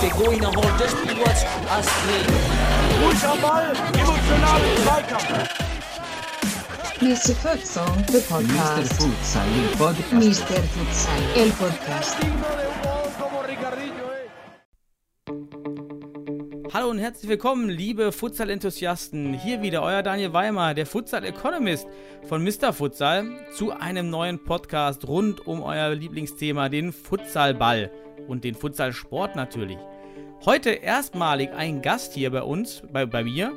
Der 0.00 0.10
Goiner 0.10 0.48
holt 0.48 0.80
das 0.80 0.92
Spielwatch 0.92 1.44
Astrid. 1.68 2.26
Ruhig 3.02 3.24
am 3.24 3.40
Ball, 3.40 3.72
emotional 3.94 4.60
im 4.60 4.82
Zweikampf. 4.84 5.68
Mr. 7.00 7.34
Futsal, 7.34 7.86
the 8.06 8.18
Mr. 8.18 8.22
podcast. 8.28 8.92
Futsal, 8.94 9.46
il 9.56 9.76
podcast. 9.76 10.12
Mr. 10.12 10.62
Futsal, 10.74 11.22
el 11.36 11.50
podcast. 11.52 12.16
Und 16.98 17.04
herzlich 17.04 17.30
willkommen, 17.30 17.68
liebe 17.68 18.10
Futsal-Enthusiasten. 18.10 19.32
Hier 19.32 19.62
wieder 19.62 19.84
euer 19.84 20.02
Daniel 20.02 20.32
Weimer, 20.32 20.74
der 20.74 20.84
Futsal-Economist 20.84 21.86
von 22.28 22.42
Mr. 22.42 22.72
Futsal, 22.72 23.24
zu 23.52 23.70
einem 23.70 24.10
neuen 24.10 24.42
Podcast 24.42 25.06
rund 25.06 25.46
um 25.46 25.62
euer 25.62 25.94
Lieblingsthema, 25.94 26.68
den 26.68 26.92
Futsalball 26.92 27.92
und 28.26 28.42
den 28.42 28.56
Futsalsport 28.56 29.36
natürlich. 29.36 29.78
Heute 30.44 30.70
erstmalig 30.70 31.50
ein 31.52 31.82
Gast 31.82 32.14
hier 32.14 32.32
bei 32.32 32.42
uns, 32.42 32.82
bei, 32.92 33.06
bei 33.06 33.22
mir, 33.22 33.52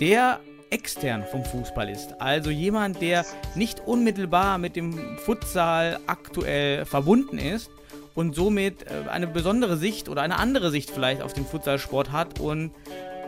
der 0.00 0.40
extern 0.70 1.22
vom 1.22 1.44
Fußball 1.44 1.88
ist. 1.88 2.20
Also 2.20 2.50
jemand, 2.50 3.00
der 3.00 3.24
nicht 3.54 3.78
unmittelbar 3.86 4.58
mit 4.58 4.74
dem 4.74 5.18
Futsal 5.18 6.00
aktuell 6.08 6.84
verbunden 6.84 7.38
ist 7.38 7.70
und 8.14 8.34
somit 8.34 8.84
äh, 8.84 9.08
eine 9.08 9.26
besondere 9.26 9.76
Sicht 9.76 10.08
oder 10.08 10.22
eine 10.22 10.38
andere 10.38 10.70
Sicht 10.70 10.90
vielleicht 10.90 11.22
auf 11.22 11.32
den 11.32 11.46
Futsalsport 11.46 12.12
hat 12.12 12.40
und 12.40 12.72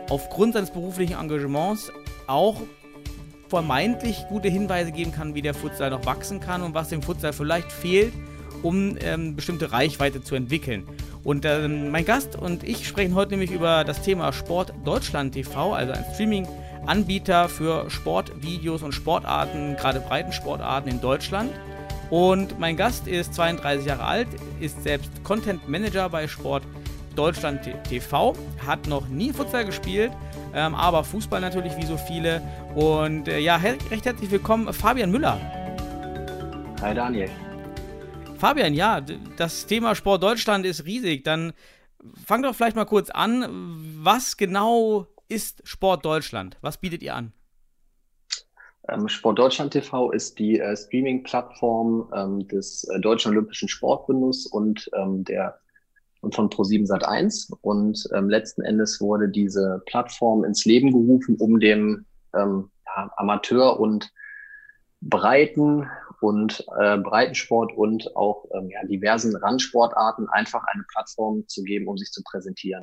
aufgrund 0.09 0.53
seines 0.53 0.71
beruflichen 0.71 1.13
Engagements 1.19 1.91
auch 2.27 2.61
vermeintlich 3.49 4.25
gute 4.29 4.49
Hinweise 4.49 4.91
geben 4.91 5.11
kann, 5.11 5.35
wie 5.35 5.41
der 5.41 5.53
Futsal 5.53 5.89
noch 5.89 6.05
wachsen 6.05 6.39
kann 6.39 6.61
und 6.61 6.73
was 6.73 6.89
dem 6.89 7.01
Futsal 7.01 7.33
vielleicht 7.33 7.71
fehlt, 7.71 8.13
um 8.63 8.97
ähm, 9.01 9.35
bestimmte 9.35 9.71
Reichweite 9.71 10.23
zu 10.23 10.35
entwickeln. 10.35 10.87
Und 11.23 11.45
ähm, 11.45 11.89
mein 11.89 12.05
Gast 12.05 12.35
und 12.35 12.63
ich 12.63 12.87
sprechen 12.87 13.15
heute 13.15 13.31
nämlich 13.31 13.51
über 13.51 13.83
das 13.83 14.01
Thema 14.01 14.31
Sport 14.31 14.73
Deutschland 14.83 15.33
TV, 15.33 15.73
also 15.73 15.93
ein 15.93 16.05
Streaming-Anbieter 16.13 17.49
für 17.49 17.89
Sportvideos 17.89 18.83
und 18.83 18.93
Sportarten, 18.93 19.75
gerade 19.75 19.99
Breitensportarten 19.99 20.91
in 20.91 21.01
Deutschland. 21.01 21.51
Und 22.09 22.59
mein 22.59 22.77
Gast 22.77 23.07
ist 23.07 23.33
32 23.33 23.87
Jahre 23.87 24.03
alt, 24.03 24.27
ist 24.59 24.83
selbst 24.83 25.11
Content 25.23 25.67
Manager 25.67 26.09
bei 26.09 26.27
Sport 26.27 26.63
Deutschland 27.15 27.61
TV, 27.87 28.35
hat 28.65 28.87
noch 28.87 29.07
nie 29.07 29.31
Futsal 29.31 29.65
gespielt, 29.65 30.11
ähm, 30.53 30.75
aber 30.75 31.03
Fußball 31.03 31.41
natürlich 31.41 31.75
wie 31.77 31.85
so 31.85 31.97
viele. 31.97 32.41
Und 32.75 33.27
äh, 33.27 33.39
ja, 33.39 33.55
recht 33.55 34.05
herzlich 34.05 34.29
willkommen, 34.29 34.71
Fabian 34.73 35.11
Müller. 35.11 35.39
Hi 36.81 36.93
Daniel. 36.93 37.29
Fabian, 38.37 38.73
ja, 38.73 39.01
das 39.37 39.65
Thema 39.65 39.95
Sport 39.95 40.21
Deutschland 40.21 40.65
ist 40.65 40.85
riesig. 40.85 41.23
Dann 41.23 41.53
fang 42.25 42.43
doch 42.43 42.53
vielleicht 42.53 42.75
mal 42.75 42.85
kurz 42.85 43.09
an. 43.09 43.45
Was 44.03 44.37
genau 44.37 45.07
ist 45.29 45.61
Sport 45.67 46.05
Deutschland? 46.05 46.57
Was 46.61 46.77
bietet 46.77 47.01
ihr 47.01 47.15
an? 47.15 47.33
Ähm, 48.89 49.07
Sport 49.07 49.39
Deutschland 49.39 49.73
TV 49.73 50.11
ist 50.11 50.37
die 50.37 50.59
äh, 50.59 50.75
Streaming-Plattform 50.75 52.11
ähm, 52.15 52.47
des 52.47 52.83
äh, 52.85 52.99
Deutschen 52.99 53.31
Olympischen 53.31 53.67
Sportbundes 53.67 54.45
und 54.45 54.89
ähm, 54.95 55.23
der 55.23 55.59
und 56.21 56.33
von 56.33 56.49
Pro7 56.49 56.87
Sat1. 56.87 57.53
Und 57.61 58.07
ähm, 58.13 58.29
letzten 58.29 58.63
Endes 58.63 58.99
wurde 58.99 59.29
diese 59.29 59.83
Plattform 59.85 60.43
ins 60.43 60.65
Leben 60.65 60.91
gerufen, 60.91 61.35
um 61.39 61.59
dem 61.59 62.05
ähm, 62.35 62.71
Amateur- 63.17 63.79
und 63.79 64.11
Breiten 65.01 65.87
und 66.21 66.65
äh, 66.79 66.97
Breitensport 66.97 67.73
und 67.77 68.15
auch 68.15 68.45
ähm, 68.55 68.69
ja, 68.69 68.83
diversen 68.85 69.35
Randsportarten 69.35 70.27
einfach 70.29 70.63
eine 70.73 70.83
Plattform 70.91 71.47
zu 71.47 71.63
geben, 71.63 71.87
um 71.87 71.97
sich 71.97 72.09
zu 72.11 72.23
präsentieren. 72.23 72.81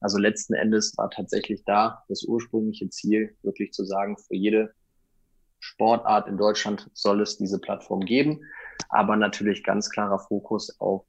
Also 0.00 0.18
letzten 0.18 0.54
Endes 0.54 0.96
war 0.96 1.10
tatsächlich 1.10 1.64
da 1.64 2.04
das 2.08 2.22
ursprüngliche 2.22 2.88
Ziel, 2.90 3.36
wirklich 3.42 3.72
zu 3.72 3.84
sagen, 3.84 4.16
für 4.16 4.36
jede 4.36 4.72
Sportart 5.66 6.28
in 6.28 6.36
Deutschland 6.36 6.88
soll 6.94 7.20
es 7.20 7.36
diese 7.36 7.58
Plattform 7.58 8.00
geben, 8.00 8.40
aber 8.88 9.16
natürlich 9.16 9.64
ganz 9.64 9.90
klarer 9.90 10.20
Fokus 10.20 10.80
auf 10.80 11.04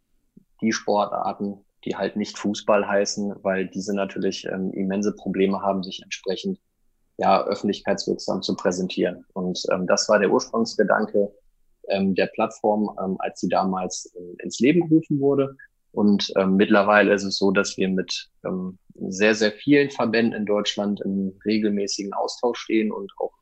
die 0.61 0.73
Sportarten, 0.73 1.63
die 1.85 1.95
halt 1.95 2.15
nicht 2.15 2.37
Fußball 2.39 2.87
heißen, 2.87 3.35
weil 3.43 3.67
diese 3.67 3.95
natürlich 3.95 4.45
ähm, 4.45 4.71
immense 4.73 5.15
Probleme 5.15 5.61
haben, 5.61 5.83
sich 5.83 6.01
entsprechend 6.01 6.59
ja 7.17 7.43
öffentlichkeitswirksam 7.45 8.41
zu 8.41 8.55
präsentieren. 8.55 9.25
Und 9.33 9.63
ähm, 9.71 9.85
das 9.85 10.09
war 10.09 10.17
der 10.17 10.31
Ursprungsgedanke 10.31 11.31
ähm, 11.89 12.15
der 12.15 12.27
Plattform, 12.27 12.89
ähm, 13.03 13.17
als 13.19 13.39
sie 13.39 13.49
damals 13.49 14.11
ähm, 14.17 14.35
ins 14.39 14.59
Leben 14.59 14.89
gerufen 14.89 15.19
wurde. 15.19 15.55
Und 15.91 16.33
ähm, 16.35 16.55
mittlerweile 16.55 17.13
ist 17.13 17.23
es 17.23 17.37
so, 17.37 17.51
dass 17.51 17.77
wir 17.77 17.89
mit 17.89 18.29
ähm, 18.43 18.79
sehr, 18.95 19.35
sehr 19.35 19.51
vielen 19.51 19.91
Verbänden 19.91 20.33
in 20.33 20.45
Deutschland 20.45 20.99
im 21.01 21.39
regelmäßigen 21.45 22.13
Austausch 22.13 22.59
stehen 22.59 22.91
und 22.91 23.11
auch 23.17 23.33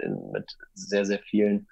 in, 0.00 0.30
mit 0.32 0.56
sehr, 0.74 1.04
sehr 1.04 1.18
vielen 1.20 1.68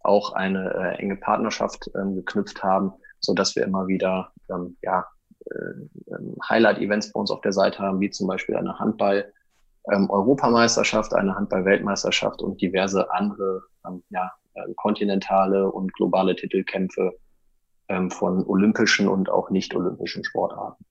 auch 0.00 0.32
eine 0.32 0.72
äh, 0.74 0.98
enge 0.98 1.16
Partnerschaft 1.16 1.90
ähm, 1.96 2.14
geknüpft 2.14 2.62
haben, 2.62 2.92
so 3.20 3.34
dass 3.34 3.56
wir 3.56 3.64
immer 3.64 3.86
wieder 3.88 4.32
ähm, 4.50 4.76
ja, 4.82 5.06
äh, 5.46 6.14
ähm, 6.14 6.36
Highlight-Events 6.48 7.12
bei 7.12 7.20
uns 7.20 7.30
auf 7.30 7.40
der 7.40 7.52
Seite 7.52 7.80
haben, 7.80 8.00
wie 8.00 8.10
zum 8.10 8.26
Beispiel 8.26 8.56
eine 8.56 8.78
Handball- 8.78 9.32
ähm, 9.92 10.10
eine 10.10 11.34
Handball-Weltmeisterschaft 11.34 12.42
und 12.42 12.60
diverse 12.60 13.10
andere 13.12 13.62
ähm, 13.86 14.02
ja, 14.10 14.32
äh, 14.54 14.74
kontinentale 14.74 15.70
und 15.70 15.92
globale 15.94 16.34
Titelkämpfe 16.34 17.16
ähm, 17.88 18.10
von 18.10 18.44
olympischen 18.46 19.08
und 19.08 19.30
auch 19.30 19.50
nicht-olympischen 19.50 20.24
Sportarten. 20.24 20.84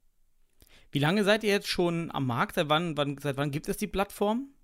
Wie 0.91 0.99
lange 0.99 1.23
seid 1.23 1.43
ihr 1.43 1.51
jetzt 1.51 1.67
schon 1.67 2.09
am 2.11 2.25
Markt? 2.25 2.55
Seit 2.55 2.69
wann, 2.69 2.95
wann, 2.95 3.17
seit 3.17 3.37
wann 3.37 3.51
gibt 3.51 3.67
es 3.67 3.77
die 3.77 3.87
Plattform? 3.87 4.54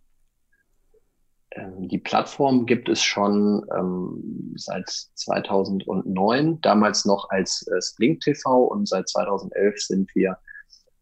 Ähm, 1.52 1.88
Die 1.88 1.98
Plattform 1.98 2.66
gibt 2.66 2.90
es 2.90 3.02
schon 3.02 3.66
ähm, 3.76 4.54
seit 4.58 4.90
2009, 4.90 6.62
damals 6.62 7.06
noch 7.06 7.30
als 7.30 7.68
äh, 7.68 7.82
Splink 7.82 8.22
TV 8.22 8.64
und 8.66 8.88
seit 8.88 9.10
2011 9.10 9.82
sind 9.82 10.16
wir 10.16 10.38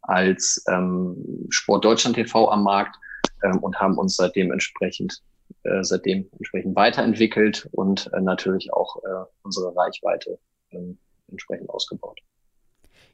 als 0.01 0.63
ähm, 0.67 1.45
Sport 1.49 1.85
Deutschland 1.85 2.15
TV 2.15 2.49
am 2.49 2.63
Markt 2.63 2.95
ähm, 3.43 3.59
und 3.59 3.79
haben 3.79 3.97
uns 3.97 4.15
seitdem 4.15 4.51
entsprechend 4.51 5.21
äh, 5.63 5.83
seitdem 5.83 6.29
entsprechend 6.37 6.75
weiterentwickelt 6.75 7.67
und 7.71 8.09
äh, 8.13 8.21
natürlich 8.21 8.71
auch 8.73 8.97
äh, 9.03 9.25
unsere 9.43 9.75
Reichweite 9.75 10.39
ähm, 10.71 10.97
entsprechend 11.29 11.69
ausgebaut. 11.69 12.19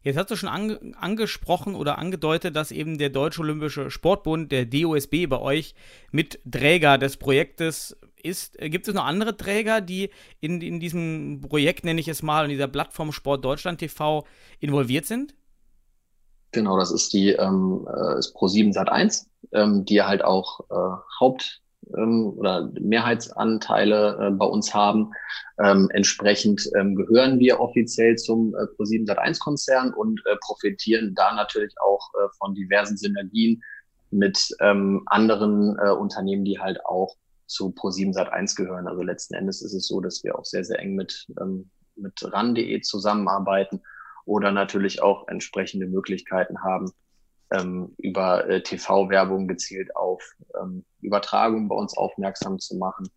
Jetzt 0.05 0.17
hast 0.17 0.29
du 0.29 0.35
schon 0.35 0.49
ange 0.49 0.79
angesprochen 0.99 1.73
oder 1.73 1.97
angedeutet, 1.97 2.55
dass 2.55 2.69
eben 2.69 2.99
der 2.99 3.09
Deutsche 3.09 3.41
Olympische 3.41 3.89
Sportbund, 3.89 4.51
der 4.51 4.67
DOSB, 4.67 5.25
bei 5.25 5.39
euch 5.39 5.73
mit 6.11 6.39
Träger 6.49 6.99
des 6.99 7.17
Projektes 7.17 7.97
ist. 8.21 8.55
Gibt 8.59 8.87
es 8.87 8.93
noch 8.93 9.03
andere 9.03 9.35
Träger, 9.35 9.81
die 9.81 10.11
in, 10.41 10.61
in 10.61 10.79
diesem 10.79 11.41
Projekt, 11.41 11.85
nenne 11.85 11.99
ich 11.99 12.07
es 12.07 12.21
mal, 12.21 12.43
in 12.43 12.51
dieser 12.51 12.67
Plattform 12.67 13.11
Sport 13.11 13.43
Deutschland 13.43 13.79
TV 13.79 14.25
involviert 14.59 15.07
sind? 15.07 15.33
Genau, 16.51 16.77
das 16.77 16.91
ist 16.91 17.11
die 17.11 17.29
ähm, 17.29 17.87
äh, 17.87 18.19
ist 18.19 18.35
Pro7 18.35 18.75
Sat1, 18.75 19.25
ähm, 19.53 19.85
die 19.85 20.03
halt 20.03 20.23
auch 20.23 20.59
äh, 20.69 20.97
Haupt 21.19 21.63
ähm, 21.97 22.33
oder 22.37 22.71
Mehrheitsanteile 22.79 24.17
äh, 24.19 24.31
bei 24.31 24.45
uns 24.45 24.73
haben. 24.73 25.11
Ähm, 25.59 25.89
entsprechend 25.93 26.69
ähm, 26.77 26.95
gehören 26.95 27.39
wir 27.39 27.59
offiziell 27.59 28.15
zum 28.15 28.53
äh, 28.55 28.63
Pro7 28.77 29.07
Sat1 29.07 29.39
Konzern 29.39 29.93
und 29.93 30.21
äh, 30.25 30.35
profitieren 30.45 31.13
da 31.15 31.33
natürlich 31.33 31.73
auch 31.85 32.09
äh, 32.15 32.27
von 32.37 32.55
diversen 32.55 32.97
Synergien 32.97 33.61
mit 34.11 34.55
ähm, 34.61 35.03
anderen 35.07 35.77
äh, 35.79 35.91
Unternehmen, 35.91 36.45
die 36.45 36.59
halt 36.59 36.85
auch 36.85 37.15
zu 37.47 37.69
Pro7 37.69 38.13
Sat1 38.13 38.55
gehören. 38.55 38.87
Also 38.87 39.03
letzten 39.03 39.35
Endes 39.35 39.61
ist 39.61 39.73
es 39.73 39.87
so, 39.87 40.01
dass 40.01 40.23
wir 40.23 40.37
auch 40.37 40.45
sehr, 40.45 40.63
sehr 40.63 40.79
eng 40.79 40.95
mit, 40.95 41.27
ähm, 41.39 41.69
mit 41.95 42.13
RAN.de 42.23 42.81
zusammenarbeiten 42.81 43.81
oder 44.25 44.51
natürlich 44.51 45.01
auch 45.01 45.27
entsprechende 45.27 45.87
Möglichkeiten 45.87 46.63
haben, 46.63 46.91
ähm, 47.51 47.93
über 47.97 48.47
äh, 48.49 48.61
TV-Werbung 48.61 49.47
gezielt 49.47 49.95
auf 49.95 50.23
ähm, 50.59 50.83
Übertragungen 51.01 51.67
bei 51.67 51.75
uns 51.75 51.95
aufmerksam 51.95 52.59
zu 52.59 52.75
machen 52.75 53.09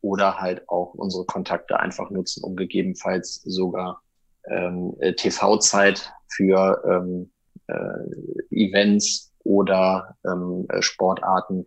oder 0.00 0.40
halt 0.40 0.68
auch 0.68 0.94
unsere 0.94 1.24
Kontakte 1.24 1.80
einfach 1.80 2.10
nutzen, 2.10 2.44
um 2.44 2.56
gegebenenfalls 2.56 3.42
sogar 3.44 4.02
ähm, 4.46 4.94
äh, 5.00 5.14
TV-Zeit 5.14 6.12
für 6.28 6.82
ähm, 6.86 7.30
äh, 7.66 8.44
Events 8.50 9.32
oder 9.44 10.16
ähm, 10.26 10.66
äh, 10.68 10.82
Sportarten 10.82 11.66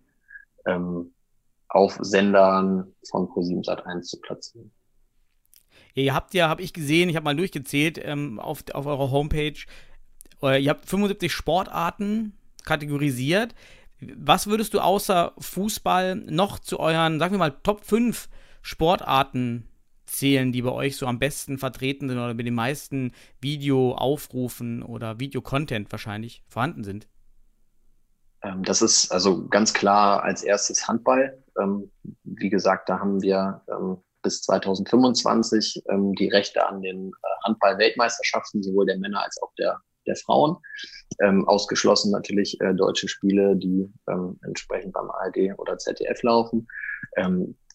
ähm, 0.65 1.13
auf 1.69 1.97
Sendern 2.01 2.93
von 3.09 3.27
ProSieben 3.29 3.63
Sat1 3.63 4.01
zu 4.03 4.19
platzieren. 4.21 4.71
Ihr 5.93 6.13
habt 6.13 6.33
ja, 6.35 6.47
habe 6.47 6.61
ich 6.61 6.73
gesehen, 6.73 7.09
ich 7.09 7.15
habe 7.15 7.23
mal 7.23 7.35
durchgezählt 7.35 7.99
ähm, 8.03 8.39
auf, 8.39 8.63
auf 8.73 8.85
eurer 8.85 9.09
Homepage, 9.09 9.57
ihr 10.41 10.69
habt 10.69 10.87
75 10.87 11.31
Sportarten 11.31 12.37
kategorisiert. 12.63 13.55
Was 13.99 14.47
würdest 14.47 14.73
du 14.73 14.79
außer 14.79 15.33
Fußball 15.39 16.15
noch 16.15 16.59
zu 16.59 16.79
euren, 16.79 17.19
sagen 17.19 17.33
wir 17.33 17.39
mal, 17.39 17.55
Top 17.63 17.83
5 17.83 18.29
Sportarten 18.61 19.67
zählen, 20.05 20.51
die 20.51 20.61
bei 20.61 20.71
euch 20.71 20.97
so 20.97 21.05
am 21.05 21.19
besten 21.19 21.57
vertreten 21.57 22.09
sind 22.09 22.17
oder 22.17 22.33
mit 22.33 22.45
den 22.45 22.55
meisten 22.55 23.11
Videoaufrufen 23.41 24.83
oder 24.83 25.19
Videocontent 25.19 25.91
wahrscheinlich 25.91 26.43
vorhanden 26.47 26.83
sind? 26.83 27.07
Ähm, 28.43 28.63
das 28.63 28.81
ist 28.81 29.11
also 29.11 29.47
ganz 29.47 29.73
klar 29.73 30.23
als 30.23 30.43
erstes 30.43 30.87
Handball. 30.87 31.43
Ähm, 31.59 31.91
wie 32.23 32.49
gesagt, 32.49 32.89
da 32.89 32.99
haben 32.99 33.21
wir 33.21 33.61
ähm, 33.69 33.97
bis 34.21 34.41
2025 34.41 35.83
die 36.19 36.27
Rechte 36.29 36.67
an 36.67 36.81
den 36.81 37.09
äh, 37.09 37.45
Handball-Weltmeisterschaften, 37.45 38.61
sowohl 38.63 38.85
der 38.85 38.97
Männer 38.97 39.23
als 39.23 39.41
auch 39.41 39.53
der, 39.57 39.79
der 40.07 40.15
Frauen. 40.15 40.57
ausgeschlossen 41.45 42.11
natürlich 42.11 42.59
äh, 42.61 42.73
deutsche 42.73 43.07
Spiele, 43.07 43.55
die 43.55 43.89
entsprechend 44.43 44.93
beim 44.93 45.09
ARD 45.09 45.57
oder 45.57 45.77
ZDF 45.77 46.21
laufen 46.23 46.67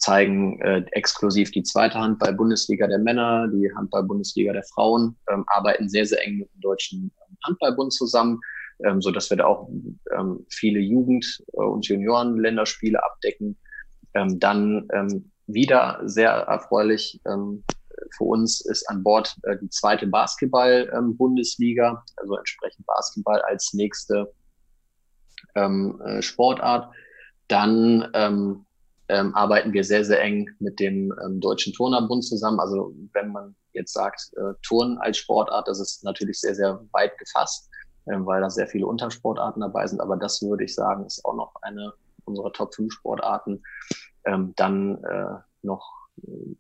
zeigen 0.02 0.60
äh, 0.62 0.84
exklusiv 0.90 1.52
die 1.52 1.62
zweite 1.62 1.98
Handball-Bundesliga 1.98 2.88
der 2.88 2.98
Männer, 2.98 3.46
die 3.48 3.72
Handball-Bundesliga 3.72 4.52
der 4.52 4.64
Frauen, 4.64 5.16
ähm, 5.30 5.44
arbeiten 5.46 5.88
sehr, 5.88 6.04
sehr 6.04 6.26
eng 6.26 6.38
mit 6.38 6.52
dem 6.52 6.60
Deutschen 6.60 7.12
Handballbund 7.46 7.92
zusammen, 7.92 8.40
ähm, 8.84 9.00
so 9.00 9.12
dass 9.12 9.30
wir 9.30 9.36
da 9.36 9.44
auch 9.44 9.68
ähm, 10.18 10.44
viele 10.50 10.80
Jugend- 10.80 11.42
und 11.52 11.86
Junioren-Länderspiele 11.86 13.02
abdecken. 13.02 13.56
Ähm, 14.14 14.40
dann 14.40 14.88
ähm, 14.92 15.30
wieder 15.46 16.00
sehr 16.04 16.30
erfreulich 16.30 17.20
ähm, 17.24 17.62
für 18.16 18.24
uns 18.24 18.60
ist 18.62 18.88
an 18.88 19.02
Bord 19.02 19.36
äh, 19.44 19.56
die 19.60 19.68
zweite 19.70 20.06
Basketball-Bundesliga, 20.06 22.04
also 22.16 22.36
entsprechend 22.36 22.86
Basketball 22.86 23.40
als 23.42 23.72
nächste 23.72 24.32
ähm, 25.54 26.00
äh, 26.04 26.22
Sportart. 26.22 26.92
Dann 27.48 28.08
ähm, 28.14 28.64
ähm, 29.08 29.34
arbeiten 29.34 29.72
wir 29.72 29.84
sehr, 29.84 30.04
sehr 30.04 30.22
eng 30.22 30.48
mit 30.58 30.80
dem 30.80 31.12
ähm, 31.24 31.40
Deutschen 31.40 31.72
Turnerbund 31.72 32.24
zusammen. 32.24 32.60
Also 32.60 32.94
wenn 33.12 33.32
man 33.32 33.54
jetzt 33.72 33.92
sagt, 33.92 34.30
äh, 34.36 34.54
Turnen 34.62 34.98
als 34.98 35.18
Sportart, 35.18 35.68
das 35.68 35.80
ist 35.80 36.04
natürlich 36.04 36.40
sehr, 36.40 36.54
sehr 36.54 36.80
weit 36.92 37.16
gefasst, 37.18 37.68
äh, 38.06 38.16
weil 38.16 38.40
da 38.40 38.50
sehr 38.50 38.68
viele 38.68 38.86
Untersportarten 38.86 39.60
dabei 39.60 39.86
sind. 39.86 40.00
Aber 40.00 40.16
das 40.16 40.40
würde 40.42 40.64
ich 40.64 40.74
sagen, 40.74 41.04
ist 41.04 41.24
auch 41.24 41.34
noch 41.34 41.54
eine 41.62 41.92
unserer 42.24 42.52
Top 42.52 42.74
5 42.74 42.92
Sportarten. 42.92 43.62
Ähm, 44.24 44.52
dann 44.56 45.02
äh, 45.04 45.34
noch 45.62 46.01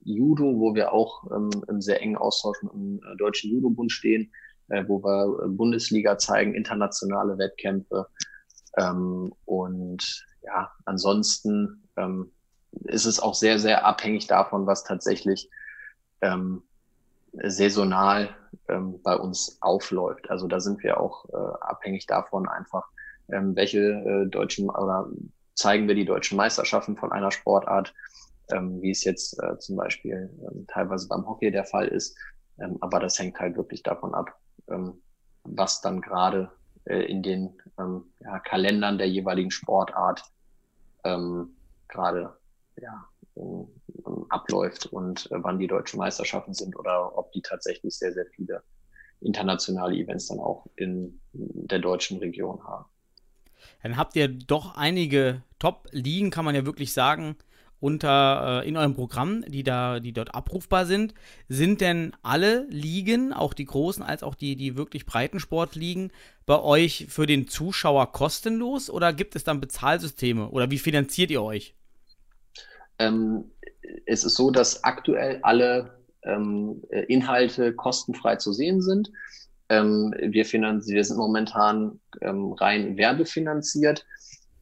Judo, 0.02 0.58
wo 0.58 0.74
wir 0.74 0.92
auch 0.92 1.30
ähm, 1.30 1.50
im 1.68 1.80
sehr 1.80 2.00
engen 2.00 2.16
Austausch 2.16 2.62
mit 2.62 2.72
dem 2.72 3.00
äh, 3.04 3.16
Deutschen 3.16 3.50
Judo-Bund 3.50 3.92
stehen, 3.92 4.32
äh, 4.68 4.84
wo 4.86 5.02
wir 5.02 5.48
Bundesliga 5.48 6.18
zeigen, 6.18 6.54
internationale 6.54 7.38
Wettkämpfe. 7.38 8.06
Ähm, 8.76 9.32
und 9.44 10.26
ja, 10.42 10.72
ansonsten 10.84 11.88
ähm, 11.96 12.32
ist 12.84 13.04
es 13.04 13.20
auch 13.20 13.34
sehr, 13.34 13.58
sehr 13.58 13.84
abhängig 13.84 14.26
davon, 14.26 14.66
was 14.66 14.84
tatsächlich 14.84 15.50
ähm, 16.22 16.62
saisonal 17.32 18.30
ähm, 18.68 19.00
bei 19.02 19.16
uns 19.16 19.58
aufläuft. 19.60 20.30
Also 20.30 20.46
da 20.46 20.60
sind 20.60 20.82
wir 20.82 21.00
auch 21.00 21.26
äh, 21.28 21.56
abhängig 21.60 22.06
davon 22.06 22.48
einfach, 22.48 22.88
ähm, 23.30 23.54
welche 23.56 23.78
äh, 23.78 24.26
deutschen 24.28 24.68
oder 24.70 25.08
zeigen 25.54 25.86
wir 25.86 25.94
die 25.94 26.04
deutschen 26.04 26.36
Meisterschaften 26.36 26.96
von 26.96 27.12
einer 27.12 27.30
Sportart, 27.30 27.94
ähm, 28.50 28.80
wie 28.82 28.90
es 28.90 29.04
jetzt 29.04 29.40
äh, 29.42 29.58
zum 29.58 29.76
Beispiel 29.76 30.30
ähm, 30.50 30.66
teilweise 30.68 31.08
beim 31.08 31.26
Hockey 31.26 31.50
der 31.50 31.64
Fall 31.64 31.88
ist. 31.88 32.16
Ähm, 32.58 32.78
aber 32.80 33.00
das 33.00 33.18
hängt 33.18 33.38
halt 33.38 33.56
wirklich 33.56 33.82
davon 33.82 34.14
ab, 34.14 34.38
ähm, 34.68 35.02
was 35.44 35.80
dann 35.80 36.00
gerade 36.00 36.50
äh, 36.84 37.04
in 37.04 37.22
den 37.22 37.56
ähm, 37.78 38.04
ja, 38.20 38.38
Kalendern 38.40 38.98
der 38.98 39.08
jeweiligen 39.08 39.50
Sportart 39.50 40.24
ähm, 41.04 41.56
gerade 41.88 42.36
ja, 42.80 43.08
abläuft 44.28 44.86
und 44.86 45.30
äh, 45.30 45.36
wann 45.42 45.58
die 45.58 45.66
deutschen 45.66 45.98
Meisterschaften 45.98 46.54
sind 46.54 46.78
oder 46.78 47.16
ob 47.16 47.32
die 47.32 47.42
tatsächlich 47.42 47.96
sehr, 47.96 48.12
sehr 48.12 48.26
viele 48.26 48.62
internationale 49.20 49.96
Events 49.96 50.28
dann 50.28 50.40
auch 50.40 50.66
in 50.76 51.20
der 51.32 51.78
deutschen 51.78 52.18
Region 52.18 52.62
haben. 52.64 52.86
Dann 53.82 53.96
habt 53.96 54.16
ihr 54.16 54.28
doch 54.28 54.76
einige 54.76 55.42
Top-Ligen, 55.58 56.30
kann 56.30 56.44
man 56.44 56.54
ja 56.54 56.66
wirklich 56.66 56.92
sagen, 56.92 57.36
unter 57.82 58.62
äh, 58.62 58.68
in 58.68 58.76
eurem 58.76 58.94
Programm, 58.94 59.44
die 59.48 59.64
da, 59.64 59.98
die 59.98 60.12
dort 60.12 60.36
abrufbar 60.36 60.86
sind. 60.86 61.14
Sind 61.48 61.80
denn 61.80 62.12
alle 62.22 62.64
Ligen, 62.70 63.32
auch 63.32 63.54
die 63.54 63.64
großen 63.64 64.04
als 64.04 64.22
auch 64.22 64.36
die, 64.36 64.54
die 64.54 64.76
wirklich 64.76 65.04
breiten 65.04 65.40
Sportligen, 65.40 66.12
bei 66.46 66.60
euch 66.60 67.06
für 67.08 67.26
den 67.26 67.48
Zuschauer 67.48 68.12
kostenlos 68.12 68.88
oder 68.88 69.12
gibt 69.12 69.34
es 69.34 69.42
dann 69.42 69.60
Bezahlsysteme 69.60 70.48
oder 70.50 70.70
wie 70.70 70.78
finanziert 70.78 71.32
ihr 71.32 71.42
euch? 71.42 71.74
Ähm, 73.00 73.50
es 74.06 74.22
ist 74.22 74.36
so, 74.36 74.52
dass 74.52 74.84
aktuell 74.84 75.40
alle 75.42 75.98
ähm, 76.22 76.82
Inhalte 77.08 77.74
kostenfrei 77.74 78.36
zu 78.36 78.52
sehen 78.52 78.80
sind. 78.80 79.10
Ähm, 79.68 80.14
wir, 80.20 80.44
wir 80.44 81.04
sind 81.04 81.16
momentan 81.16 81.98
ähm, 82.20 82.52
rein 82.52 82.96
werbefinanziert. 82.96 84.06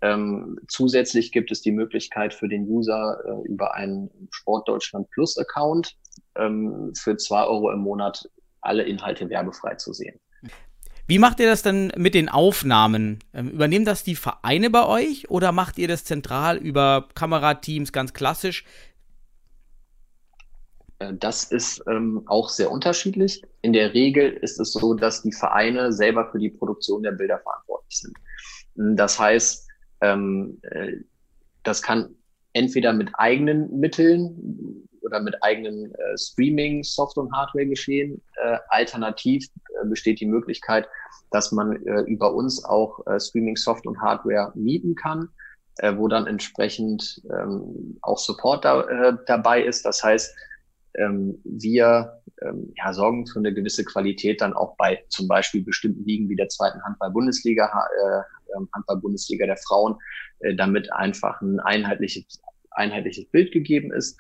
Ähm, 0.02 0.58
zusätzlich 0.68 1.32
gibt 1.32 1.50
es 1.50 1.60
die 1.60 1.72
Möglichkeit 1.72 2.32
für 2.32 2.48
den 2.48 2.66
User 2.66 3.18
äh, 3.24 3.48
über 3.48 3.74
einen 3.74 4.10
Sportdeutschland 4.30 5.10
Plus 5.10 5.36
Account 5.36 5.96
ähm, 6.36 6.92
für 6.96 7.16
zwei 7.16 7.44
Euro 7.44 7.70
im 7.70 7.80
Monat 7.80 8.28
alle 8.62 8.84
Inhalte 8.84 9.28
werbefrei 9.28 9.74
zu 9.74 9.92
sehen. 9.92 10.18
Wie 11.06 11.18
macht 11.18 11.40
ihr 11.40 11.48
das 11.48 11.62
denn 11.62 11.92
mit 11.96 12.14
den 12.14 12.28
Aufnahmen? 12.28 13.18
Ähm, 13.34 13.50
übernehmen 13.50 13.84
das 13.84 14.04
die 14.04 14.14
Vereine 14.14 14.70
bei 14.70 14.86
euch 14.86 15.28
oder 15.28 15.52
macht 15.52 15.76
ihr 15.78 15.88
das 15.88 16.04
zentral 16.04 16.56
über 16.56 17.08
Kamerateams 17.14 17.92
ganz 17.92 18.12
klassisch? 18.12 18.64
Äh, 21.00 21.14
das 21.18 21.44
ist 21.44 21.82
ähm, 21.88 22.22
auch 22.26 22.48
sehr 22.48 22.70
unterschiedlich. 22.70 23.42
In 23.62 23.72
der 23.72 23.92
Regel 23.92 24.32
ist 24.34 24.60
es 24.60 24.72
so, 24.72 24.94
dass 24.94 25.22
die 25.22 25.32
Vereine 25.32 25.92
selber 25.92 26.30
für 26.30 26.38
die 26.38 26.50
Produktion 26.50 27.02
der 27.02 27.12
Bilder 27.12 27.38
verantwortlich 27.40 27.98
sind. 27.98 28.16
Das 28.96 29.18
heißt, 29.18 29.66
ähm, 30.00 30.60
äh, 30.62 30.92
das 31.62 31.82
kann 31.82 32.14
entweder 32.52 32.92
mit 32.92 33.10
eigenen 33.14 33.78
Mitteln 33.78 34.88
oder 35.02 35.20
mit 35.20 35.42
eigenen 35.42 35.94
äh, 35.94 36.18
Streaming, 36.18 36.82
Software 36.82 37.24
und 37.24 37.32
Hardware 37.32 37.66
geschehen. 37.66 38.22
Äh, 38.42 38.58
alternativ 38.68 39.46
äh, 39.68 39.86
besteht 39.86 40.20
die 40.20 40.26
Möglichkeit, 40.26 40.88
dass 41.30 41.52
man 41.52 41.84
äh, 41.86 42.00
über 42.02 42.34
uns 42.34 42.64
auch 42.64 43.06
äh, 43.06 43.20
Streaming, 43.20 43.56
Software 43.56 43.90
und 43.90 44.00
Hardware 44.00 44.52
mieten 44.54 44.94
kann, 44.94 45.28
wo 45.94 46.08
dann 46.08 46.26
entsprechend 46.26 47.22
ähm, 47.32 47.96
auch 48.02 48.18
Support 48.18 48.66
da, 48.66 49.12
dabei 49.26 49.62
ist. 49.62 49.86
Das 49.86 50.02
heißt, 50.04 50.34
ähm, 50.94 51.40
wir 51.44 52.20
ähm, 52.42 52.72
ja, 52.76 52.92
sorgen 52.92 53.26
für 53.26 53.38
eine 53.38 53.54
gewisse 53.54 53.84
Qualität 53.84 54.40
dann 54.40 54.52
auch 54.52 54.76
bei 54.76 55.02
zum 55.08 55.28
Beispiel 55.28 55.62
bestimmten 55.62 56.04
Ligen 56.04 56.28
wie 56.28 56.36
der 56.36 56.48
zweiten 56.48 56.82
Handball-Bundesliga, 56.82 57.70
ähm, 58.56 58.68
Handball-Bundesliga 58.74 59.46
der 59.46 59.56
Frauen, 59.56 59.96
äh, 60.40 60.54
damit 60.54 60.92
einfach 60.92 61.40
ein 61.40 61.60
einheitliches, 61.60 62.40
einheitliches 62.70 63.26
Bild 63.30 63.52
gegeben 63.52 63.92
ist. 63.92 64.18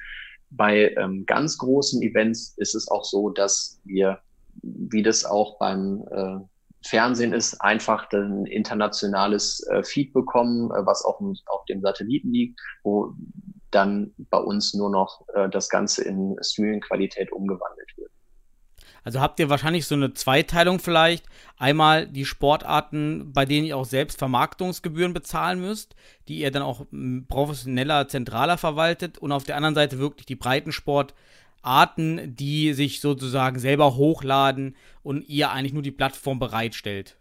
Bei 0.50 0.94
ähm, 0.96 1.24
ganz 1.26 1.58
großen 1.58 2.02
Events 2.02 2.54
ist 2.58 2.74
es 2.74 2.88
auch 2.88 3.04
so, 3.04 3.30
dass 3.30 3.80
wir, 3.84 4.18
wie 4.62 5.02
das 5.02 5.24
auch 5.24 5.58
beim 5.58 6.04
äh, 6.10 6.38
Fernsehen 6.86 7.32
ist, 7.32 7.60
einfach 7.60 8.10
ein 8.12 8.46
internationales 8.46 9.66
äh, 9.68 9.82
Feed 9.82 10.12
bekommen, 10.12 10.70
äh, 10.70 10.86
was 10.86 11.04
auf 11.04 11.18
dem, 11.18 11.36
auf 11.46 11.64
dem 11.66 11.82
Satelliten 11.82 12.32
liegt, 12.32 12.60
wo 12.82 13.14
dann 13.70 14.12
bei 14.30 14.38
uns 14.38 14.74
nur 14.74 14.90
noch 14.90 15.24
äh, 15.34 15.48
das 15.48 15.68
Ganze 15.68 16.04
in 16.04 16.36
Streaming-Qualität 16.40 17.32
umgewandelt 17.32 17.96
wird. 17.96 18.09
Also 19.04 19.20
habt 19.20 19.40
ihr 19.40 19.48
wahrscheinlich 19.48 19.86
so 19.86 19.94
eine 19.94 20.12
Zweiteilung 20.14 20.78
vielleicht. 20.78 21.24
Einmal 21.58 22.06
die 22.06 22.24
Sportarten, 22.24 23.32
bei 23.32 23.44
denen 23.44 23.66
ihr 23.66 23.76
auch 23.76 23.84
selbst 23.84 24.18
Vermarktungsgebühren 24.18 25.14
bezahlen 25.14 25.60
müsst, 25.60 25.94
die 26.28 26.40
ihr 26.40 26.50
dann 26.50 26.62
auch 26.62 26.86
professioneller, 27.28 28.08
zentraler 28.08 28.58
verwaltet. 28.58 29.18
Und 29.18 29.32
auf 29.32 29.44
der 29.44 29.56
anderen 29.56 29.74
Seite 29.74 29.98
wirklich 29.98 30.26
die 30.26 30.36
Breitensportarten, 30.36 32.34
die 32.36 32.72
sich 32.74 33.00
sozusagen 33.00 33.58
selber 33.58 33.96
hochladen 33.96 34.76
und 35.02 35.28
ihr 35.28 35.50
eigentlich 35.50 35.72
nur 35.72 35.82
die 35.82 35.90
Plattform 35.90 36.38
bereitstellt. 36.38 37.16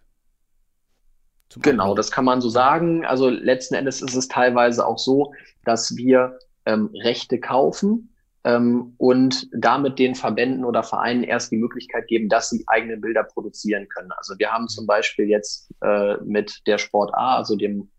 Genau, 1.62 1.96
das 1.96 2.12
kann 2.12 2.26
man 2.26 2.42
so 2.42 2.50
sagen. 2.50 3.06
Also 3.06 3.30
letzten 3.30 3.74
Endes 3.74 4.02
ist 4.02 4.16
es 4.16 4.28
teilweise 4.28 4.86
auch 4.86 5.00
so, 5.00 5.34
dass 5.66 5.96
wir 5.96 6.38
ähm, 6.66 6.92
Rechte 6.94 7.40
kaufen 7.40 8.10
ähm, 8.44 8.94
und 8.98 9.48
damit 9.52 10.00
den 10.00 10.16
Verbänden 10.16 10.66
oder 10.66 10.84
Vereinen 10.84 11.24
erst 11.24 11.52
die 11.52 11.58
Möglichkeit 11.58 12.08
geben, 12.08 12.30
dass 12.30 12.50
sie 12.50 12.64
eigene 12.68 12.98
Bilder 12.98 13.24
produzieren 13.24 13.88
können. 13.90 14.12
Also 14.18 14.36
wir 14.38 14.52
haben 14.52 14.68
zum 14.68 14.88
Beispiel 14.88 15.28
jetzt 15.28 15.74
äh, 15.82 16.16
mit 16.24 16.62
der 16.68 16.78
Sport 16.78 17.14
A, 17.14 17.38
also 17.38 17.56
dem 17.56 17.90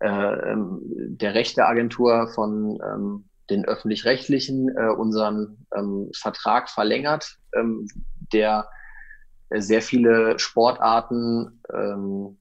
äh, 0.00 0.08
ähm, 0.08 0.80
der 0.82 1.34
Rechteagentur 1.34 2.28
von 2.34 2.78
ähm, 2.84 3.24
den 3.50 3.64
öffentlich-rechtlichen 3.64 4.68
äh, 4.76 4.88
unseren 4.88 5.66
ähm, 5.76 6.10
Vertrag 6.16 6.70
verlängert, 6.70 7.38
ähm, 7.54 7.86
der 8.32 8.68
sehr 9.50 9.82
viele 9.82 10.38
Sportarten 10.38 11.60
ähm, 11.72 12.38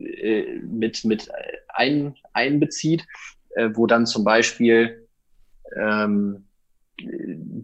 äh, 0.00 0.58
mit, 0.62 1.04
mit 1.04 1.30
ein, 1.68 2.14
einbezieht, 2.32 3.06
äh, 3.56 3.70
wo 3.74 3.86
dann 3.86 4.06
zum 4.06 4.22
Beispiel 4.24 5.08
ähm, 5.76 6.46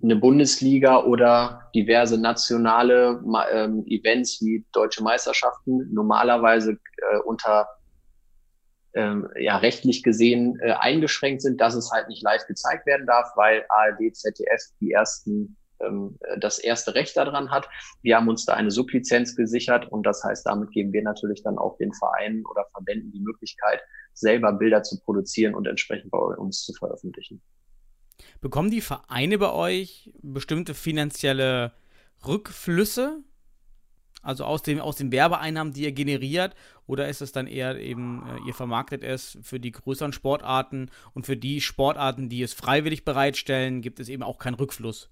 eine 0.02 0.16
Bundesliga 0.16 1.04
oder 1.04 1.70
diverse 1.74 2.18
nationale 2.18 3.22
ähm, 3.52 3.84
Events 3.86 4.40
wie 4.40 4.64
deutsche 4.72 5.02
Meisterschaften 5.02 5.92
normalerweise 5.92 6.72
äh, 6.72 7.18
unter 7.24 7.68
ähm, 8.94 9.28
ja 9.38 9.58
rechtlich 9.58 10.02
gesehen 10.02 10.58
äh, 10.60 10.72
eingeschränkt 10.72 11.42
sind, 11.42 11.60
dass 11.60 11.74
es 11.74 11.90
halt 11.92 12.08
nicht 12.08 12.22
live 12.22 12.46
gezeigt 12.46 12.86
werden 12.86 13.06
darf, 13.06 13.28
weil 13.36 13.64
ARD, 13.68 14.16
ZDF 14.16 14.62
die 14.80 14.92
ersten 14.92 15.56
ähm, 15.80 16.18
das 16.38 16.58
erste 16.58 16.94
Recht 16.94 17.16
daran 17.16 17.50
hat. 17.50 17.68
Wir 18.02 18.16
haben 18.16 18.28
uns 18.28 18.46
da 18.46 18.54
eine 18.54 18.70
Sublizenz 18.70 19.36
gesichert 19.36 19.86
und 19.92 20.04
das 20.06 20.24
heißt, 20.24 20.46
damit 20.46 20.70
geben 20.70 20.92
wir 20.92 21.02
natürlich 21.02 21.42
dann 21.42 21.58
auch 21.58 21.76
den 21.76 21.92
Vereinen 21.92 22.44
oder 22.46 22.64
Verbänden 22.72 23.12
die 23.12 23.20
Möglichkeit, 23.20 23.80
selber 24.14 24.52
Bilder 24.52 24.82
zu 24.82 24.98
produzieren 25.00 25.54
und 25.54 25.66
entsprechend 25.66 26.10
bei 26.10 26.18
uns 26.18 26.64
zu 26.64 26.72
veröffentlichen. 26.72 27.42
Bekommen 28.40 28.70
die 28.70 28.80
Vereine 28.80 29.38
bei 29.38 29.50
euch 29.50 30.12
bestimmte 30.22 30.74
finanzielle 30.74 31.72
Rückflüsse? 32.26 33.22
Also 34.22 34.44
aus, 34.44 34.62
dem, 34.62 34.80
aus 34.80 34.96
den 34.96 35.12
Werbeeinnahmen, 35.12 35.72
die 35.72 35.84
ihr 35.84 35.92
generiert? 35.92 36.54
Oder 36.86 37.08
ist 37.08 37.22
es 37.22 37.32
dann 37.32 37.46
eher 37.46 37.78
eben, 37.78 38.26
äh, 38.26 38.48
ihr 38.48 38.54
vermarktet 38.54 39.04
es 39.04 39.38
für 39.42 39.60
die 39.60 39.72
größeren 39.72 40.12
Sportarten 40.12 40.90
und 41.14 41.26
für 41.26 41.36
die 41.36 41.60
Sportarten, 41.60 42.28
die 42.28 42.42
es 42.42 42.52
freiwillig 42.52 43.04
bereitstellen, 43.04 43.82
gibt 43.82 44.00
es 44.00 44.08
eben 44.08 44.22
auch 44.22 44.38
keinen 44.38 44.54
Rückfluss? 44.54 45.10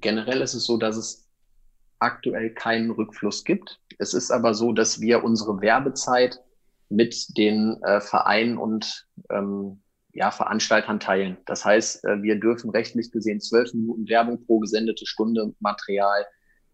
generell 0.00 0.40
ist 0.40 0.54
es 0.54 0.64
so, 0.64 0.76
dass 0.76 0.96
es 0.96 1.28
aktuell 1.98 2.50
keinen 2.50 2.90
Rückfluss 2.90 3.44
gibt. 3.44 3.80
Es 3.98 4.14
ist 4.14 4.30
aber 4.30 4.54
so, 4.54 4.72
dass 4.72 5.00
wir 5.00 5.24
unsere 5.24 5.60
Werbezeit 5.60 6.40
mit 6.88 7.36
den 7.36 7.82
äh, 7.82 8.00
Vereinen 8.00 8.58
und 8.58 9.06
ähm, 9.30 9.80
ja, 10.14 10.30
Veranstaltern 10.30 11.00
teilen. 11.00 11.36
Das 11.44 11.64
heißt, 11.64 12.04
äh, 12.04 12.22
wir 12.22 12.38
dürfen 12.38 12.70
rechtlich 12.70 13.10
gesehen 13.10 13.40
zwölf 13.40 13.74
Minuten 13.74 14.08
Werbung 14.08 14.44
pro 14.46 14.60
gesendete 14.60 15.06
Stunde 15.06 15.52
Material 15.58 16.24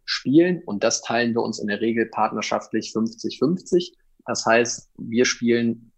spielen 0.05 0.63
und 0.65 0.85
das 0.85 1.03
teilen 1.03 1.35
wir 1.35 1.43
uns 1.43 1.59
in 1.59 1.69
der 1.69 1.81
Regel 1.81 2.07
partnerschaftlich 2.07 2.93
50-50. 2.95 3.95
Das 4.27 4.45
heißt, 4.45 4.91
wir 4.99 5.25
spielen 5.25 5.91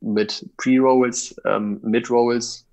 mit 0.00 0.48
Pre-Rolls, 0.56 1.36
ähm, 1.44 1.80
Mid-Rolls 1.82 2.66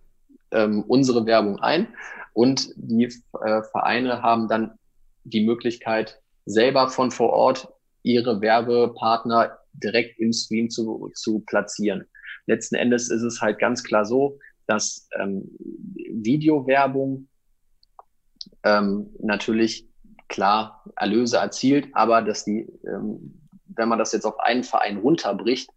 ähm, 0.51 0.83
unsere 0.87 1.25
Werbung 1.25 1.59
ein 1.59 1.87
und 2.33 2.69
die 2.75 3.05
äh, 3.05 3.63
Vereine 3.63 4.21
haben 4.21 4.47
dann 4.47 4.77
die 5.23 5.45
Möglichkeit, 5.45 6.21
selber 6.45 6.89
von 6.89 7.09
vor 7.09 7.31
Ort 7.31 7.69
ihre 8.03 8.41
Werbepartner 8.41 9.57
direkt 9.73 10.19
im 10.19 10.33
Stream 10.33 10.69
zu, 10.69 11.11
zu 11.13 11.41
platzieren. 11.41 12.05
Letzten 12.45 12.75
Endes 12.75 13.09
ist 13.09 13.21
es 13.23 13.41
halt 13.41 13.59
ganz 13.59 13.83
klar 13.83 14.05
so, 14.05 14.39
dass 14.67 15.07
ähm, 15.19 15.49
Videowerbung 16.11 17.27
ähm, 18.63 19.09
natürlich 19.19 19.87
klar 20.27 20.83
Erlöse 20.95 21.37
erzielt, 21.37 21.87
aber 21.93 22.21
dass 22.21 22.45
die, 22.45 22.67
ähm, 22.87 23.47
wenn 23.67 23.89
man 23.89 23.99
das 23.99 24.11
jetzt 24.13 24.25
auf 24.25 24.39
einen 24.39 24.63
Verein 24.63 24.97
runterbricht, 24.97 25.69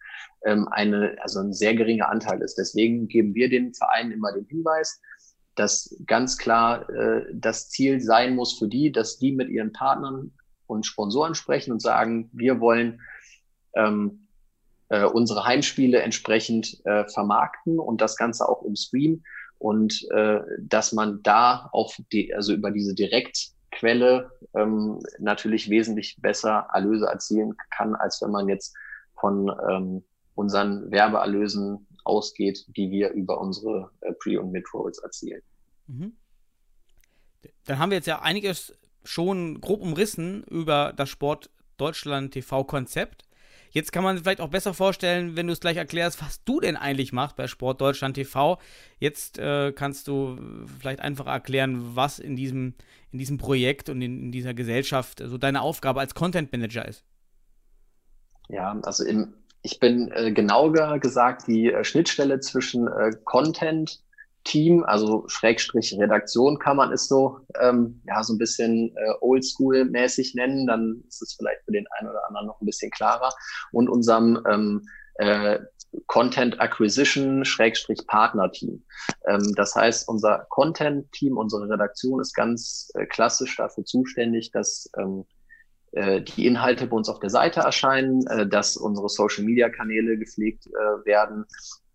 ähm, 0.44 0.68
eine, 0.68 1.16
also 1.20 1.40
ein 1.40 1.52
sehr 1.52 1.74
geringer 1.74 2.08
Anteil 2.08 2.40
ist. 2.40 2.56
Deswegen 2.56 3.08
geben 3.08 3.34
wir 3.34 3.48
den 3.48 3.74
Vereinen 3.74 4.12
immer 4.12 4.32
den 4.32 4.46
Hinweis, 4.46 5.00
dass 5.56 5.96
ganz 6.06 6.36
klar 6.36 6.88
äh, 6.90 7.24
das 7.32 7.68
Ziel 7.70 8.00
sein 8.00 8.34
muss 8.34 8.58
für 8.58 8.68
die, 8.68 8.92
dass 8.92 9.18
die 9.18 9.32
mit 9.32 9.48
ihren 9.48 9.72
Partnern 9.72 10.32
und 10.66 10.86
Sponsoren 10.86 11.34
sprechen 11.34 11.72
und 11.72 11.80
sagen, 11.80 12.30
wir 12.32 12.60
wollen 12.60 13.00
ähm, 13.76 14.26
äh, 14.88 15.04
unsere 15.04 15.44
Heimspiele 15.44 16.00
entsprechend 16.00 16.80
äh, 16.84 17.04
vermarkten 17.08 17.78
und 17.78 18.00
das 18.00 18.16
Ganze 18.16 18.48
auch 18.48 18.62
im 18.62 18.76
Stream 18.76 19.22
und 19.58 20.06
äh, 20.10 20.40
dass 20.60 20.92
man 20.92 21.22
da 21.22 21.68
auf 21.72 22.00
die, 22.12 22.34
also 22.34 22.52
über 22.52 22.70
diese 22.70 22.94
Direktquelle 22.94 24.30
ähm, 24.54 25.00
natürlich 25.18 25.70
wesentlich 25.70 26.16
besser 26.20 26.68
Erlöse 26.72 27.06
erzielen 27.06 27.56
kann, 27.70 27.94
als 27.94 28.20
wenn 28.22 28.30
man 28.30 28.48
jetzt 28.48 28.74
von 29.18 29.50
ähm, 29.70 30.04
unseren 30.34 30.90
Werbeerlösen 30.90 31.86
ausgeht, 32.04 32.66
die 32.76 32.90
wir 32.90 33.10
über 33.10 33.40
unsere 33.40 33.90
äh, 34.02 34.12
Pre- 34.12 34.40
und 34.40 34.52
Mid-Rolls 34.52 34.98
erzielen. 34.98 35.42
Mhm. 35.86 36.16
Dann 37.64 37.78
haben 37.78 37.90
wir 37.90 37.96
jetzt 37.96 38.06
ja 38.06 38.22
einiges 38.22 38.74
schon 39.04 39.60
grob 39.60 39.80
umrissen 39.80 40.44
über 40.44 40.92
das 40.94 41.08
Sport 41.08 41.50
Deutschland 41.76 42.32
TV-Konzept. 42.32 43.25
Jetzt 43.70 43.92
kann 43.92 44.04
man 44.04 44.18
vielleicht 44.18 44.40
auch 44.40 44.48
besser 44.48 44.74
vorstellen, 44.74 45.36
wenn 45.36 45.46
du 45.46 45.52
es 45.52 45.60
gleich 45.60 45.76
erklärst, 45.76 46.22
was 46.22 46.42
du 46.44 46.60
denn 46.60 46.76
eigentlich 46.76 47.12
machst 47.12 47.36
bei 47.36 47.46
Sport 47.46 47.80
Deutschland 47.80 48.14
TV. 48.14 48.58
Jetzt 48.98 49.38
äh, 49.38 49.72
kannst 49.72 50.08
du 50.08 50.38
vielleicht 50.78 51.00
einfach 51.00 51.26
erklären, 51.26 51.96
was 51.96 52.18
in 52.18 52.36
diesem, 52.36 52.74
in 53.12 53.18
diesem 53.18 53.38
Projekt 53.38 53.88
und 53.88 54.00
in, 54.02 54.24
in 54.24 54.32
dieser 54.32 54.54
Gesellschaft 54.54 55.22
so 55.24 55.38
deine 55.38 55.60
Aufgabe 55.62 56.00
als 56.00 56.14
Content 56.14 56.52
Manager 56.52 56.86
ist. 56.86 57.04
Ja, 58.48 58.78
also 58.82 59.04
im, 59.04 59.34
ich 59.62 59.80
bin 59.80 60.10
äh, 60.12 60.32
genauer 60.32 60.98
gesagt 61.00 61.48
die 61.48 61.72
äh, 61.72 61.84
Schnittstelle 61.84 62.40
zwischen 62.40 62.86
äh, 62.86 63.12
Content, 63.24 64.00
Team, 64.46 64.84
also 64.84 65.24
Schrägstrich 65.26 65.94
Redaktion 65.98 66.58
kann 66.58 66.76
man 66.76 66.92
es 66.92 67.08
so, 67.08 67.40
ähm, 67.60 68.00
ja, 68.06 68.22
so 68.22 68.32
ein 68.32 68.38
bisschen 68.38 68.94
äh, 68.96 69.12
oldschool-mäßig 69.20 70.34
nennen, 70.34 70.66
dann 70.66 71.02
ist 71.08 71.20
es 71.20 71.34
vielleicht 71.34 71.62
für 71.64 71.72
den 71.72 71.86
einen 71.98 72.08
oder 72.08 72.26
anderen 72.28 72.46
noch 72.46 72.60
ein 72.60 72.66
bisschen 72.66 72.90
klarer. 72.90 73.32
Und 73.72 73.88
unserem 73.88 74.42
ähm, 74.48 74.88
äh, 75.16 75.58
Content 76.06 76.60
Acquisition 76.60 77.44
Schrägstrich 77.44 78.06
Partner 78.06 78.50
Team. 78.52 78.84
Ähm, 79.26 79.52
das 79.56 79.74
heißt, 79.74 80.08
unser 80.08 80.46
Content 80.48 81.10
Team, 81.12 81.36
unsere 81.36 81.68
Redaktion 81.68 82.20
ist 82.20 82.34
ganz 82.34 82.90
äh, 82.94 83.06
klassisch 83.06 83.56
dafür 83.56 83.84
zuständig, 83.84 84.52
dass 84.52 84.90
ähm, 84.96 85.24
äh, 85.92 86.22
die 86.22 86.46
Inhalte 86.46 86.86
bei 86.86 86.96
uns 86.96 87.08
auf 87.08 87.18
der 87.18 87.30
Seite 87.30 87.60
erscheinen, 87.60 88.26
äh, 88.28 88.46
dass 88.46 88.76
unsere 88.76 89.08
Social 89.08 89.44
Media 89.44 89.68
Kanäle 89.70 90.16
gepflegt 90.18 90.66
äh, 90.66 91.06
werden 91.06 91.46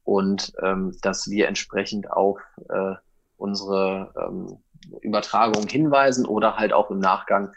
und 0.03 0.53
ähm, 0.61 0.95
dass 1.01 1.29
wir 1.29 1.47
entsprechend 1.47 2.11
auf 2.11 2.39
äh, 2.69 2.95
unsere 3.37 4.13
ähm, 4.17 4.57
Übertragung 5.01 5.67
hinweisen 5.67 6.25
oder 6.25 6.57
halt 6.57 6.73
auch 6.73 6.91
im 6.91 6.99
Nachgang 6.99 7.51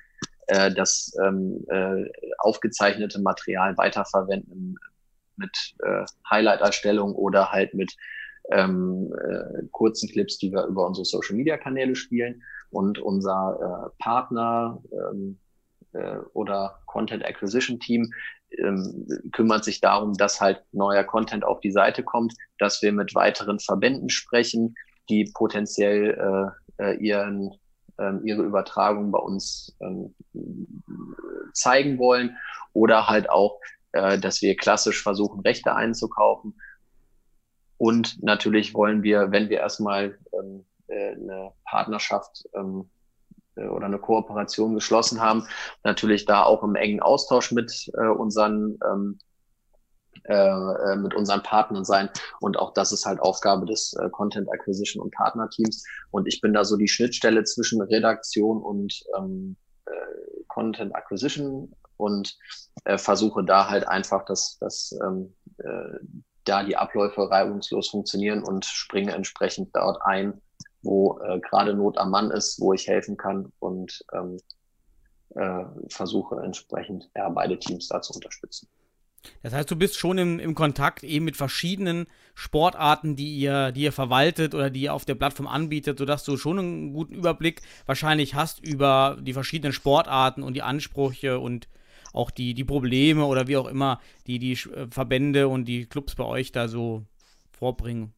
äh, 0.46 0.72
das 0.72 1.14
ähm, 1.22 1.64
äh, 1.68 2.04
aufgezeichnete 2.38 3.20
Material 3.20 3.76
weiterverwenden 3.76 4.76
mit 5.36 5.74
äh, 5.82 6.04
Highlight-Erstellung 6.30 7.14
oder 7.14 7.50
halt 7.50 7.74
mit 7.74 7.94
ähm, 8.50 9.12
äh, 9.22 9.66
kurzen 9.72 10.08
Clips, 10.10 10.38
die 10.38 10.52
wir 10.52 10.64
über 10.64 10.86
unsere 10.86 11.04
Social-Media-Kanäle 11.04 11.96
spielen. 11.96 12.42
Und 12.70 12.98
unser 12.98 13.90
äh, 13.96 14.02
Partner 14.02 14.82
ähm, 14.92 15.38
äh, 15.94 16.18
oder 16.32 16.80
Content 16.86 17.24
Acquisition 17.24 17.80
Team 17.80 18.12
ähm, 18.50 19.06
kümmert 19.32 19.64
sich 19.64 19.80
darum, 19.80 20.14
dass 20.14 20.40
halt 20.40 20.62
neuer 20.72 21.04
Content 21.04 21.44
auf 21.44 21.60
die 21.60 21.72
Seite 21.72 22.02
kommt, 22.02 22.34
dass 22.58 22.82
wir 22.82 22.92
mit 22.92 23.14
weiteren 23.14 23.58
Verbänden 23.58 24.10
sprechen, 24.10 24.74
die 25.08 25.30
potenziell 25.34 26.52
äh, 26.78 26.82
äh 26.82 26.96
ihren, 26.96 27.52
äh, 27.98 28.12
ihre 28.24 28.42
Übertragung 28.42 29.10
bei 29.10 29.18
uns 29.18 29.76
ähm, 29.80 30.14
zeigen 31.52 31.98
wollen 31.98 32.36
oder 32.72 33.08
halt 33.08 33.30
auch, 33.30 33.60
äh, 33.92 34.18
dass 34.18 34.42
wir 34.42 34.56
klassisch 34.56 35.02
versuchen, 35.02 35.40
Rechte 35.40 35.74
einzukaufen. 35.74 36.58
Und 37.76 38.22
natürlich 38.22 38.74
wollen 38.74 39.02
wir, 39.02 39.30
wenn 39.30 39.48
wir 39.48 39.58
erstmal 39.58 40.18
ähm, 40.32 40.64
äh, 40.86 41.12
eine 41.12 41.52
Partnerschaft 41.64 42.44
ähm, 42.54 42.88
äh, 42.88 43.03
oder 43.56 43.86
eine 43.86 43.98
Kooperation 43.98 44.74
geschlossen 44.74 45.20
haben. 45.20 45.46
Natürlich 45.82 46.24
da 46.24 46.42
auch 46.42 46.62
im 46.62 46.74
engen 46.74 47.00
Austausch 47.00 47.52
mit 47.52 47.90
äh, 47.94 48.08
unseren 48.08 48.78
ähm, 48.84 49.18
äh, 50.26 50.34
äh, 50.34 50.96
mit 50.96 51.12
unseren 51.14 51.42
Partnern 51.42 51.84
sein. 51.84 52.08
Und 52.40 52.58
auch 52.58 52.72
das 52.72 52.92
ist 52.92 53.04
halt 53.04 53.20
Aufgabe 53.20 53.66
des 53.66 53.92
äh, 53.94 54.08
Content 54.08 54.50
Acquisition 54.50 55.02
und 55.02 55.12
Partnerteams. 55.12 55.84
Und 56.12 56.26
ich 56.26 56.40
bin 56.40 56.54
da 56.54 56.64
so 56.64 56.76
die 56.76 56.88
Schnittstelle 56.88 57.44
zwischen 57.44 57.82
Redaktion 57.82 58.62
und 58.62 59.04
ähm, 59.18 59.56
äh, 59.84 59.90
Content 60.48 60.94
Acquisition 60.94 61.74
und 61.98 62.38
äh, 62.84 62.96
versuche 62.96 63.44
da 63.44 63.68
halt 63.68 63.86
einfach, 63.86 64.24
dass, 64.24 64.56
dass 64.60 64.96
ähm, 65.04 65.34
äh, 65.58 65.98
da 66.44 66.62
die 66.62 66.76
Abläufe 66.76 67.30
reibungslos 67.30 67.90
funktionieren 67.90 68.42
und 68.42 68.64
springe 68.64 69.12
entsprechend 69.12 69.74
dort 69.74 70.00
ein, 70.02 70.40
wo 70.84 71.18
äh, 71.20 71.40
gerade 71.40 71.74
Not 71.74 71.98
am 71.98 72.10
Mann 72.10 72.30
ist, 72.30 72.60
wo 72.60 72.72
ich 72.72 72.86
helfen 72.86 73.16
kann 73.16 73.52
und 73.58 74.04
ähm, 74.12 74.38
äh, 75.34 75.64
versuche 75.88 76.40
entsprechend 76.42 77.10
ja, 77.16 77.28
beide 77.28 77.58
Teams 77.58 77.88
da 77.88 78.00
zu 78.00 78.12
unterstützen. 78.14 78.68
Das 79.42 79.54
heißt, 79.54 79.70
du 79.70 79.76
bist 79.76 79.98
schon 79.98 80.18
im, 80.18 80.38
im 80.38 80.54
Kontakt 80.54 81.02
eben 81.02 81.24
mit 81.24 81.36
verschiedenen 81.36 82.06
Sportarten, 82.34 83.16
die 83.16 83.38
ihr, 83.38 83.72
die 83.72 83.82
ihr 83.82 83.92
verwaltet 83.92 84.54
oder 84.54 84.68
die 84.68 84.82
ihr 84.82 84.94
auf 84.94 85.06
der 85.06 85.14
Plattform 85.14 85.46
anbietet, 85.46 85.98
sodass 85.98 86.24
du 86.24 86.36
schon 86.36 86.58
einen 86.58 86.92
guten 86.92 87.14
Überblick 87.14 87.62
wahrscheinlich 87.86 88.34
hast 88.34 88.60
über 88.60 89.16
die 89.20 89.32
verschiedenen 89.32 89.72
Sportarten 89.72 90.42
und 90.42 90.54
die 90.54 90.62
Ansprüche 90.62 91.38
und 91.38 91.68
auch 92.12 92.30
die, 92.30 92.54
die 92.54 92.64
Probleme 92.64 93.24
oder 93.24 93.48
wie 93.48 93.56
auch 93.56 93.66
immer, 93.66 94.00
die 94.26 94.38
die 94.38 94.56
Verbände 94.56 95.48
und 95.48 95.64
die 95.64 95.86
Clubs 95.86 96.14
bei 96.14 96.24
euch 96.24 96.52
da 96.52 96.68
so 96.68 97.04
vorbringen. 97.50 98.12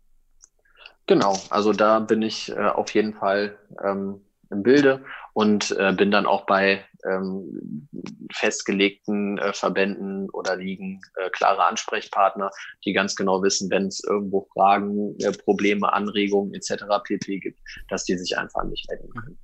Genau, 1.07 1.39
also 1.51 1.73
da 1.73 2.01
bin 2.01 2.23
ich 2.23 2.51
äh, 2.51 2.55
auf 2.57 2.93
jeden 2.95 3.15
Fall 3.15 3.57
ähm, 3.85 4.21
im 4.51 4.63
Bilde 4.63 5.05
und 5.35 5.71
äh, 5.79 5.93
bin 5.93 6.11
dann 6.11 6.27
auch 6.27 6.47
bei 6.47 6.85
ähm, 7.09 7.89
festgelegten 8.33 9.39
äh, 9.39 9.53
Verbänden 9.53 10.29
oder 10.31 10.57
Ligen 10.57 11.01
äh, 11.17 11.31
klare 11.31 11.65
Ansprechpartner, 11.65 12.51
die 12.85 12.93
ganz 12.93 13.15
genau 13.15 13.43
wissen, 13.43 13.71
wenn 13.71 13.87
es 13.87 14.03
irgendwo 14.03 14.49
Fragen, 14.53 15.17
äh, 15.21 15.33
Probleme, 15.33 15.93
Anregungen 15.93 16.55
etc. 16.55 16.85
pp 17.05 17.39
gibt, 17.39 17.61
dass 17.89 18.05
die 18.05 18.17
sich 18.17 18.37
einfach 18.37 18.63
an 18.63 18.71
mich 18.71 18.85
melden 18.89 19.11
können. 19.15 19.39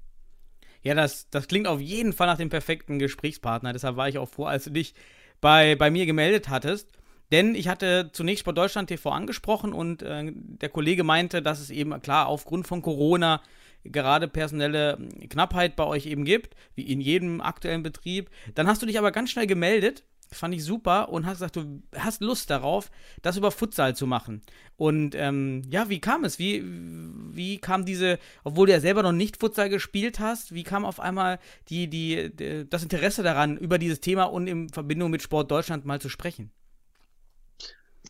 Ja, 0.82 0.94
das, 0.94 1.30
das 1.30 1.46
klingt 1.46 1.68
auf 1.68 1.80
jeden 1.80 2.12
Fall 2.12 2.26
nach 2.26 2.38
dem 2.38 2.48
perfekten 2.48 2.98
Gesprächspartner. 2.98 3.72
Deshalb 3.72 3.96
war 3.96 4.08
ich 4.08 4.18
auch 4.18 4.28
froh, 4.28 4.46
als 4.46 4.64
du 4.64 4.70
dich 4.70 4.94
bei, 5.40 5.76
bei 5.76 5.90
mir 5.90 6.06
gemeldet 6.06 6.48
hattest. 6.48 6.88
Denn 7.32 7.54
ich 7.54 7.66
hatte 7.66 8.10
zunächst 8.12 8.40
Sport 8.40 8.58
Deutschland 8.58 8.88
TV 8.88 9.10
angesprochen 9.10 9.72
und 9.72 10.02
äh, 10.02 10.32
der 10.34 10.68
Kollege 10.68 11.02
meinte, 11.02 11.42
dass 11.42 11.60
es 11.60 11.70
eben 11.70 12.00
klar 12.02 12.26
aufgrund 12.28 12.66
von 12.68 12.82
Corona 12.82 13.42
gerade 13.84 14.28
personelle 14.28 14.98
Knappheit 15.28 15.74
bei 15.74 15.84
euch 15.84 16.06
eben 16.06 16.24
gibt, 16.24 16.54
wie 16.76 16.82
in 16.82 17.00
jedem 17.00 17.40
aktuellen 17.40 17.82
Betrieb. 17.82 18.30
Dann 18.54 18.68
hast 18.68 18.80
du 18.80 18.86
dich 18.86 18.98
aber 18.98 19.10
ganz 19.10 19.30
schnell 19.30 19.48
gemeldet 19.48 20.04
fand 20.34 20.54
ich 20.54 20.64
super 20.64 21.10
und 21.10 21.26
hast 21.26 21.34
gesagt, 21.34 21.56
du 21.56 21.82
hast 21.96 22.20
Lust 22.22 22.50
darauf, 22.50 22.90
das 23.22 23.36
über 23.36 23.50
Futsal 23.50 23.94
zu 23.94 24.06
machen. 24.06 24.42
Und 24.76 25.14
ähm, 25.14 25.62
ja, 25.70 25.88
wie 25.88 26.00
kam 26.00 26.24
es? 26.24 26.38
Wie, 26.38 26.62
wie 26.64 27.58
kam 27.58 27.84
diese, 27.84 28.18
obwohl 28.44 28.66
du 28.66 28.72
ja 28.72 28.80
selber 28.80 29.02
noch 29.02 29.12
nicht 29.12 29.38
Futsal 29.38 29.68
gespielt 29.68 30.20
hast, 30.20 30.54
wie 30.54 30.64
kam 30.64 30.84
auf 30.84 31.00
einmal 31.00 31.38
die, 31.68 31.88
die, 31.88 32.34
die, 32.34 32.68
das 32.68 32.82
Interesse 32.82 33.22
daran, 33.22 33.56
über 33.56 33.78
dieses 33.78 34.00
Thema 34.00 34.24
und 34.24 34.46
in 34.46 34.68
Verbindung 34.68 35.10
mit 35.10 35.22
Sport 35.22 35.50
Deutschland 35.50 35.84
mal 35.84 36.00
zu 36.00 36.08
sprechen? 36.08 36.50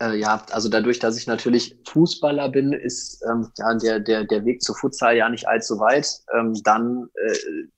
Äh, 0.01 0.19
ja, 0.19 0.45
also 0.51 0.69
dadurch, 0.69 0.99
dass 0.99 1.19
ich 1.19 1.27
natürlich 1.27 1.77
Fußballer 1.89 2.49
bin, 2.49 2.73
ist 2.73 3.23
ähm, 3.31 3.51
ja 3.59 3.75
der, 3.75 4.01
der, 4.01 4.25
der 4.25 4.45
Weg 4.45 4.63
zu 4.63 4.75
Futsal 4.75 5.17
ja 5.17 5.29
nicht 5.29 5.47
allzu 5.47 5.79
weit. 5.79 6.09
Ähm, 6.35 6.55
dann 6.65 7.09
äh, 7.15 7.69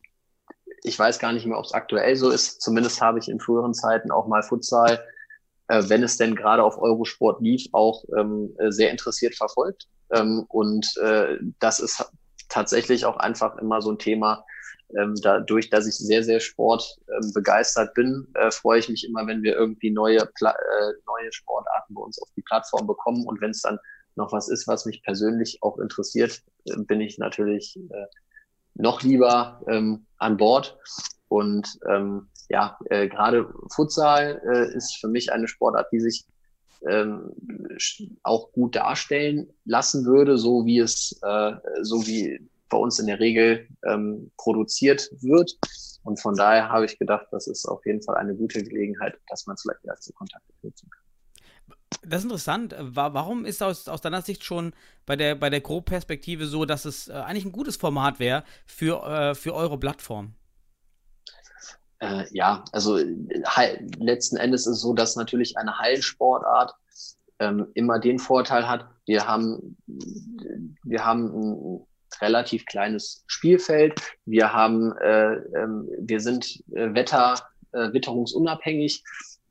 ich 0.84 0.98
weiß 0.98 1.18
gar 1.18 1.32
nicht 1.32 1.46
mehr, 1.46 1.58
ob 1.58 1.64
es 1.64 1.72
aktuell 1.72 2.14
so 2.14 2.30
ist. 2.30 2.60
Zumindest 2.60 3.00
habe 3.00 3.18
ich 3.18 3.28
in 3.28 3.40
früheren 3.40 3.72
Zeiten 3.72 4.10
auch 4.10 4.28
mal 4.28 4.42
Futsal, 4.42 5.02
äh, 5.68 5.82
wenn 5.88 6.02
es 6.02 6.18
denn 6.18 6.36
gerade 6.36 6.62
auf 6.62 6.78
Eurosport 6.78 7.40
lief, 7.40 7.66
auch 7.72 8.04
ähm, 8.16 8.54
äh, 8.58 8.70
sehr 8.70 8.90
interessiert 8.90 9.34
verfolgt. 9.34 9.88
Ähm, 10.12 10.44
und 10.48 10.86
äh, 10.98 11.38
das 11.58 11.80
ist 11.80 12.04
tatsächlich 12.50 13.06
auch 13.06 13.16
einfach 13.16 13.56
immer 13.56 13.80
so 13.80 13.90
ein 13.90 13.98
Thema. 13.98 14.44
Ähm, 14.96 15.14
dadurch, 15.22 15.70
dass 15.70 15.86
ich 15.86 15.96
sehr, 15.96 16.22
sehr 16.22 16.40
sportbegeistert 16.40 17.88
ähm, 17.88 17.94
bin, 17.94 18.28
äh, 18.34 18.50
freue 18.50 18.78
ich 18.78 18.88
mich 18.88 19.04
immer, 19.04 19.26
wenn 19.26 19.42
wir 19.42 19.54
irgendwie 19.54 19.90
neue, 19.90 20.18
äh, 20.18 20.92
neue 21.06 21.32
Sportarten 21.32 21.94
bei 21.94 22.02
uns 22.02 22.20
auf 22.20 22.28
die 22.36 22.42
Plattform 22.42 22.86
bekommen. 22.86 23.26
Und 23.26 23.40
wenn 23.40 23.50
es 23.50 23.62
dann 23.62 23.78
noch 24.14 24.32
was 24.32 24.48
ist, 24.48 24.68
was 24.68 24.86
mich 24.86 25.02
persönlich 25.02 25.58
auch 25.62 25.78
interessiert, 25.78 26.42
äh, 26.66 26.76
bin 26.76 27.00
ich 27.00 27.18
natürlich 27.18 27.76
äh, 27.76 28.06
noch 28.74 29.02
lieber 29.02 29.62
ähm, 29.68 30.06
an 30.18 30.36
Bord. 30.36 30.78
Und 31.28 31.78
ähm, 31.88 32.28
ja, 32.50 32.78
gerade 32.90 33.52
Futsal 33.74 34.70
ist 34.74 34.98
für 35.00 35.08
mich 35.08 35.32
eine 35.32 35.48
Sportart, 35.48 35.90
die 35.90 35.98
sich 35.98 36.26
ähm, 36.86 37.32
auch 38.22 38.52
gut 38.52 38.76
darstellen 38.76 39.48
lassen 39.64 40.04
würde, 40.04 40.36
so 40.36 40.66
wie 40.66 40.78
es, 40.78 41.18
so 41.80 42.06
wie 42.06 42.46
bei 42.74 42.80
uns 42.80 42.98
in 42.98 43.06
der 43.06 43.20
Regel 43.20 43.68
ähm, 43.86 44.32
produziert 44.36 45.08
wird. 45.20 45.52
Und 46.02 46.20
von 46.20 46.34
daher 46.34 46.68
habe 46.70 46.84
ich 46.84 46.98
gedacht, 46.98 47.26
das 47.30 47.46
ist 47.46 47.66
auf 47.66 47.86
jeden 47.86 48.02
Fall 48.02 48.16
eine 48.16 48.34
gute 48.34 48.62
Gelegenheit, 48.62 49.16
dass 49.28 49.46
man 49.46 49.56
vielleicht 49.56 49.84
erste 49.84 50.12
Kontakte 50.12 50.52
knüpfen 50.60 50.90
kann. 50.90 51.02
Das 52.02 52.18
ist 52.18 52.24
interessant. 52.24 52.74
Warum 52.78 53.44
ist 53.44 53.62
aus, 53.62 53.88
aus 53.88 54.00
deiner 54.00 54.22
Sicht 54.22 54.42
schon 54.42 54.74
bei 55.06 55.14
der, 55.14 55.36
bei 55.36 55.50
der 55.50 55.60
Grobperspektive 55.60 56.46
so, 56.46 56.64
dass 56.64 56.84
es 56.84 57.08
äh, 57.08 57.12
eigentlich 57.12 57.44
ein 57.44 57.52
gutes 57.52 57.76
Format 57.76 58.18
wäre 58.18 58.42
für, 58.66 59.06
äh, 59.06 59.34
für 59.36 59.54
eure 59.54 59.78
Plattform? 59.78 60.34
Äh, 62.00 62.24
ja, 62.32 62.64
also 62.72 62.98
letzten 63.98 64.36
Endes 64.36 64.62
ist 64.62 64.76
es 64.76 64.80
so, 64.80 64.94
dass 64.94 65.14
natürlich 65.14 65.56
eine 65.56 65.78
Heilsportart 65.78 66.74
ähm, 67.38 67.68
immer 67.74 68.00
den 68.00 68.18
Vorteil 68.18 68.68
hat, 68.68 68.88
wir 69.06 69.26
haben, 69.26 69.76
wir 69.86 71.04
haben 71.04 71.86
relativ 72.20 72.66
kleines 72.66 73.24
Spielfeld, 73.26 74.00
wir 74.24 74.52
haben, 74.52 74.96
äh, 74.98 75.34
ähm, 75.56 75.88
wir 75.98 76.20
sind 76.20 76.62
äh, 76.74 76.94
Wetter, 76.94 77.40
äh, 77.72 77.92
witterungsunabhängig 77.92 79.02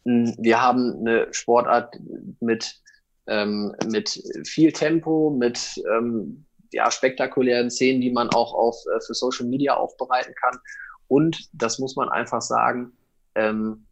hm, 0.06 0.36
wir 0.38 0.62
haben 0.62 1.00
eine 1.00 1.34
Sportart 1.34 1.98
mit, 2.40 2.82
ähm, 3.28 3.76
mit 3.88 4.22
viel 4.46 4.72
Tempo, 4.72 5.30
mit 5.30 5.82
ähm, 5.92 6.46
ja, 6.72 6.90
spektakulären 6.92 7.70
Szenen, 7.70 8.02
die 8.02 8.12
man 8.12 8.30
auch 8.30 8.54
auf, 8.54 8.76
äh, 8.96 9.00
für 9.06 9.14
Social 9.14 9.46
Media 9.46 9.76
aufbereiten 9.76 10.34
kann. 10.36 10.60
Und 11.08 11.50
das 11.54 11.80
muss 11.80 11.96
man 11.96 12.10
einfach 12.10 12.42
sagen, 12.42 12.92
ähm, 13.36 13.86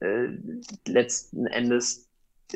äh, 0.00 0.28
letzten 0.86 1.46
Endes 1.46 2.03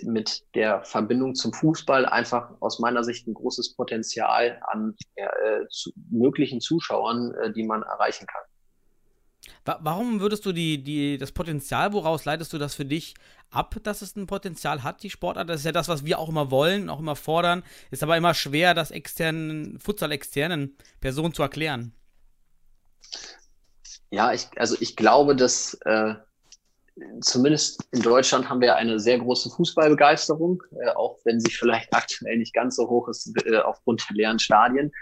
mit 0.03 0.45
der 0.55 0.83
Verbindung 0.85 1.35
zum 1.35 1.53
Fußball 1.53 2.07
einfach 2.07 2.51
aus 2.61 2.79
meiner 2.79 3.05
Sicht 3.05 3.27
ein 3.27 3.35
großes 3.35 3.75
Potenzial 3.75 4.61
an 4.67 4.95
äh, 5.17 5.25
zu, 5.71 5.91
möglichen 6.11 6.61
Zuschauern, 6.61 7.35
äh, 7.35 7.53
die 7.53 7.65
man 7.65 7.83
erreichen 7.83 8.27
kann. 8.27 8.43
Warum 9.65 10.21
würdest 10.21 10.47
du 10.47 10.53
die, 10.53 10.83
die, 10.83 11.19
das 11.19 11.33
Potenzial, 11.33 11.93
woraus 11.93 12.25
leitest 12.25 12.53
du 12.53 12.59
das 12.59 12.75
für 12.75 12.85
dich 12.85 13.15
ab, 13.51 13.77
dass 13.83 14.03
es 14.03 14.17
ein 14.17 14.27
Potenzial 14.27 14.83
hat, 14.83 15.03
die 15.03 15.11
Sportart? 15.11 15.49
Das 15.49 15.61
ist 15.61 15.67
ja 15.67 15.73
das, 15.73 15.89
was 15.89 16.05
wir 16.05 16.19
auch 16.19 16.29
immer 16.29 16.51
wollen, 16.51 16.89
auch 16.89 17.01
immer 17.01 17.17
fordern. 17.17 17.63
Ist 17.91 18.03
aber 18.03 18.17
immer 18.17 18.35
schwer, 18.35 18.75
das 18.75 18.91
externen, 18.91 19.79
Futsal-externen 19.79 20.77
Personen 21.01 21.35
zu 21.35 21.43
erklären. 21.43 21.93
Ja, 24.11 24.33
ich, 24.33 24.49
also 24.57 24.77
ich 24.81 24.97
glaube, 24.97 25.37
dass 25.37 25.75
äh, 25.85 26.15
zumindest 27.21 27.83
in 27.93 28.03
Deutschland 28.03 28.49
haben 28.49 28.61
wir 28.61 28.77
eine 28.77 28.99
sehr 28.99 29.19
große 29.19 29.51
Fußballbegeisterung, 29.51 30.63
äh, 30.81 30.91
auch 30.91 31.19
wenn 31.25 31.41
sie 31.41 31.51
vielleicht 31.51 31.93
aktuell 31.95 32.39
nicht 32.39 32.55
ganz 32.55 32.77
so 32.77 32.89
hoch 32.89 33.09
ist 33.09 33.33
äh, 33.47 33.59
aufgrund 33.59 34.05
der 34.09 34.17
leeren 34.17 34.39
Stadien. 34.39 34.93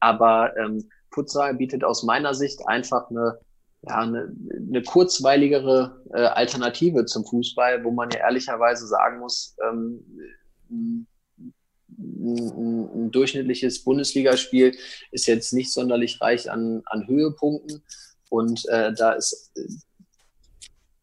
Aber 0.00 0.56
ähm, 0.56 0.88
Futsal 1.12 1.54
bietet 1.54 1.84
aus 1.84 2.02
meiner 2.02 2.34
Sicht 2.34 2.66
einfach 2.66 3.10
eine 3.10 3.38
ja, 3.82 4.00
eine, 4.00 4.34
eine 4.68 4.82
kurzweiligere 4.82 6.02
äh, 6.12 6.22
Alternative 6.22 7.04
zum 7.04 7.24
Fußball, 7.24 7.84
wo 7.84 7.90
man 7.90 8.10
ja 8.10 8.20
ehrlicherweise 8.20 8.86
sagen 8.86 9.20
muss, 9.20 9.56
ähm, 9.68 10.04
ein, 10.68 11.06
ein, 11.98 13.10
durchschnittliches 13.10 13.84
Bundesligaspiel 13.84 14.76
ist 15.10 15.26
jetzt 15.26 15.52
nicht 15.52 15.72
sonderlich 15.72 16.20
reich 16.20 16.50
an, 16.50 16.82
an 16.86 17.06
Höhepunkten. 17.06 17.82
Und 18.30 18.68
äh, 18.68 18.92
da 18.92 19.12
ist 19.12 19.52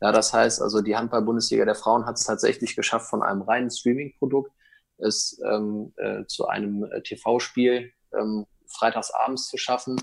Ja, 0.00 0.12
das 0.12 0.32
heißt 0.32 0.62
also, 0.62 0.80
die 0.80 0.96
Handball-Bundesliga 0.96 1.64
der 1.64 1.74
Frauen 1.74 2.06
hat 2.06 2.16
es 2.16 2.24
tatsächlich 2.24 2.76
geschafft, 2.76 3.08
von 3.08 3.22
einem 3.22 3.42
reinen 3.42 3.70
Streaming-Produkt 3.70 4.52
es 4.98 5.40
ähm, 5.44 5.92
äh, 5.96 6.24
zu 6.26 6.48
einem 6.48 6.84
äh, 6.84 7.02
TV-Spiel 7.02 7.92
ähm, 8.12 8.46
freitagsabends 8.66 9.48
zu 9.48 9.56
schaffen. 9.56 10.00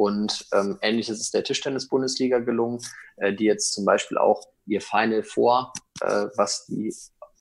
Und 0.00 0.46
ähm, 0.54 0.78
ähnliches 0.80 1.20
ist 1.20 1.34
der 1.34 1.44
Tischtennis-Bundesliga 1.44 2.38
gelungen, 2.38 2.78
äh, 3.18 3.34
die 3.34 3.44
jetzt 3.44 3.74
zum 3.74 3.84
Beispiel 3.84 4.16
auch 4.16 4.48
ihr 4.64 4.80
Final 4.80 5.22
Four, 5.22 5.74
äh, 6.00 6.28
was 6.36 6.64
die 6.64 6.90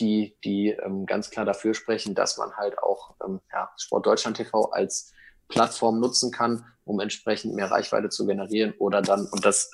die, 0.00 0.36
die 0.44 0.76
ähm, 0.84 1.06
ganz 1.06 1.30
klar 1.30 1.46
dafür 1.46 1.72
sprechen, 1.72 2.14
dass 2.14 2.36
man 2.36 2.54
halt 2.58 2.78
auch 2.78 3.14
ähm, 3.26 3.40
ja, 3.50 3.70
Sport 3.78 4.04
Deutschland 4.04 4.36
TV 4.36 4.66
als 4.66 5.14
Plattform 5.48 5.98
nutzen 5.98 6.30
kann, 6.30 6.66
um 6.84 7.00
entsprechend 7.00 7.54
mehr 7.54 7.70
Reichweite 7.70 8.10
zu 8.10 8.26
generieren 8.26 8.74
oder 8.78 9.00
dann, 9.00 9.24
und 9.24 9.46
das 9.46 9.70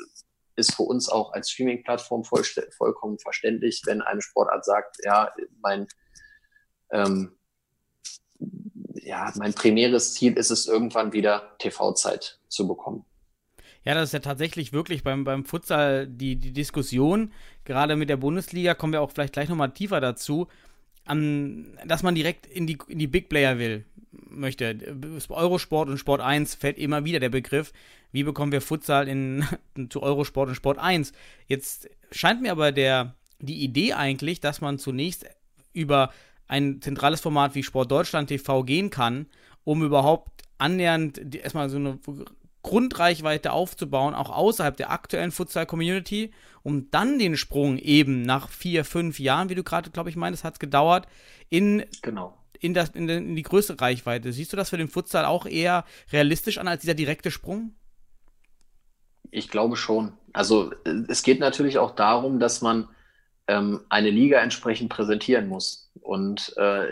ist 0.57 0.75
für 0.75 0.83
uns 0.83 1.09
auch 1.09 1.33
als 1.33 1.51
Streaming-Plattform 1.51 2.25
voll, 2.25 2.43
vollkommen 2.77 3.19
verständlich, 3.19 3.83
wenn 3.87 4.03
eine 4.03 4.23
Sportart 4.23 4.65
sagt, 4.65 4.97
ja, 5.05 5.33
mein, 5.63 5.87
ähm, 6.91 7.37
ja, 8.95 9.33
mein 9.37 9.55
primäres 9.55 10.15
Ziel 10.15 10.35
ist 10.35 10.51
es, 10.51 10.67
irgendwann 10.67 11.13
wieder 11.13 11.57
TV-Zeit 11.59 12.41
zu 12.49 12.67
bekommen. 12.67 13.05
Ja, 13.85 13.95
das 13.95 14.09
ist 14.09 14.13
ja 14.15 14.19
tatsächlich 14.19 14.73
wirklich 14.73 15.05
beim, 15.05 15.23
beim 15.23 15.45
Futsal 15.45 16.09
die, 16.09 16.35
die 16.37 16.53
Diskussion, 16.53 17.33
gerade 17.65 17.95
mit 17.95 18.09
der 18.09 18.17
Bundesliga, 18.17 18.75
kommen 18.75 18.93
wir 18.93 19.01
auch 19.01 19.13
vielleicht 19.13 19.35
gleich 19.35 19.49
nochmal 19.49 19.73
tiefer 19.73 20.01
dazu, 20.01 20.49
an, 21.05 21.79
dass 21.87 22.03
man 22.03 22.17
direkt 22.17 22.47
in 22.47 22.67
die, 22.67 22.79
in 22.89 22.99
die 22.99 23.07
Big 23.07 23.29
Player 23.29 23.59
will, 23.59 23.85
möchte. 24.13 24.77
Eurosport 25.29 25.89
und 25.89 25.99
Sport 25.99 26.21
1 26.21 26.55
fällt 26.55 26.79
immer 26.79 27.05
wieder 27.05 27.21
der 27.21 27.29
Begriff. 27.29 27.73
Wie 28.13 28.23
bekommen 28.23 28.53
wir 28.53 28.61
Futsal 28.61 29.09
in, 29.09 29.45
zu 29.91 30.03
Eurosport 30.03 30.49
und 30.49 30.55
Sport 30.55 30.79
1? 30.79 31.13
Jetzt 31.47 31.89
scheint 32.11 32.43
mir 32.43 32.53
aber 32.53 32.73
der, 32.73 33.15
die 33.39 33.63
Idee 33.63 33.93
eigentlich, 33.93 34.41
dass 34.41 34.61
man 34.61 34.79
zunächst 34.79 35.27
über 35.73 36.13
ein 36.49 36.81
zentrales 36.81 37.21
Format 37.21 37.55
wie 37.55 37.63
Sport 37.63 37.91
Deutschland 37.91 38.29
TV 38.29 38.63
gehen 38.63 38.91
kann, 38.91 39.27
um 39.65 39.83
überhaupt 39.83 40.45
annähernd 40.59 41.35
erstmal 41.35 41.69
so 41.69 41.77
eine 41.77 41.99
Grundreichweite 42.67 43.53
aufzubauen, 43.53 44.15
auch 44.15 44.29
außerhalb 44.31 44.77
der 44.77 44.91
aktuellen 44.91 45.31
Futsal-Community, 45.31 46.33
um 46.65 46.91
dann 46.91 47.19
den 47.19 47.37
Sprung 47.37 47.79
eben 47.79 48.23
nach 48.23 48.49
vier, 48.49 48.85
fünf 48.85 49.21
Jahren, 49.21 49.49
wie 49.49 49.55
du 49.55 49.63
gerade, 49.63 49.91
glaube 49.91 50.11
ich, 50.11 50.17
meinst, 50.17 50.43
hat 50.43 50.55
es 50.55 50.59
gedauert, 50.59 51.07
in, 51.49 51.85
genau. 52.03 52.37
In, 52.61 52.75
das, 52.75 52.91
in, 52.91 53.09
in 53.09 53.37
die 53.37 53.43
größere 53.43 53.81
Reichweite. 53.81 54.33
Siehst 54.33 54.53
du 54.53 54.57
das 54.57 54.71
für 54.71 54.77
den 54.77 54.89
Futsal 54.89 55.25
auch 55.25 55.47
eher 55.47 55.85
realistisch 56.13 56.59
an 56.59 56.69
als 56.69 56.83
dieser 56.83 56.95
direkte 56.95 57.31
Sprung? 57.31 57.75
Ich 59.31 59.49
glaube 59.49 59.77
schon. 59.77 60.13
Also 60.33 60.73
es 61.09 61.23
geht 61.23 61.41
natürlich 61.41 61.79
auch 61.79 61.95
darum, 61.95 62.39
dass 62.39 62.63
man 62.63 62.89
ähm, 63.49 63.81
eine 63.89 64.11
Liga 64.11 64.41
entsprechend 64.41 64.91
präsentieren 64.91 65.49
muss. 65.49 65.91
Und 66.01 66.57
äh, 66.57 66.87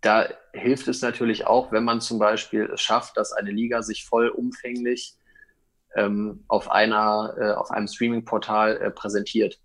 da 0.00 0.28
hilft 0.52 0.88
es 0.88 1.02
natürlich 1.02 1.46
auch, 1.46 1.72
wenn 1.72 1.84
man 1.84 2.00
zum 2.00 2.18
Beispiel 2.18 2.70
es 2.72 2.80
schafft, 2.80 3.16
dass 3.16 3.32
eine 3.32 3.50
Liga 3.50 3.82
sich 3.82 4.04
vollumfänglich 4.04 5.14
ähm, 5.94 6.44
auf 6.48 6.70
einer, 6.70 7.34
äh, 7.38 7.52
auf 7.52 7.70
einem 7.70 7.88
Streaming-Portal 7.88 8.76
äh, 8.76 8.90
präsentiert, 8.90 9.58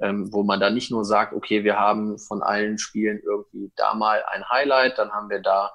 ähm, 0.00 0.32
wo 0.32 0.42
man 0.42 0.60
dann 0.60 0.74
nicht 0.74 0.90
nur 0.90 1.04
sagt, 1.04 1.32
okay, 1.32 1.64
wir 1.64 1.78
haben 1.78 2.18
von 2.18 2.42
allen 2.42 2.78
Spielen 2.78 3.20
irgendwie 3.24 3.72
da 3.76 3.94
mal 3.94 4.22
ein 4.30 4.48
Highlight, 4.48 4.98
dann 4.98 5.12
haben 5.12 5.30
wir 5.30 5.40
da 5.40 5.70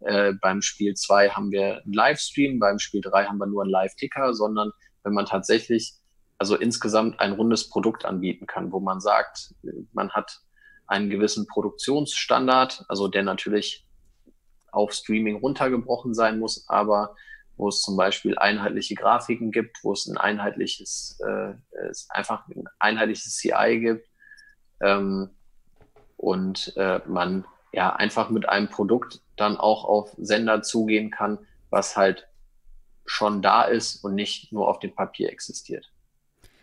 äh, 0.00 0.32
beim 0.40 0.60
Spiel 0.60 0.94
zwei 0.94 1.30
haben 1.30 1.50
wir 1.50 1.82
einen 1.82 1.92
Livestream, 1.92 2.58
beim 2.58 2.78
Spiel 2.78 3.00
drei 3.00 3.24
haben 3.24 3.38
wir 3.38 3.46
nur 3.46 3.62
einen 3.62 3.70
Live-Ticker, 3.70 4.34
sondern 4.34 4.72
wenn 5.02 5.14
man 5.14 5.26
tatsächlich 5.26 5.94
also 6.38 6.56
insgesamt 6.56 7.20
ein 7.20 7.32
rundes 7.32 7.68
Produkt 7.68 8.04
anbieten 8.04 8.46
kann, 8.46 8.72
wo 8.72 8.80
man 8.80 9.00
sagt, 9.00 9.54
man 9.92 10.10
hat 10.10 10.40
einen 10.86 11.08
gewissen 11.08 11.46
Produktionsstandard, 11.46 12.84
also 12.88 13.08
der 13.08 13.22
natürlich 13.22 13.86
auf 14.72 14.92
Streaming 14.92 15.36
runtergebrochen 15.36 16.14
sein 16.14 16.38
muss, 16.38 16.68
aber 16.68 17.14
wo 17.56 17.68
es 17.68 17.82
zum 17.82 17.96
Beispiel 17.96 18.38
einheitliche 18.38 18.94
Grafiken 18.94 19.50
gibt, 19.52 19.82
wo 19.82 19.92
es 19.92 20.06
ein 20.06 20.16
einheitliches, 20.16 21.18
äh, 21.24 21.54
einfach 22.08 22.46
ein 22.48 22.64
einheitliches 22.78 23.36
CI 23.36 23.80
gibt 23.80 24.08
ähm, 24.80 25.30
und 26.16 26.76
äh, 26.76 27.00
man 27.06 27.44
ja 27.72 27.94
einfach 27.94 28.30
mit 28.30 28.48
einem 28.48 28.68
Produkt 28.68 29.20
dann 29.36 29.56
auch 29.56 29.84
auf 29.84 30.14
Sender 30.16 30.62
zugehen 30.62 31.10
kann, 31.10 31.38
was 31.70 31.96
halt 31.96 32.28
schon 33.06 33.42
da 33.42 33.62
ist 33.62 34.02
und 34.04 34.14
nicht 34.14 34.52
nur 34.52 34.68
auf 34.68 34.78
dem 34.78 34.94
Papier 34.94 35.30
existiert. 35.30 35.90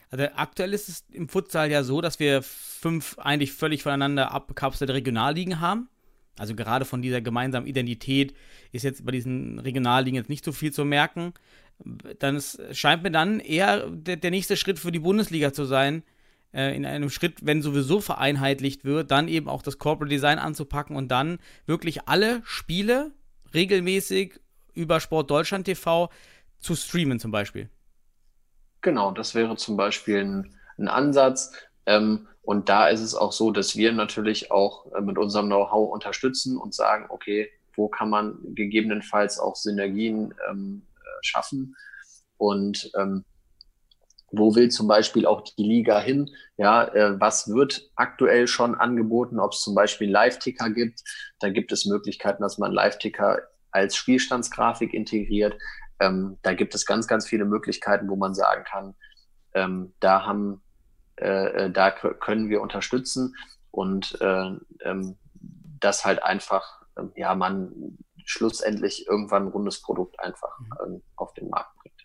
Also 0.10 0.25
aktuell 0.36 0.73
ist 0.73 0.89
es 0.89 1.06
im 1.12 1.30
Futsal 1.30 1.71
ja 1.71 1.84
so, 1.84 2.01
dass 2.01 2.19
wir 2.19 2.41
fünf 2.43 3.17
eigentlich 3.19 3.54
völlig 3.54 3.84
voneinander 3.84 4.32
abgekapselte 4.32 4.93
Regionalligen 4.93 5.62
haben. 5.62 5.89
Also 6.38 6.56
gerade 6.56 6.86
von 6.86 7.02
dieser 7.02 7.22
gemeinsamen 7.22 7.67
Identität 7.67 8.34
ist 8.72 8.84
jetzt 8.84 9.06
bei 9.06 9.12
diesen 9.12 9.60
Regionalligen 9.60 10.15
jetzt 10.15 10.30
nicht 10.30 10.46
so 10.46 10.52
viel 10.52 10.72
zu 10.72 10.86
merken. 10.86 11.34
Dann 12.20 12.41
scheint 12.72 13.04
mir 13.04 13.12
dann 13.12 13.39
eher 13.39 13.89
der, 13.89 14.15
der, 14.15 14.32
nächste 14.32 14.56
Schritt 14.56 14.80
für 14.80 14.91
die 14.91 15.00
Bundesliga 15.00 15.52
zu 15.52 15.65
sein, 15.65 16.04
äh, 16.54 16.76
in 16.76 16.86
einem 16.86 17.10
Schritt, 17.10 17.46
wenn 17.46 17.62
sowieso 17.62 18.02
vereinheitlicht 18.02 18.86
wird, 18.86 19.12
dann 19.12 19.28
eben 19.28 19.50
auch 19.50 19.62
das 19.62 19.78
Corporate 19.78 20.10
Design 20.10 20.38
anzupacken 20.38 20.96
und 20.96 21.10
dann 21.10 21.39
wirklich 21.65 22.08
alle 22.08 22.41
Spiele 22.44 23.12
regelmäßig 23.54 24.39
über 24.74 25.00
Sport 25.00 25.30
Deutschland 25.32 25.65
TV 25.65 26.10
zu 26.60 26.76
streamen 26.76 27.20
zum 27.20 27.32
Beispiel. 27.32 27.70
Genau, 28.82 29.12
das 29.12 29.36
wäre 29.36 29.56
zum 29.58 29.78
Beispiel 29.78 30.20
ein, 30.20 30.56
ein 30.78 30.88
Ansatz. 30.88 31.52
Ähm, 31.91 32.27
und 32.41 32.69
da 32.69 32.88
ist 32.88 33.01
es 33.01 33.15
auch 33.15 33.32
so, 33.32 33.51
dass 33.51 33.75
wir 33.75 33.91
natürlich 33.91 34.51
auch 34.51 34.91
äh, 34.93 35.01
mit 35.01 35.17
unserem 35.17 35.47
Know-how 35.47 35.91
unterstützen 35.91 36.58
und 36.58 36.73
sagen, 36.73 37.06
okay, 37.10 37.49
wo 37.75 37.88
kann 37.88 38.10
man 38.10 38.38
gegebenenfalls 38.56 39.39
auch 39.39 39.56
Synergien 39.56 40.34
ähm, 40.49 40.88
äh, 40.95 41.08
schaffen 41.21 41.75
und 42.38 42.91
ähm, 42.97 43.23
wo 44.32 44.56
will 44.56 44.69
zum 44.69 44.88
Beispiel 44.88 45.25
auch 45.25 45.41
die 45.41 45.63
Liga 45.63 45.99
hin? 45.99 46.30
Ja, 46.58 46.86
äh, 46.86 47.19
was 47.19 47.49
wird 47.49 47.89
aktuell 47.95 48.47
schon 48.47 48.75
angeboten? 48.75 49.39
Ob 49.39 49.51
es 49.51 49.62
zum 49.62 49.75
Beispiel 49.75 50.10
Live-Ticker 50.10 50.69
gibt? 50.69 51.01
Da 51.39 51.49
gibt 51.49 51.71
es 51.73 51.86
Möglichkeiten, 51.86 52.41
dass 52.41 52.58
man 52.58 52.71
Live-Ticker 52.71 53.41
als 53.71 53.95
Spielstandsgrafik 53.95 54.93
integriert. 54.93 55.58
Ähm, 55.99 56.38
da 56.43 56.54
gibt 56.54 56.73
es 56.75 56.86
ganz, 56.86 57.08
ganz 57.08 57.27
viele 57.27 57.45
Möglichkeiten, 57.45 58.10
wo 58.10 58.15
man 58.15 58.34
sagen 58.34 58.63
kann, 58.63 58.95
ähm, 59.54 59.93
da 59.99 60.25
haben, 60.25 60.62
da 61.22 61.92
können 61.92 62.50
wir 62.50 62.62
unterstützen 62.62 63.36
und 63.72 64.20
äh, 64.22 64.52
ähm, 64.84 65.18
das 65.80 66.06
halt 66.06 66.24
einfach, 66.24 66.82
ähm, 66.98 67.12
ja, 67.16 67.34
man 67.36 67.98
schlussendlich 68.26 69.08
irgendwann 69.08 69.48
ein 69.48 69.52
rundes 69.52 69.82
Produkt 69.82 70.20
einfach 70.20 70.60
mhm. 70.60 70.68
ähm, 70.86 71.02
auf 71.16 71.34
den 71.34 71.50
Markt 71.50 71.76
bringt. 71.78 71.96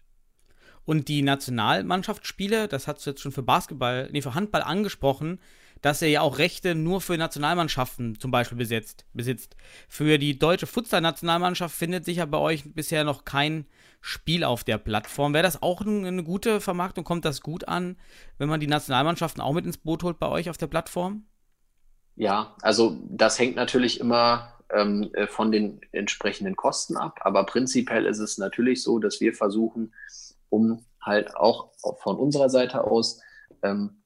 Und 0.85 1.09
die 1.09 1.23
Nationalmannschaftsspiele, 1.23 2.69
das 2.69 2.87
hast 2.87 3.05
du 3.05 3.11
jetzt 3.11 3.21
schon 3.21 3.33
für 3.33 3.43
Basketball, 3.43 4.09
nee, 4.13 4.23
für 4.23 4.35
Handball 4.35 4.63
angesprochen, 4.63 5.41
dass 5.83 6.03
er 6.03 6.09
ja 6.09 6.21
auch 6.21 6.39
Rechte 6.39 6.75
nur 6.75 7.01
für 7.01 7.17
Nationalmannschaften 7.17 8.19
zum 8.19 8.31
Beispiel 8.31 8.59
besetzt, 8.59 9.07
besitzt. 9.13 9.57
Für 9.89 10.19
die 10.19 10.39
deutsche 10.39 10.67
Futsal-Nationalmannschaft 10.67 11.75
findet 11.75 12.05
sich 12.05 12.19
ja 12.19 12.27
bei 12.27 12.39
euch 12.39 12.75
bisher 12.75 13.05
noch 13.05 13.25
kein 13.25 13.67
Spiel 14.01 14.45
auf 14.45 14.65
der 14.65 14.79
Plattform. 14.79 15.35
Wäre 15.35 15.43
das 15.43 15.63
auch 15.63 15.81
eine 15.81 16.25
gute 16.25 16.61
Vermarktung? 16.61 17.05
Kommt 17.05 17.25
das 17.25 17.41
gut 17.41 17.67
an, 17.69 17.97
wenn 18.39 18.49
man 18.49 18.61
die 18.61 18.67
Nationalmannschaften 18.67 19.43
auch 19.43 19.53
mit 19.53 19.67
ins 19.67 19.79
Boot 19.79 20.03
holt 20.03 20.19
bei 20.19 20.29
euch 20.29 20.49
auf 20.51 20.57
der 20.57 20.69
Plattform? 20.69 21.25
Ja, 22.15 22.57
also 22.63 22.99
das 23.09 23.39
hängt 23.39 23.57
natürlich 23.57 24.01
immer 24.01 24.55
ähm, 24.71 25.11
äh, 25.15 25.27
von 25.27 25.53
den 25.53 25.81
entsprechenden 25.93 26.57
Kosten 26.57 26.97
ab, 26.97 27.21
aber 27.23 27.45
prinzipiell 27.45 28.07
ist 28.07 28.19
es 28.19 28.39
natürlich 28.39 28.83
so, 28.83 28.99
dass 28.99 29.21
wir 29.21 29.35
versuchen, 29.35 29.93
um 30.49 30.85
halt 31.01 31.37
auch 31.37 31.73
von 32.03 32.17
unserer 32.17 32.49
Seite 32.49 32.85
aus 32.85 33.21
ähm, 33.63 34.03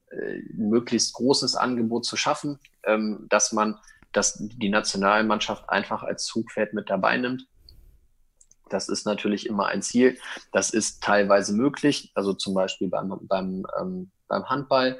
möglichst 0.53 1.13
großes 1.13 1.55
Angebot 1.55 2.05
zu 2.05 2.17
schaffen, 2.17 2.59
ähm, 2.85 3.27
dass 3.29 3.51
man 3.51 3.77
dass 4.11 4.37
die 4.39 4.69
Nationalmannschaft 4.69 5.69
einfach 5.69 6.03
als 6.03 6.25
Zugpferd 6.25 6.73
mit 6.73 6.89
dabei 6.89 7.17
nimmt. 7.17 7.47
Das 8.69 8.87
ist 8.89 9.05
natürlich 9.05 9.47
immer 9.47 9.67
ein 9.67 9.81
Ziel. 9.81 10.17
Das 10.51 10.69
ist 10.69 11.03
teilweise 11.03 11.53
möglich, 11.53 12.11
also 12.15 12.33
zum 12.33 12.53
Beispiel 12.53 12.87
beim, 12.87 13.19
beim, 13.23 13.65
ähm, 13.79 14.11
beim 14.27 14.49
Handball 14.49 14.99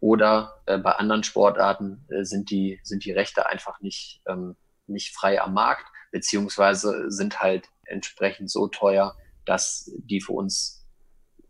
oder 0.00 0.60
äh, 0.66 0.78
bei 0.78 0.92
anderen 0.92 1.22
Sportarten 1.22 2.04
äh, 2.08 2.24
sind, 2.24 2.50
die, 2.50 2.80
sind 2.82 3.04
die 3.04 3.12
Rechte 3.12 3.46
einfach 3.46 3.80
nicht, 3.80 4.22
ähm, 4.26 4.56
nicht 4.86 5.14
frei 5.14 5.40
am 5.40 5.54
Markt, 5.54 5.86
beziehungsweise 6.10 7.10
sind 7.10 7.40
halt 7.40 7.68
entsprechend 7.84 8.50
so 8.50 8.66
teuer, 8.66 9.16
dass 9.44 9.90
die 9.98 10.20
für 10.20 10.32
uns 10.32 10.85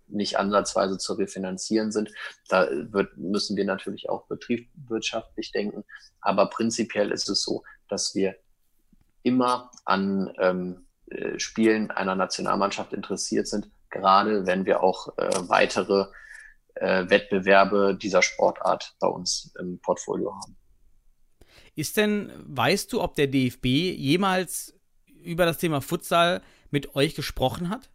nicht 0.08 0.38
ansatzweise 0.38 0.98
zu 0.98 1.14
refinanzieren 1.14 1.92
sind. 1.92 2.10
Da 2.48 2.68
wird, 2.70 3.16
müssen 3.16 3.56
wir 3.56 3.64
natürlich 3.64 4.08
auch 4.08 4.26
betriebswirtschaftlich 4.26 5.52
denken. 5.52 5.84
Aber 6.20 6.46
prinzipiell 6.50 7.10
ist 7.10 7.28
es 7.28 7.42
so, 7.42 7.64
dass 7.88 8.14
wir 8.14 8.36
immer 9.22 9.70
an 9.84 10.32
ähm, 10.38 10.86
äh, 11.10 11.38
Spielen 11.38 11.90
einer 11.90 12.14
Nationalmannschaft 12.14 12.92
interessiert 12.92 13.48
sind, 13.48 13.70
gerade 13.90 14.46
wenn 14.46 14.66
wir 14.66 14.82
auch 14.82 15.16
äh, 15.18 15.30
weitere 15.48 16.06
äh, 16.74 17.08
Wettbewerbe 17.08 17.96
dieser 18.00 18.22
Sportart 18.22 18.94
bei 19.00 19.08
uns 19.08 19.54
im 19.58 19.78
Portfolio 19.80 20.34
haben. 20.34 20.56
Ist 21.74 21.96
denn, 21.96 22.32
weißt 22.46 22.92
du, 22.92 23.02
ob 23.02 23.14
der 23.14 23.26
DFB 23.26 23.66
jemals 23.66 24.74
über 25.22 25.44
das 25.44 25.58
Thema 25.58 25.80
Futsal 25.80 26.42
mit 26.70 26.94
euch 26.94 27.14
gesprochen 27.14 27.68
hat? 27.68 27.90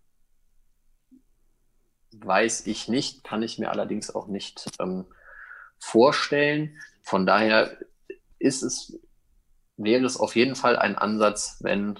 Weiß 2.13 2.67
ich 2.67 2.87
nicht, 2.87 3.23
kann 3.23 3.43
ich 3.43 3.57
mir 3.57 3.71
allerdings 3.71 4.13
auch 4.13 4.27
nicht 4.27 4.65
ähm, 4.79 5.05
vorstellen. 5.79 6.77
Von 7.03 7.25
daher 7.25 7.77
ist 8.39 8.63
es, 8.63 8.99
wäre 9.77 10.05
es 10.05 10.17
auf 10.17 10.35
jeden 10.35 10.55
Fall 10.55 10.77
ein 10.77 10.97
Ansatz, 10.97 11.57
wenn 11.61 11.99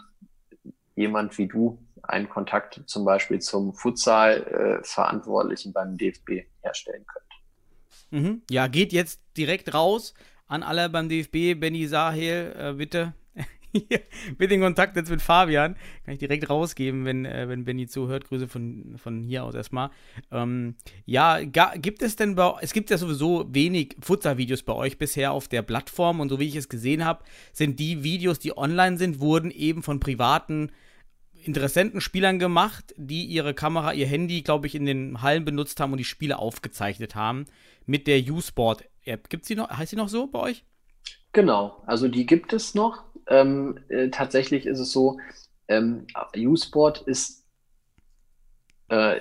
jemand 0.95 1.37
wie 1.37 1.47
du 1.47 1.79
einen 2.03 2.29
Kontakt 2.29 2.81
zum 2.87 3.05
Beispiel 3.05 3.39
zum 3.39 3.73
Futsal-Verantwortlichen 3.73 5.69
äh, 5.69 5.73
beim 5.73 5.97
DFB 5.97 6.43
herstellen 6.61 7.05
könnte. 7.05 7.27
Mhm. 8.11 8.41
Ja, 8.49 8.67
geht 8.67 8.91
jetzt 8.91 9.21
direkt 9.37 9.73
raus 9.73 10.13
an 10.47 10.63
alle 10.63 10.89
beim 10.89 11.07
DFB. 11.09 11.59
Benny 11.59 11.87
Sahel, 11.87 12.55
äh, 12.57 12.73
bitte. 12.73 13.13
mit 14.37 14.51
den 14.51 14.61
Kontakt 14.61 14.95
jetzt 14.95 15.09
mit 15.09 15.21
Fabian. 15.21 15.75
Kann 16.05 16.13
ich 16.13 16.19
direkt 16.19 16.49
rausgeben, 16.49 17.05
wenn, 17.05 17.25
äh, 17.25 17.47
wenn 17.47 17.63
Benny 17.63 17.87
zuhört. 17.87 18.25
Grüße 18.25 18.47
von, 18.47 18.95
von 18.97 19.23
hier 19.23 19.43
aus 19.43 19.55
erstmal. 19.55 19.91
Ähm, 20.31 20.75
ja, 21.05 21.39
gibt 21.41 22.01
es 22.01 22.15
denn 22.15 22.35
bei, 22.35 22.53
es 22.61 22.73
gibt 22.73 22.89
ja 22.89 22.97
sowieso 22.97 23.45
wenig 23.49 23.95
Futsal-Videos 24.01 24.63
bei 24.63 24.73
euch 24.73 24.97
bisher 24.97 25.31
auf 25.31 25.47
der 25.47 25.61
Plattform 25.61 26.19
und 26.19 26.29
so 26.29 26.39
wie 26.39 26.47
ich 26.47 26.55
es 26.55 26.69
gesehen 26.69 27.05
habe, 27.05 27.23
sind 27.53 27.79
die 27.79 28.03
Videos, 28.03 28.39
die 28.39 28.57
online 28.57 28.97
sind, 28.97 29.19
wurden 29.19 29.51
eben 29.51 29.83
von 29.83 29.99
privaten 29.99 30.71
interessenten 31.45 32.01
Spielern 32.01 32.39
gemacht, 32.39 32.93
die 32.97 33.25
ihre 33.25 33.53
Kamera, 33.53 33.93
ihr 33.93 34.07
Handy, 34.07 34.41
glaube 34.41 34.67
ich, 34.67 34.75
in 34.75 34.85
den 34.85 35.21
Hallen 35.21 35.45
benutzt 35.45 35.79
haben 35.79 35.91
und 35.91 35.97
die 35.97 36.03
Spiele 36.03 36.39
aufgezeichnet 36.39 37.15
haben 37.15 37.45
mit 37.85 38.07
der 38.07 38.21
U-Sport-App. 38.21 39.29
Gibt 39.29 39.45
sie 39.45 39.55
noch, 39.55 39.69
heißt 39.69 39.91
sie 39.91 39.95
noch 39.95 40.09
so 40.09 40.27
bei 40.27 40.39
euch? 40.39 40.63
Genau, 41.33 41.81
also 41.85 42.07
die 42.07 42.25
gibt 42.25 42.53
es 42.53 42.75
noch. 42.75 43.03
Ähm, 43.27 43.79
äh, 43.89 44.09
tatsächlich 44.09 44.65
ist 44.65 44.79
es 44.79 44.91
so, 44.91 45.19
ähm, 45.67 46.07
U-Sport 46.35 47.01
ist 47.01 47.45
äh, 48.89 49.19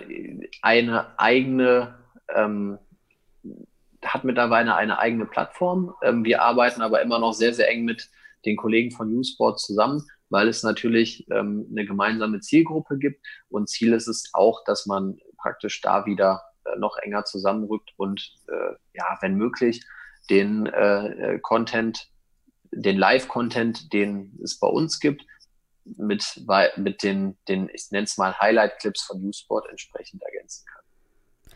eine 0.63 1.19
eigene, 1.19 1.99
ähm, 2.35 2.79
hat 4.05 4.25
mittlerweile 4.25 4.75
eine 4.75 4.99
eigene 4.99 5.27
Plattform. 5.27 5.95
Ähm, 6.03 6.25
wir 6.25 6.43
arbeiten 6.43 6.83
aber 6.83 7.03
immer 7.03 7.19
noch 7.19 7.33
sehr, 7.33 7.55
sehr 7.55 7.69
eng 7.69 7.85
mit 7.85 8.09
den 8.47 8.57
Kollegen 8.57 8.91
von 8.91 9.13
U-Sport 9.15 9.61
zusammen 9.61 10.07
weil 10.31 10.49
es 10.49 10.63
natürlich 10.63 11.27
ähm, 11.31 11.67
eine 11.71 11.85
gemeinsame 11.85 12.41
Zielgruppe 12.41 12.97
gibt. 12.97 13.27
Und 13.51 13.69
Ziel 13.69 13.93
ist 13.93 14.07
es 14.07 14.31
auch, 14.33 14.65
dass 14.65 14.87
man 14.87 15.19
praktisch 15.37 15.81
da 15.83 16.07
wieder 16.07 16.43
äh, 16.65 16.79
noch 16.79 16.97
enger 16.99 17.25
zusammenrückt 17.25 17.93
und 17.97 18.33
äh, 18.49 18.75
ja, 18.95 19.19
wenn 19.21 19.35
möglich, 19.35 19.85
den 20.31 20.67
äh, 20.67 21.41
Content, 21.43 22.09
den 22.73 22.97
Live-Content, 22.97 23.93
den 23.93 24.39
es 24.43 24.59
bei 24.59 24.69
uns 24.69 25.01
gibt, 25.01 25.25
mit, 25.85 26.43
mit 26.77 27.03
den, 27.03 27.37
den 27.49 27.71
ich 27.73 27.91
nenne 27.91 28.05
es 28.05 28.17
mal 28.17 28.39
Highlight-Clips 28.39 29.03
von 29.03 29.25
U-Sport 29.25 29.67
entsprechend 29.71 30.23
ergänzen 30.23 30.65
kann. 30.67 30.81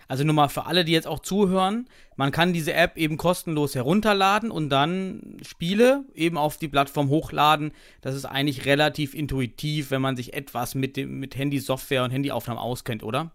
Also 0.07 0.25
nur 0.25 0.35
mal 0.35 0.49
für 0.49 0.67
alle, 0.67 0.85
die 0.85 0.93
jetzt 0.93 1.07
auch 1.07 1.21
zuhören, 1.21 1.89
man 2.17 2.31
kann 2.31 2.53
diese 2.53 2.75
App 2.75 2.97
eben 2.97 3.17
kostenlos 3.17 3.75
herunterladen 3.75 4.51
und 4.51 4.69
dann 4.69 5.39
Spiele 5.43 6.05
eben 6.15 6.37
auf 6.37 6.59
die 6.59 6.69
Plattform 6.69 7.09
hochladen. 7.09 7.73
Das 8.03 8.15
ist 8.15 8.27
eigentlich 8.27 8.67
relativ 8.67 9.15
intuitiv, 9.15 9.91
wenn 9.91 10.03
man 10.03 10.17
sich 10.17 10.35
etwas 10.35 10.75
mit, 10.75 10.97
dem, 10.97 11.21
mit 11.21 11.37
Handy-Software 11.37 12.05
und 12.05 12.11
Handyaufnahmen 12.11 12.63
auskennt, 12.63 13.03
oder? 13.03 13.33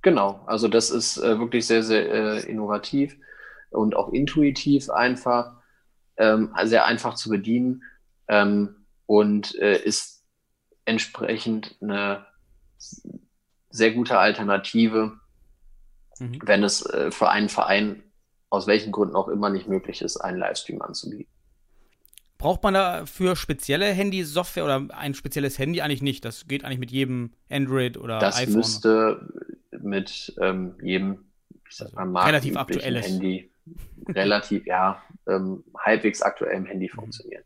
Genau, 0.00 0.40
also 0.46 0.68
das 0.68 0.90
ist 0.90 1.18
äh, 1.18 1.38
wirklich 1.38 1.66
sehr, 1.66 1.82
sehr 1.82 2.10
äh, 2.10 2.50
innovativ 2.50 3.16
und 3.70 3.96
auch 3.96 4.12
intuitiv 4.12 4.88
einfach, 4.90 5.57
ähm, 6.18 6.54
sehr 6.64 6.84
einfach 6.84 7.14
zu 7.14 7.30
bedienen 7.30 7.82
ähm, 8.28 8.76
und 9.06 9.54
äh, 9.56 9.80
ist 9.82 10.24
entsprechend 10.84 11.76
eine 11.80 12.26
sehr 13.70 13.92
gute 13.92 14.18
Alternative, 14.18 15.18
mhm. 16.18 16.38
wenn 16.44 16.64
es 16.64 16.84
äh, 16.86 17.10
für 17.10 17.28
einen 17.28 17.48
Verein 17.48 18.02
aus 18.50 18.66
welchen 18.66 18.92
Gründen 18.92 19.14
auch 19.14 19.28
immer 19.28 19.50
nicht 19.50 19.68
möglich 19.68 20.00
ist, 20.00 20.16
einen 20.16 20.38
Livestream 20.38 20.80
anzubieten. 20.80 21.30
Braucht 22.38 22.62
man 22.62 22.74
dafür 22.74 23.36
spezielle 23.36 23.86
Handy-Software 23.86 24.64
oder 24.64 24.86
ein 24.96 25.14
spezielles 25.14 25.58
Handy 25.58 25.82
eigentlich 25.82 26.02
nicht? 26.02 26.24
Das 26.24 26.46
geht 26.46 26.64
eigentlich 26.64 26.78
mit 26.78 26.90
jedem 26.90 27.32
Android 27.50 27.96
oder 27.98 28.20
das 28.20 28.36
iPhone. 28.36 28.46
Das 28.46 28.54
müsste 28.54 29.28
mit 29.72 30.34
ähm, 30.40 30.76
jedem 30.80 31.26
ich 31.68 31.76
sag 31.76 31.88
also 31.96 32.10
mal, 32.10 32.24
relativ 32.24 32.56
aktuelles 32.56 33.06
Handy, 33.06 33.50
relativ, 34.08 34.66
ja, 34.66 35.02
ähm, 35.26 35.64
halbwegs 35.78 36.22
aktuellem 36.22 36.66
Handy 36.66 36.88
funktionieren. 36.88 37.44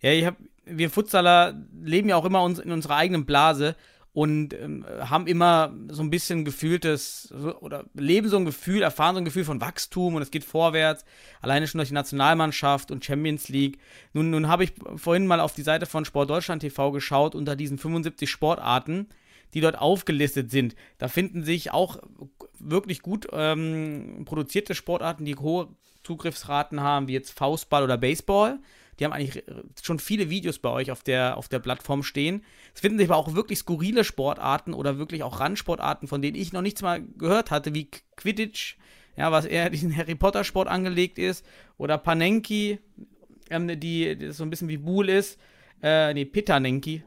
Ja, 0.00 0.12
ich 0.12 0.24
hab, 0.24 0.36
wir 0.64 0.90
Futsaler 0.90 1.54
leben 1.82 2.08
ja 2.08 2.16
auch 2.16 2.24
immer 2.24 2.42
uns 2.42 2.58
in 2.58 2.70
unserer 2.70 2.96
eigenen 2.96 3.26
Blase 3.26 3.74
und 4.12 4.52
ähm, 4.54 4.84
haben 5.00 5.26
immer 5.26 5.72
so 5.90 6.02
ein 6.02 6.10
bisschen 6.10 6.44
gefühltes 6.44 7.32
oder 7.60 7.84
leben 7.94 8.28
so 8.28 8.36
ein 8.36 8.44
Gefühl, 8.44 8.82
erfahren 8.82 9.14
so 9.14 9.20
ein 9.20 9.24
Gefühl 9.24 9.44
von 9.44 9.60
Wachstum 9.60 10.16
und 10.16 10.22
es 10.22 10.30
geht 10.30 10.44
vorwärts, 10.44 11.04
alleine 11.40 11.66
schon 11.66 11.78
durch 11.78 11.90
die 11.90 11.94
Nationalmannschaft 11.94 12.90
und 12.90 13.04
Champions 13.04 13.48
League. 13.48 13.78
Nun, 14.12 14.30
nun 14.30 14.48
habe 14.48 14.64
ich 14.64 14.72
vorhin 14.96 15.26
mal 15.26 15.40
auf 15.40 15.54
die 15.54 15.62
Seite 15.62 15.86
von 15.86 16.04
Sport 16.04 16.30
Deutschland 16.30 16.62
TV 16.62 16.90
geschaut 16.90 17.34
unter 17.34 17.54
diesen 17.54 17.78
75 17.78 18.28
Sportarten, 18.28 19.08
die 19.54 19.60
dort 19.60 19.78
aufgelistet 19.78 20.50
sind. 20.50 20.74
Da 20.98 21.08
finden 21.08 21.44
sich 21.44 21.72
auch 21.72 21.98
wirklich 22.58 23.02
gut 23.02 23.28
ähm, 23.32 24.22
produzierte 24.24 24.74
Sportarten, 24.74 25.24
die 25.24 25.36
hohe 25.36 25.68
Zugriffsraten 26.02 26.80
haben, 26.80 27.08
wie 27.08 27.12
jetzt 27.12 27.32
Faustball 27.32 27.82
oder 27.82 27.98
Baseball. 27.98 28.58
Die 28.98 29.04
haben 29.04 29.12
eigentlich 29.12 29.44
schon 29.80 29.98
viele 29.98 30.28
Videos 30.28 30.58
bei 30.58 30.70
euch 30.70 30.90
auf 30.90 31.02
der, 31.02 31.36
auf 31.36 31.48
der 31.48 31.60
Plattform 31.60 32.02
stehen. 32.02 32.44
Es 32.74 32.80
finden 32.80 32.98
sich 32.98 33.08
aber 33.08 33.16
auch 33.16 33.34
wirklich 33.34 33.60
skurrile 33.60 34.02
Sportarten 34.02 34.74
oder 34.74 34.98
wirklich 34.98 35.22
auch 35.22 35.38
Randsportarten, 35.38 36.08
von 36.08 36.20
denen 36.20 36.36
ich 36.36 36.52
noch 36.52 36.62
nichts 36.62 36.82
mal 36.82 37.02
gehört 37.16 37.50
hatte, 37.50 37.74
wie 37.74 37.88
Quidditch, 38.16 38.76
ja, 39.16 39.30
was 39.30 39.44
eher 39.44 39.70
diesen 39.70 39.96
Harry 39.96 40.14
Potter 40.14 40.44
Sport 40.44 40.68
angelegt 40.68 41.18
ist, 41.18 41.44
oder 41.76 41.96
Panenki, 41.96 42.80
ähm, 43.50 43.68
die, 43.80 44.16
die 44.16 44.32
so 44.32 44.42
ein 44.42 44.50
bisschen 44.50 44.68
wie 44.68 44.78
Buhl 44.78 45.08
ist 45.08 45.38
äh, 45.82 46.12
nee, 46.12 46.24
Petanenki, 46.24 47.02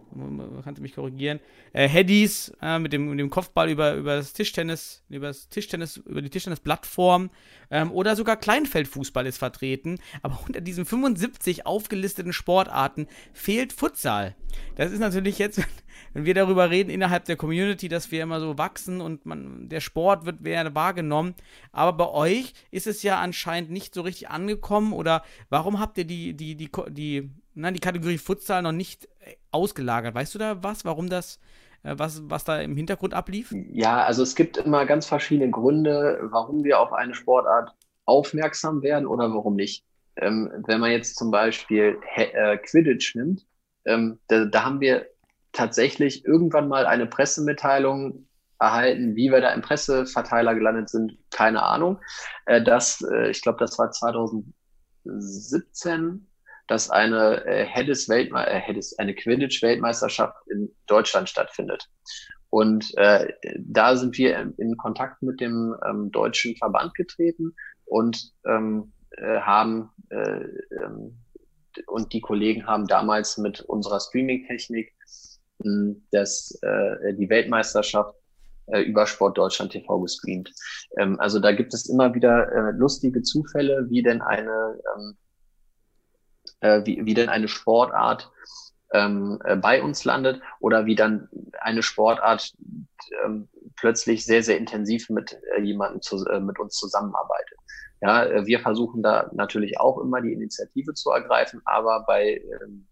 kannst 0.63 0.77
du 0.77 0.81
mich 0.81 0.95
korrigieren, 0.95 1.39
äh, 1.73 1.88
Headies 1.88 2.53
äh, 2.62 2.79
mit, 2.79 2.93
dem, 2.93 3.10
mit 3.10 3.19
dem 3.19 3.29
Kopfball 3.29 3.69
über, 3.69 3.95
über 3.95 4.15
das 4.15 4.34
Tischtennis, 4.34 5.03
über 5.10 5.27
das 5.27 5.49
Tischtennis, 5.49 5.97
über 5.97 6.21
die 6.21 6.29
Tischtennisplattform 6.29 7.31
ähm, 7.69 7.91
oder 7.91 8.15
sogar 8.15 8.38
Kleinfeldfußball 8.38 9.25
ist 9.25 9.38
vertreten. 9.38 9.99
Aber 10.21 10.39
unter 10.47 10.62
diesen 10.62 10.86
75 10.86 11.65
aufgelisteten 11.65 12.34
Sportarten 12.34 13.07
fehlt 13.34 13.73
Futsal. 13.73 14.36
Das 14.75 14.91
ist 14.91 14.99
natürlich 14.99 15.38
jetzt, 15.38 15.62
wenn 16.13 16.25
wir 16.25 16.34
darüber 16.34 16.69
reden 16.69 16.89
innerhalb 16.89 17.25
der 17.25 17.36
Community, 17.36 17.89
dass 17.89 18.12
wir 18.12 18.23
immer 18.23 18.39
so 18.39 18.57
wachsen 18.57 19.01
und 19.01 19.25
man, 19.25 19.67
der 19.67 19.81
Sport 19.81 20.25
wird 20.25 20.41
mehr 20.41 20.73
wahrgenommen. 20.75 21.36
Aber 21.71 21.93
bei 21.93 22.10
euch 22.10 22.53
ist 22.71 22.88
es 22.88 23.03
ja 23.03 23.19
anscheinend 23.19 23.71
nicht 23.71 23.93
so 23.93 24.01
richtig 24.01 24.29
angekommen 24.29 24.93
oder 24.93 25.23
warum 25.49 25.79
habt 25.79 25.97
ihr 25.97 26.05
die, 26.05 26.34
die, 26.34 26.55
die, 26.55 26.69
die 26.89 27.29
na, 27.53 27.71
die 27.71 27.79
Kategorie 27.79 28.17
Futsal 28.17 28.61
noch 28.61 28.71
nicht 28.71 29.05
äh, 29.19 29.35
ausgelagert. 29.51 30.15
Weißt 30.15 30.33
du 30.35 30.39
da 30.39 30.63
was, 30.63 30.85
warum 30.85 31.09
das, 31.09 31.39
äh, 31.83 31.95
was, 31.97 32.21
was 32.29 32.43
da 32.43 32.61
im 32.61 32.75
Hintergrund 32.75 33.13
ablief? 33.13 33.53
Ja, 33.71 34.03
also 34.03 34.23
es 34.23 34.35
gibt 34.35 34.57
immer 34.57 34.85
ganz 34.85 35.05
verschiedene 35.05 35.51
Gründe, 35.51 36.19
warum 36.23 36.63
wir 36.63 36.79
auf 36.79 36.93
eine 36.93 37.13
Sportart 37.13 37.73
aufmerksam 38.05 38.81
werden 38.81 39.07
oder 39.07 39.33
warum 39.33 39.55
nicht. 39.55 39.85
Ähm, 40.17 40.51
wenn 40.67 40.79
man 40.79 40.91
jetzt 40.91 41.17
zum 41.17 41.31
Beispiel 41.31 41.97
äh, 42.15 42.57
Quidditch 42.57 43.15
nimmt, 43.15 43.45
ähm, 43.85 44.19
da, 44.27 44.45
da 44.45 44.65
haben 44.65 44.81
wir 44.81 45.07
tatsächlich 45.51 46.25
irgendwann 46.25 46.67
mal 46.67 46.85
eine 46.85 47.07
Pressemitteilung 47.07 48.27
erhalten, 48.59 49.15
wie 49.15 49.31
wir 49.31 49.41
da 49.41 49.53
im 49.53 49.61
Presseverteiler 49.61 50.53
gelandet 50.53 50.89
sind, 50.89 51.17
keine 51.31 51.63
Ahnung. 51.63 51.99
Äh, 52.45 52.61
das, 52.63 53.01
äh, 53.01 53.31
ich 53.31 53.41
glaube, 53.41 53.57
das 53.59 53.79
war 53.79 53.91
2017 53.91 56.27
dass 56.71 56.89
eine 56.89 57.45
äh, 57.45 57.65
Heddes 57.65 58.07
Weltme 58.07 58.47
äh, 58.47 58.57
Heddes, 58.57 58.97
eine 58.97 59.13
Quidditch-Weltmeisterschaft 59.13 60.38
in 60.49 60.73
Deutschland 60.88 61.27
stattfindet. 61.27 61.89
Und 62.49 62.97
äh, 62.97 63.27
da 63.60 63.97
sind 63.97 64.17
wir 64.17 64.53
in 64.57 64.77
Kontakt 64.77 65.21
mit 65.21 65.41
dem 65.41 65.75
ähm, 65.86 66.12
deutschen 66.13 66.55
Verband 66.55 66.95
getreten 66.95 67.53
und 67.84 68.31
ähm, 68.45 68.93
äh, 69.17 69.41
haben 69.41 69.89
äh, 70.12 70.45
ähm, 70.81 71.17
und 71.88 72.13
die 72.13 72.21
Kollegen 72.21 72.65
haben 72.65 72.88
damals 72.88 73.38
mit 73.38 73.60
unserer 73.60 73.99
Streaming-Technik 73.99 74.93
hm, 75.62 76.07
das, 76.12 76.57
äh, 76.62 77.13
die 77.15 77.29
Weltmeisterschaft 77.29 78.15
äh, 78.67 78.79
über 78.79 79.07
Sport 79.07 79.38
Deutschland 79.38 79.73
TV 79.73 79.99
gestreamt. 79.99 80.53
Ähm, 80.97 81.19
also 81.19 81.39
da 81.39 81.51
gibt 81.51 81.73
es 81.73 81.89
immer 81.89 82.13
wieder 82.13 82.49
äh, 82.49 82.71
lustige 82.71 83.23
Zufälle, 83.23 83.88
wie 83.89 84.03
denn 84.03 84.21
eine 84.21 84.79
ähm, 84.95 85.17
äh, 86.62 86.82
wie, 86.86 87.06
wie 87.06 87.13
denn 87.13 87.30
eine 87.30 87.47
Sportart 87.47 88.32
ähm, 88.93 89.39
äh, 89.43 89.56
bei 89.56 89.82
uns 89.82 90.04
landet 90.04 90.41
oder 90.60 90.86
wie 90.86 90.95
dann 90.95 91.30
eine 91.60 91.84
Sportart 91.84 92.54
ähm, 93.24 93.47
plötzlich 93.76 94.26
sehr, 94.26 94.43
sehr 94.43 94.58
intensiv 94.58 95.10
mit 95.10 95.39
äh, 95.56 95.62
jemandem 95.62 96.02
zu, 96.02 96.26
äh, 96.26 96.39
mit 96.39 96.60
uns 96.60 96.76
zusammenarbeitet. 96.76 97.58
Ja, 98.02 98.26
äh, 98.26 98.45
wir 98.45 98.60
versuchen 98.60 99.04
da 99.04 99.30
natürlich 99.34 99.80
auch 99.80 100.00
immer 100.00 100.21
die 100.21 100.34
Initiative 100.34 100.93
zu 100.93 101.12
ergreifen, 101.12 101.62
aber 101.65 102.04
bei 102.08 102.41
ähm, 102.62 102.88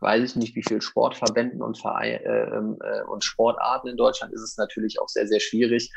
weiß 0.00 0.30
ich 0.30 0.36
nicht, 0.36 0.56
wie 0.56 0.64
viel 0.64 0.82
Sportverbänden 0.82 1.62
und, 1.62 1.78
Verein, 1.78 2.20
äh, 2.20 2.56
ähm, 2.56 2.76
äh, 2.82 3.02
und 3.04 3.24
Sportarten 3.24 3.88
in 3.88 3.96
Deutschland 3.96 4.32
ist 4.32 4.42
es 4.42 4.56
natürlich 4.56 5.00
auch 5.00 5.08
sehr, 5.08 5.28
sehr 5.28 5.40
schwierig, 5.40 5.92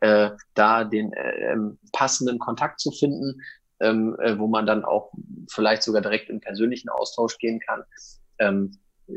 äh, 0.00 0.30
da 0.54 0.84
den 0.84 1.12
äh, 1.12 1.52
ähm, 1.52 1.78
passenden 1.92 2.38
Kontakt 2.38 2.80
zu 2.80 2.92
finden, 2.92 3.40
ähm, 3.80 4.16
äh, 4.20 4.38
wo 4.38 4.46
man 4.46 4.66
dann 4.66 4.84
auch 4.84 5.12
vielleicht 5.50 5.82
sogar 5.82 6.02
direkt 6.02 6.30
in 6.30 6.40
persönlichen 6.40 6.88
Austausch 6.88 7.38
gehen 7.38 7.60
kann. 7.60 7.82
Ähm, 8.38 8.72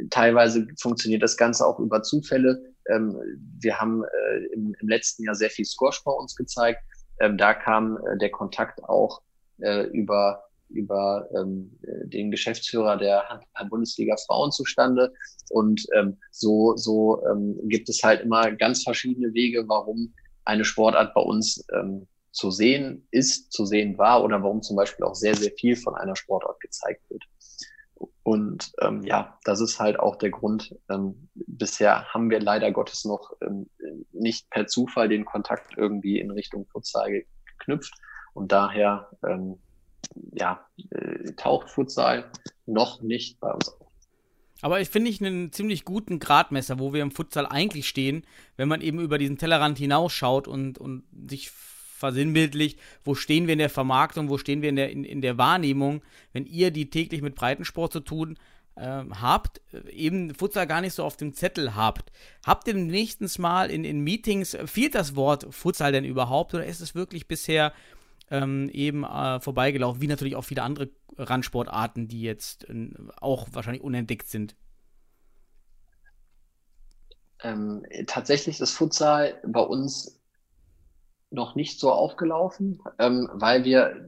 teilweise 0.10 0.68
funktioniert 0.80 1.24
das 1.24 1.38
Ganze 1.38 1.66
auch 1.66 1.80
über 1.80 2.04
Zufälle. 2.04 2.62
Ähm, 2.90 3.18
wir 3.60 3.80
haben 3.80 4.04
äh, 4.04 4.38
im, 4.54 4.76
im, 4.80 4.88
letzten 4.88 5.24
Jahr 5.24 5.36
sehr 5.36 5.50
viel 5.50 5.66
Squash 5.66 6.04
bei 6.04 6.12
uns 6.12 6.36
gezeigt. 6.36 6.82
Ähm, 7.20 7.38
da 7.38 7.54
kam 7.54 7.98
äh, 7.98 8.18
der 8.18 8.32
Kontakt 8.32 8.84
auch 8.84 9.22
äh, 9.60 9.84
über 9.88 10.44
über 10.70 11.30
ähm, 11.34 11.72
den 12.04 12.32
Geschäftsführer 12.32 12.98
der 12.98 13.42
Bundesliga 13.70 14.16
Frauen 14.18 14.52
zustande. 14.52 15.14
Und 15.50 15.86
ähm, 15.96 16.18
so, 16.32 16.76
so 16.76 17.24
ähm, 17.26 17.58
gibt 17.70 17.90
es 17.90 18.04
halt 18.04 18.22
immer 18.22 18.52
ganz 18.52 18.84
verschiedene 18.84 19.34
Wege, 19.34 19.68
warum 19.68 20.14
eine 20.46 20.66
Sportart 20.66 21.14
bei 21.14 21.22
uns 21.22 21.66
ähm, 21.74 22.08
zu 22.38 22.52
sehen 22.52 23.08
ist, 23.10 23.52
zu 23.52 23.66
sehen 23.66 23.98
war 23.98 24.24
oder 24.24 24.44
warum 24.44 24.62
zum 24.62 24.76
Beispiel 24.76 25.06
auch 25.06 25.16
sehr, 25.16 25.36
sehr 25.36 25.52
viel 25.52 25.76
von 25.76 25.96
einer 25.96 26.16
Sportart 26.16 26.60
gezeigt 26.60 27.02
wird. 27.10 27.24
Und 28.22 28.74
ähm, 28.82 29.02
ja, 29.04 29.40
das 29.44 29.60
ist 29.60 29.80
halt 29.80 30.00
auch 30.00 30.18
der 30.18 30.30
Grund. 30.30 30.76
Ähm, 30.88 31.30
bisher 31.34 32.06
haben 32.14 32.30
wir 32.30 32.40
leider 32.40 32.72
Gottes 32.72 33.06
noch 33.06 33.32
ähm, 33.42 33.68
nicht 34.12 34.50
per 34.52 34.68
Zufall 34.68 35.10
den 35.10 35.26
Kontakt 35.26 35.76
irgendwie 35.78 36.20
in 36.20 36.30
Richtung 36.30 36.68
Futsal 36.68 37.24
geknüpft. 37.58 37.96
Und 38.36 38.52
daher 38.52 39.10
ähm, 39.28 39.58
ja, 40.34 40.64
äh, 40.92 41.32
taucht 41.38 41.72
Futsal 41.72 42.30
noch 42.68 43.02
nicht 43.02 43.40
bei 43.40 43.52
uns 43.52 43.70
auf. 43.70 43.88
Aber 44.62 44.80
ich 44.80 44.90
finde 44.90 45.10
ich 45.10 45.20
einen 45.22 45.52
ziemlich 45.52 45.86
guten 45.86 46.20
Gradmesser, 46.20 46.78
wo 46.78 46.94
wir 46.94 47.02
im 47.02 47.12
Futsal 47.12 47.48
eigentlich 47.48 47.88
stehen, 47.88 48.26
wenn 48.58 48.68
man 48.68 48.82
eben 48.82 49.00
über 49.00 49.18
diesen 49.18 49.40
Tellerrand 49.40 49.80
hinausschaut 49.80 50.48
und, 50.48 50.78
und 50.78 51.04
sich 51.30 51.52
versinnbildlicht, 51.98 52.80
wo 53.04 53.16
stehen 53.16 53.48
wir 53.48 53.54
in 53.54 53.60
der 53.60 53.70
Vermarktung, 53.70 54.30
wo 54.30 54.38
stehen 54.38 54.62
wir 54.62 54.70
in 54.70 54.76
der, 54.76 54.92
in, 54.92 55.04
in 55.04 55.22
der 55.22 55.38
Wahrnehmung, 55.38 56.02
wenn 56.34 56.46
ihr, 56.46 56.72
die 56.72 56.90
täglich 56.90 57.22
mit 57.22 57.36
Breitensport 57.36 57.92
zu 57.92 58.00
tun 58.00 58.38
äh, 58.76 59.04
habt, 59.22 59.62
eben 59.90 60.34
Futsal 60.36 60.68
gar 60.68 60.82
nicht 60.82 60.94
so 60.94 61.04
auf 61.04 61.18
dem 61.18 61.34
Zettel 61.34 61.76
habt. 61.76 62.12
Habt 62.46 62.68
ihr 62.68 62.76
nächstens 62.76 63.40
Mal 63.40 63.72
in, 63.72 63.84
in 63.84 64.02
Meetings, 64.02 64.56
fehlt 64.66 64.96
das 64.96 65.16
Wort 65.16 65.48
Futsal 65.50 65.92
denn 65.92 66.06
überhaupt 66.06 66.54
oder 66.54 66.66
ist 66.66 66.82
es 66.82 66.94
wirklich 66.94 67.28
bisher 67.28 67.74
ähm, 68.30 68.70
eben 68.70 69.04
äh, 69.04 69.40
vorbeigelaufen, 69.40 70.02
wie 70.02 70.08
natürlich 70.08 70.36
auch 70.36 70.44
viele 70.44 70.62
andere 70.62 70.90
Randsportarten, 71.18 72.08
die 72.08 72.22
jetzt 72.22 72.70
äh, 72.70 72.90
auch 73.20 73.48
wahrscheinlich 73.52 73.84
unentdeckt 73.84 74.28
sind? 74.28 74.56
Ähm, 77.44 77.86
tatsächlich 78.08 78.60
ist 78.60 78.72
Futsal 78.72 79.40
bei 79.46 79.62
uns 79.62 80.17
noch 81.30 81.56
nicht 81.56 81.80
so 81.80 81.92
aufgelaufen, 81.92 82.82
ähm, 83.00 83.30
weil 83.34 83.64
wir, 83.64 84.08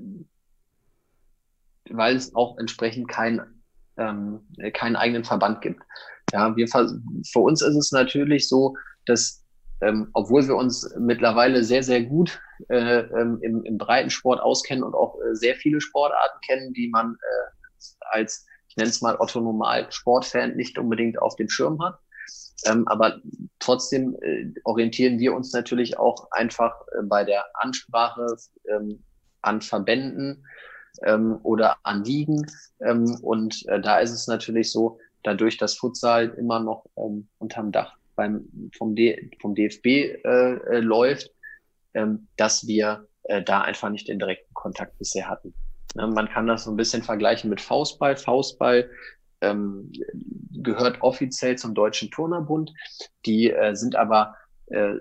weil 1.89 2.15
es 2.15 2.33
auch 2.35 2.57
entsprechend 2.57 3.07
kein, 3.07 3.41
ähm, 3.97 4.41
keinen 4.73 4.95
eigenen 4.95 5.23
Verband 5.23 5.61
gibt. 5.61 5.83
Ja, 6.31 6.55
wir, 6.55 6.67
für 6.67 7.39
uns 7.39 7.61
ist 7.61 7.75
es 7.75 7.91
natürlich 7.91 8.47
so, 8.47 8.75
dass 9.05 9.43
ähm, 9.81 10.09
obwohl 10.13 10.45
wir 10.47 10.55
uns 10.55 10.93
mittlerweile 10.97 11.63
sehr, 11.63 11.83
sehr 11.83 12.03
gut 12.03 12.41
äh, 12.67 12.99
ähm, 12.99 13.39
im, 13.41 13.63
im 13.63 13.77
Breitensport 13.77 14.41
auskennen 14.41 14.83
und 14.83 14.93
auch 14.93 15.15
äh, 15.21 15.35
sehr 15.35 15.55
viele 15.55 15.79
Sportarten 15.79 16.39
kennen, 16.45 16.73
die 16.73 16.89
man 16.89 17.13
äh, 17.15 17.77
als, 18.11 18.45
ich 18.67 18.75
nenne 18.75 18.89
es 18.89 19.01
mal 19.01 19.15
Otto 19.19 19.39
Normal 19.39 19.87
Sportfan 19.91 20.55
nicht 20.55 20.77
unbedingt 20.77 21.21
auf 21.21 21.35
dem 21.37 21.49
Schirm 21.49 21.81
hat. 21.81 21.97
Ähm, 22.65 22.87
aber 22.87 23.19
trotzdem 23.59 24.15
äh, 24.21 24.51
orientieren 24.63 25.19
wir 25.19 25.33
uns 25.33 25.53
natürlich 25.53 25.97
auch 25.97 26.31
einfach 26.31 26.73
äh, 26.91 27.03
bei 27.03 27.23
der 27.23 27.45
Ansprache 27.53 28.35
ähm, 28.69 29.03
an 29.41 29.61
Verbänden 29.61 30.45
ähm, 31.03 31.39
oder 31.43 31.77
an 31.83 32.03
Ligen. 32.03 32.45
Ähm, 32.81 33.17
und 33.21 33.67
äh, 33.67 33.79
da 33.79 33.99
ist 33.99 34.11
es 34.11 34.27
natürlich 34.27 34.71
so, 34.71 34.99
dadurch, 35.23 35.57
dass 35.57 35.75
Futsal 35.75 36.29
immer 36.29 36.59
noch 36.59 36.85
ähm, 36.97 37.27
unterm 37.39 37.71
Dach 37.71 37.97
beim, 38.15 38.71
vom, 38.77 38.95
D, 38.95 39.31
vom 39.41 39.55
DFB 39.55 39.85
äh, 39.85 40.17
äh, 40.23 40.79
läuft, 40.79 41.31
ähm, 41.93 42.27
dass 42.37 42.67
wir 42.67 43.07
äh, 43.23 43.41
da 43.41 43.61
einfach 43.61 43.89
nicht 43.89 44.07
den 44.07 44.19
direkten 44.19 44.53
Kontakt 44.53 44.97
bisher 44.97 45.29
hatten. 45.29 45.53
Ne, 45.95 46.07
man 46.07 46.29
kann 46.29 46.47
das 46.47 46.65
so 46.65 46.71
ein 46.71 46.77
bisschen 46.77 47.03
vergleichen 47.03 47.49
mit 47.49 47.61
Faustball. 47.61 48.15
Faustball 48.15 48.89
ähm, 49.41 49.91
gehört 50.51 51.01
offiziell 51.01 51.57
zum 51.57 51.73
Deutschen 51.73 52.11
Turnerbund. 52.11 52.73
Die 53.25 53.51
äh, 53.51 53.75
sind 53.75 53.95
aber 53.95 54.35
äh, 54.67 54.95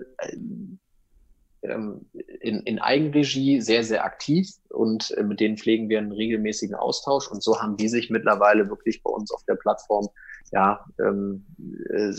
ähm, 1.61 2.09
in, 2.39 2.61
in 2.61 2.79
Eigenregie 2.79 3.59
sehr, 3.59 3.83
sehr 3.83 4.05
aktiv 4.05 4.49
und 4.69 5.11
äh, 5.11 5.23
mit 5.23 5.39
denen 5.39 5.57
pflegen 5.57 5.89
wir 5.89 5.97
einen 5.97 6.13
regelmäßigen 6.13 6.75
Austausch. 6.75 7.27
Und 7.27 7.43
so 7.43 7.61
haben 7.61 7.75
die 7.75 7.89
sich 7.89 8.09
mittlerweile 8.09 8.69
wirklich 8.69 9.03
bei 9.03 9.11
uns 9.11 9.31
auf 9.31 9.43
der 9.43 9.55
Plattform 9.55 10.07
ja, 10.51 10.85
ähm, 10.99 11.45
äh, 11.89 12.13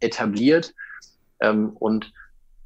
etabliert 0.00 0.74
ähm, 1.40 1.76
und 1.78 2.12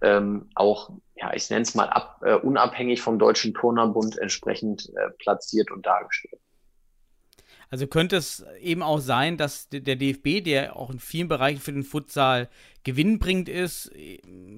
ähm, 0.03 0.51
auch, 0.55 0.91
ja, 1.17 1.33
ich 1.35 1.49
nenne 1.51 1.63
es 1.63 1.75
mal 1.75 1.89
ab, 1.89 2.21
äh, 2.25 2.35
unabhängig 2.35 3.01
vom 3.01 3.19
Deutschen 3.19 3.55
Turnerbund 3.55 4.19
entsprechend 4.19 4.93
äh, 4.97 5.11
platziert 5.19 5.71
und 5.71 5.85
dargestellt. 5.85 6.34
Also 7.75 7.89
könnte 7.89 8.15
es 8.15 8.45
eben 8.61 8.85
auch 8.85 9.01
sein, 9.01 9.37
dass 9.37 9.69
der 9.69 9.97
DFB, 9.97 10.45
der 10.45 10.77
auch 10.77 10.91
in 10.91 11.01
vielen 11.01 11.27
Bereichen 11.27 11.61
für 11.61 11.73
den 11.73 11.83
Futsal 11.83 12.49
gewinnbringend 12.85 13.49
ist, 13.49 13.91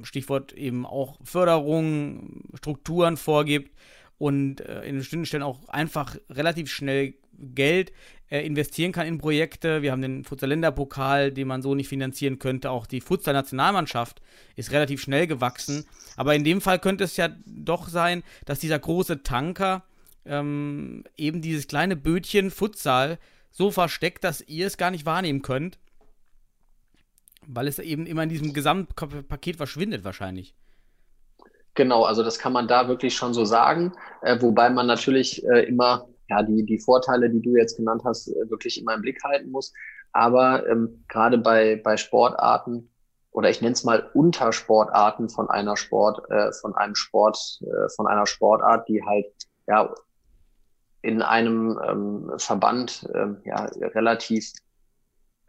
Stichwort 0.02 0.52
eben 0.52 0.84
auch 0.84 1.16
Förderung, 1.24 2.42
Strukturen 2.58 3.16
vorgibt 3.16 3.74
und 4.18 4.60
äh, 4.60 4.82
in 4.82 4.98
bestimmten 4.98 5.24
Stellen 5.24 5.44
auch 5.44 5.66
einfach 5.70 6.16
relativ 6.28 6.70
schnell 6.70 7.14
Geld 7.54 7.94
äh, 8.28 8.44
investieren 8.44 8.92
kann 8.92 9.06
in 9.06 9.16
Projekte. 9.16 9.80
Wir 9.80 9.92
haben 9.92 10.02
den 10.02 10.24
Futsal-Länderpokal, 10.24 11.32
den 11.32 11.48
man 11.48 11.62
so 11.62 11.74
nicht 11.74 11.88
finanzieren 11.88 12.38
könnte. 12.38 12.68
Auch 12.70 12.84
die 12.84 13.00
Futsal-Nationalmannschaft 13.00 14.20
ist 14.56 14.72
relativ 14.72 15.00
schnell 15.00 15.26
gewachsen. 15.26 15.86
Aber 16.16 16.34
in 16.34 16.44
dem 16.44 16.60
Fall 16.60 16.80
könnte 16.80 17.04
es 17.04 17.16
ja 17.16 17.30
doch 17.46 17.88
sein, 17.88 18.22
dass 18.44 18.58
dieser 18.58 18.78
große 18.78 19.22
Tanker 19.22 19.84
ähm, 20.26 21.04
eben 21.16 21.40
dieses 21.40 21.68
kleine 21.68 21.96
Bötchen 21.96 22.50
Futsal 22.50 23.18
so 23.50 23.70
versteckt, 23.70 24.24
dass 24.24 24.42
ihr 24.42 24.66
es 24.66 24.76
gar 24.76 24.90
nicht 24.90 25.06
wahrnehmen 25.06 25.42
könnt. 25.42 25.78
Weil 27.46 27.68
es 27.68 27.78
eben 27.78 28.06
immer 28.06 28.24
in 28.24 28.28
diesem 28.28 28.52
Gesamtpaket 28.52 29.56
verschwindet, 29.56 30.04
wahrscheinlich. 30.04 30.54
Genau, 31.74 32.04
also 32.04 32.22
das 32.22 32.38
kann 32.38 32.52
man 32.52 32.66
da 32.66 32.88
wirklich 32.88 33.14
schon 33.14 33.34
so 33.34 33.44
sagen. 33.44 33.92
Äh, 34.22 34.40
wobei 34.40 34.70
man 34.70 34.86
natürlich 34.86 35.44
äh, 35.46 35.64
immer 35.64 36.08
ja, 36.28 36.42
die, 36.42 36.64
die 36.64 36.78
Vorteile, 36.78 37.30
die 37.30 37.40
du 37.40 37.56
jetzt 37.56 37.76
genannt 37.76 38.02
hast, 38.04 38.28
äh, 38.28 38.50
wirklich 38.50 38.80
immer 38.80 38.94
im 38.94 39.02
Blick 39.02 39.22
halten 39.22 39.50
muss. 39.50 39.72
Aber 40.12 40.66
ähm, 40.68 41.04
gerade 41.08 41.38
bei, 41.38 41.80
bei 41.84 41.96
Sportarten 41.96 42.90
oder 43.36 43.50
ich 43.50 43.60
nenne 43.60 43.74
es 43.74 43.84
mal 43.84 44.10
Untersportarten 44.14 45.28
von 45.28 45.50
einer 45.50 45.76
Sport, 45.76 46.30
äh, 46.30 46.52
von 46.52 46.74
einem 46.74 46.94
Sport, 46.94 47.60
äh, 47.60 47.88
von 47.94 48.06
einer 48.06 48.26
Sportart, 48.26 48.88
die 48.88 49.04
halt 49.04 49.26
ja 49.66 49.94
in 51.06 51.22
einem 51.22 51.78
ähm, 51.86 52.32
Verband 52.36 53.08
ähm, 53.14 53.38
ja 53.44 53.64
relativ 53.94 54.50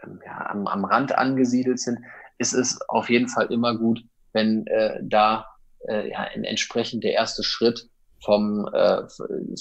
ähm, 0.04 0.20
ja, 0.24 0.50
am, 0.52 0.68
am 0.68 0.86
Rand 0.86 1.18
angesiedelt 1.18 1.80
sind, 1.80 2.00
ist 2.38 2.54
es 2.54 2.80
auf 2.88 3.10
jeden 3.10 3.28
Fall 3.28 3.48
immer 3.48 3.76
gut, 3.76 4.04
wenn 4.34 4.68
äh, 4.68 5.00
da 5.02 5.48
äh, 5.88 6.12
ja, 6.12 6.26
entsprechend 6.26 7.04
der 7.04 7.14
erste 7.14 7.44
Schritt 7.44 7.90
vom, 8.24 8.70
äh, 8.72 9.02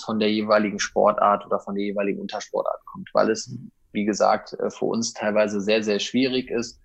von 0.05 0.19
der 0.19 0.31
jeweiligen 0.31 0.79
Sportart 0.79 1.47
oder 1.47 1.61
von 1.61 1.75
der 1.75 1.85
jeweiligen 1.85 2.21
Untersportart 2.21 2.85
kommt, 2.85 3.09
weil 3.15 3.31
es, 3.31 3.57
wie 3.93 4.05
gesagt, 4.05 4.53
äh, 4.53 4.69
für 4.69 4.85
uns 4.85 5.15
teilweise 5.15 5.63
sehr, 5.63 5.83
sehr 5.83 5.99
schwierig 5.99 6.51
ist, 6.51 6.79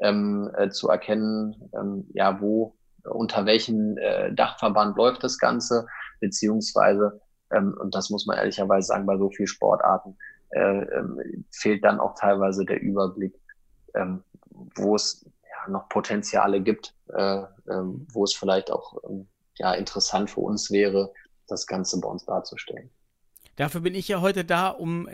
ähm, 0.00 0.50
äh, 0.56 0.70
zu 0.70 0.88
erkennen, 0.88 1.70
ähm, 1.78 2.08
ja, 2.14 2.40
wo, 2.40 2.76
unter 3.04 3.44
welchem 3.44 3.98
äh, 3.98 4.32
Dachverband 4.32 4.96
läuft 4.96 5.22
das 5.22 5.38
Ganze, 5.38 5.86
beziehungsweise, 6.20 7.20
ähm, 7.54 7.76
und 7.80 7.94
das 7.94 8.10
muss 8.10 8.26
man 8.26 8.36
ehrlicherweise 8.36 8.88
sagen, 8.88 9.06
bei 9.06 9.16
so 9.16 9.30
vielen 9.30 9.46
Sportarten 9.46 10.16
äh, 10.50 10.82
ähm, 10.82 11.44
fehlt 11.50 11.84
dann 11.84 12.00
auch 12.00 12.14
teilweise 12.14 12.64
der 12.64 12.80
Überblick, 12.80 13.40
ähm, 13.94 14.22
wo 14.76 14.94
es 14.94 15.24
ja, 15.42 15.70
noch 15.70 15.88
Potenziale 15.88 16.60
gibt, 16.60 16.94
äh, 17.12 17.42
ähm, 17.68 18.06
wo 18.12 18.24
es 18.24 18.34
vielleicht 18.34 18.70
auch 18.70 18.96
ähm, 19.08 19.28
ja, 19.56 19.72
interessant 19.74 20.30
für 20.30 20.40
uns 20.40 20.70
wäre, 20.70 21.12
das 21.48 21.66
Ganze 21.66 22.00
bei 22.00 22.08
uns 22.08 22.24
darzustellen. 22.24 22.90
Dafür 23.56 23.82
bin 23.82 23.94
ich 23.94 24.08
ja 24.08 24.20
heute 24.20 24.44
da, 24.44 24.68
um, 24.68 25.08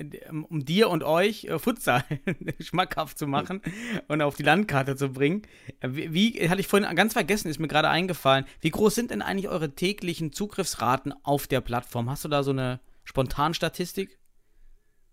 um 0.49 0.65
dir 0.65 0.89
und 0.89 1.03
euch 1.03 1.45
äh, 1.45 1.59
Futsal 1.59 2.05
schmackhaft 2.61 3.19
zu 3.19 3.27
machen 3.27 3.61
und 4.09 4.23
auf 4.23 4.37
die 4.37 4.43
Landkarte 4.43 4.97
zu 4.97 5.11
bringen. 5.11 5.43
Äh, 5.81 5.91
wie, 5.91 6.15
wie, 6.15 6.49
hatte 6.49 6.61
ich 6.61 6.69
vorhin 6.69 6.95
ganz 6.97 7.13
vergessen, 7.13 7.49
ist 7.49 7.59
mir 7.59 7.69
gerade 7.69 7.89
eingefallen. 7.89 8.47
Wie 8.61 8.71
groß 8.71 8.95
sind 8.95 9.11
denn 9.11 9.23
eigentlich 9.23 9.49
eure 9.49 9.71
täglichen 9.71 10.33
Zugriffsraten 10.33 11.15
auf 11.23 11.47
der 11.47 11.61
Plattform? 11.61 12.09
Hast 12.09 12.25
du 12.25 12.29
da 12.29 12.43
so 12.43 12.51
eine 12.51 12.81
Spontanstatistik? 13.05 14.19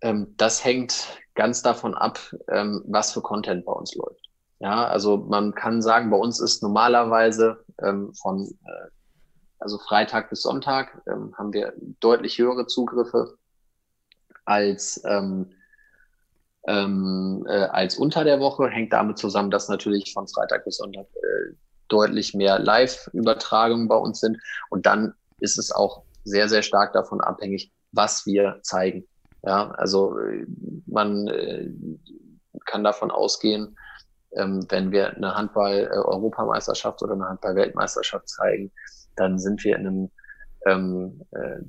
Ähm, 0.01 0.33
das 0.37 0.63
hängt 0.63 1.19
ganz 1.35 1.61
davon 1.61 1.95
ab, 1.95 2.19
ähm, 2.49 2.83
was 2.87 3.11
für 3.11 3.21
Content 3.21 3.65
bei 3.65 3.73
uns 3.73 3.93
läuft. 3.95 4.27
Ja, 4.59 4.87
also 4.87 5.17
man 5.17 5.53
kann 5.53 5.81
sagen, 5.81 6.09
bei 6.09 6.17
uns 6.17 6.39
ist 6.39 6.63
normalerweise 6.63 7.63
ähm, 7.83 8.13
von 8.13 8.47
äh, 8.65 8.89
also 9.59 9.77
Freitag 9.77 10.29
bis 10.29 10.41
Sonntag 10.43 11.01
ähm, 11.07 11.33
haben 11.37 11.53
wir 11.53 11.73
deutlich 11.99 12.37
höhere 12.37 12.67
Zugriffe 12.67 13.37
als 14.45 15.01
ähm, 15.05 15.51
ähm, 16.67 17.45
äh, 17.47 17.63
als 17.63 17.97
unter 17.97 18.23
der 18.23 18.39
Woche. 18.39 18.69
Hängt 18.69 18.93
damit 18.93 19.17
zusammen, 19.17 19.51
dass 19.51 19.69
natürlich 19.69 20.13
von 20.13 20.27
Freitag 20.27 20.65
bis 20.65 20.77
Sonntag 20.77 21.05
äh, 21.15 21.53
deutlich 21.87 22.33
mehr 22.33 22.59
Live-Übertragungen 22.59 23.87
bei 23.87 23.95
uns 23.95 24.19
sind. 24.19 24.37
Und 24.69 24.85
dann 24.85 25.13
ist 25.39 25.57
es 25.57 25.71
auch 25.71 26.03
sehr, 26.23 26.49
sehr 26.49 26.61
stark 26.61 26.93
davon 26.93 27.21
abhängig, 27.21 27.71
was 27.93 28.25
wir 28.25 28.59
zeigen. 28.63 29.07
Ja, 29.43 29.71
also 29.71 30.17
äh, 30.19 30.45
man 30.85 31.27
äh, 31.27 31.69
kann 32.65 32.83
davon 32.83 33.11
ausgehen, 33.11 33.77
ähm, 34.33 34.65
wenn 34.69 34.91
wir 34.91 35.15
eine 35.15 35.35
Handball-Europameisterschaft 35.35 37.01
oder 37.01 37.13
eine 37.13 37.29
Handball-Weltmeisterschaft 37.29 38.27
zeigen, 38.27 38.71
dann 39.17 39.37
sind 39.39 39.63
wir 39.63 39.75
in 39.75 39.87
einem 39.87 40.11
ähm, 40.65 41.21
äh, 41.31 41.59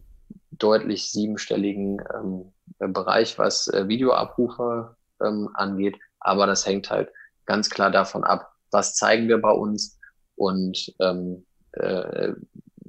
deutlich 0.53 1.11
siebenstelligen 1.11 2.01
ähm, 2.15 2.53
Bereich, 2.93 3.39
was 3.39 3.69
äh, 3.69 3.89
Videoabrufe 3.89 4.97
ähm, 5.23 5.51
angeht. 5.55 5.97
Aber 6.21 6.47
das 6.47 6.67
hängt 6.67 6.91
halt 6.91 7.11
ganz 7.47 7.71
klar 7.71 7.91
davon 7.91 8.25
ab, 8.25 8.53
was 8.71 8.95
zeigen 8.95 9.29
wir 9.29 9.41
bei 9.41 9.51
uns 9.51 9.99
und 10.37 10.95
ähm, 11.01 11.45
äh, 11.73 12.33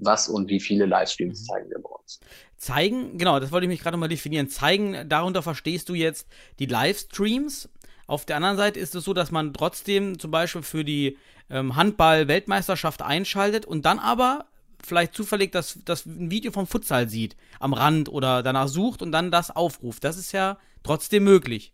was 0.01 0.29
und 0.29 0.49
wie 0.49 0.59
viele 0.59 0.85
Livestreams 0.85 1.41
mhm. 1.41 1.45
zeigen 1.45 1.69
wir 1.69 1.79
bei 1.79 1.89
uns. 1.89 2.19
Zeigen, 2.57 3.17
genau, 3.17 3.39
das 3.39 3.51
wollte 3.51 3.65
ich 3.65 3.69
mich 3.69 3.81
gerade 3.81 3.97
mal 3.97 4.07
definieren. 4.07 4.49
Zeigen, 4.49 5.07
darunter 5.07 5.41
verstehst 5.41 5.89
du 5.89 5.93
jetzt 5.93 6.27
die 6.59 6.65
Livestreams. 6.65 7.69
Auf 8.07 8.25
der 8.25 8.37
anderen 8.37 8.57
Seite 8.57 8.79
ist 8.79 8.95
es 8.95 9.03
so, 9.03 9.13
dass 9.13 9.31
man 9.31 9.53
trotzdem 9.53 10.19
zum 10.19 10.31
Beispiel 10.31 10.63
für 10.63 10.83
die 10.83 11.17
ähm, 11.49 11.75
Handball-Weltmeisterschaft 11.75 13.01
einschaltet 13.01 13.65
und 13.65 13.85
dann 13.85 13.99
aber 13.99 14.45
vielleicht 14.83 15.13
zufällig 15.13 15.51
das, 15.51 15.79
das 15.85 16.05
ein 16.05 16.31
Video 16.31 16.51
vom 16.51 16.67
Futsal 16.67 17.09
sieht, 17.09 17.35
am 17.59 17.73
Rand 17.73 18.09
oder 18.09 18.43
danach 18.43 18.67
sucht 18.67 19.01
und 19.01 19.11
dann 19.11 19.31
das 19.31 19.55
aufruft. 19.55 20.03
Das 20.03 20.17
ist 20.17 20.31
ja 20.31 20.57
trotzdem 20.83 21.23
möglich. 21.23 21.73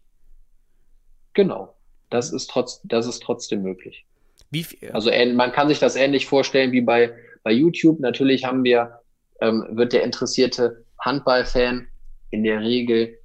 Genau, 1.34 1.76
das 2.10 2.32
ist, 2.32 2.50
trotz, 2.50 2.82
das 2.84 3.06
ist 3.08 3.22
trotzdem 3.22 3.62
möglich. 3.62 4.06
Wie, 4.50 4.66
also 4.94 5.12
man 5.34 5.52
kann 5.52 5.68
sich 5.68 5.80
das 5.80 5.96
ähnlich 5.96 6.28
vorstellen 6.28 6.72
wie 6.72 6.82
bei, 6.82 7.14
bei 7.44 7.52
YouTube. 7.52 8.00
Natürlich 8.00 8.46
haben 8.46 8.64
wir, 8.64 9.02
ähm, 9.42 9.66
wird 9.72 9.94
der 9.94 10.04
interessierte 10.04 10.86
Handballfan 11.00 11.88
in 12.32 12.44
der 12.44 12.62
Regel 12.62 13.18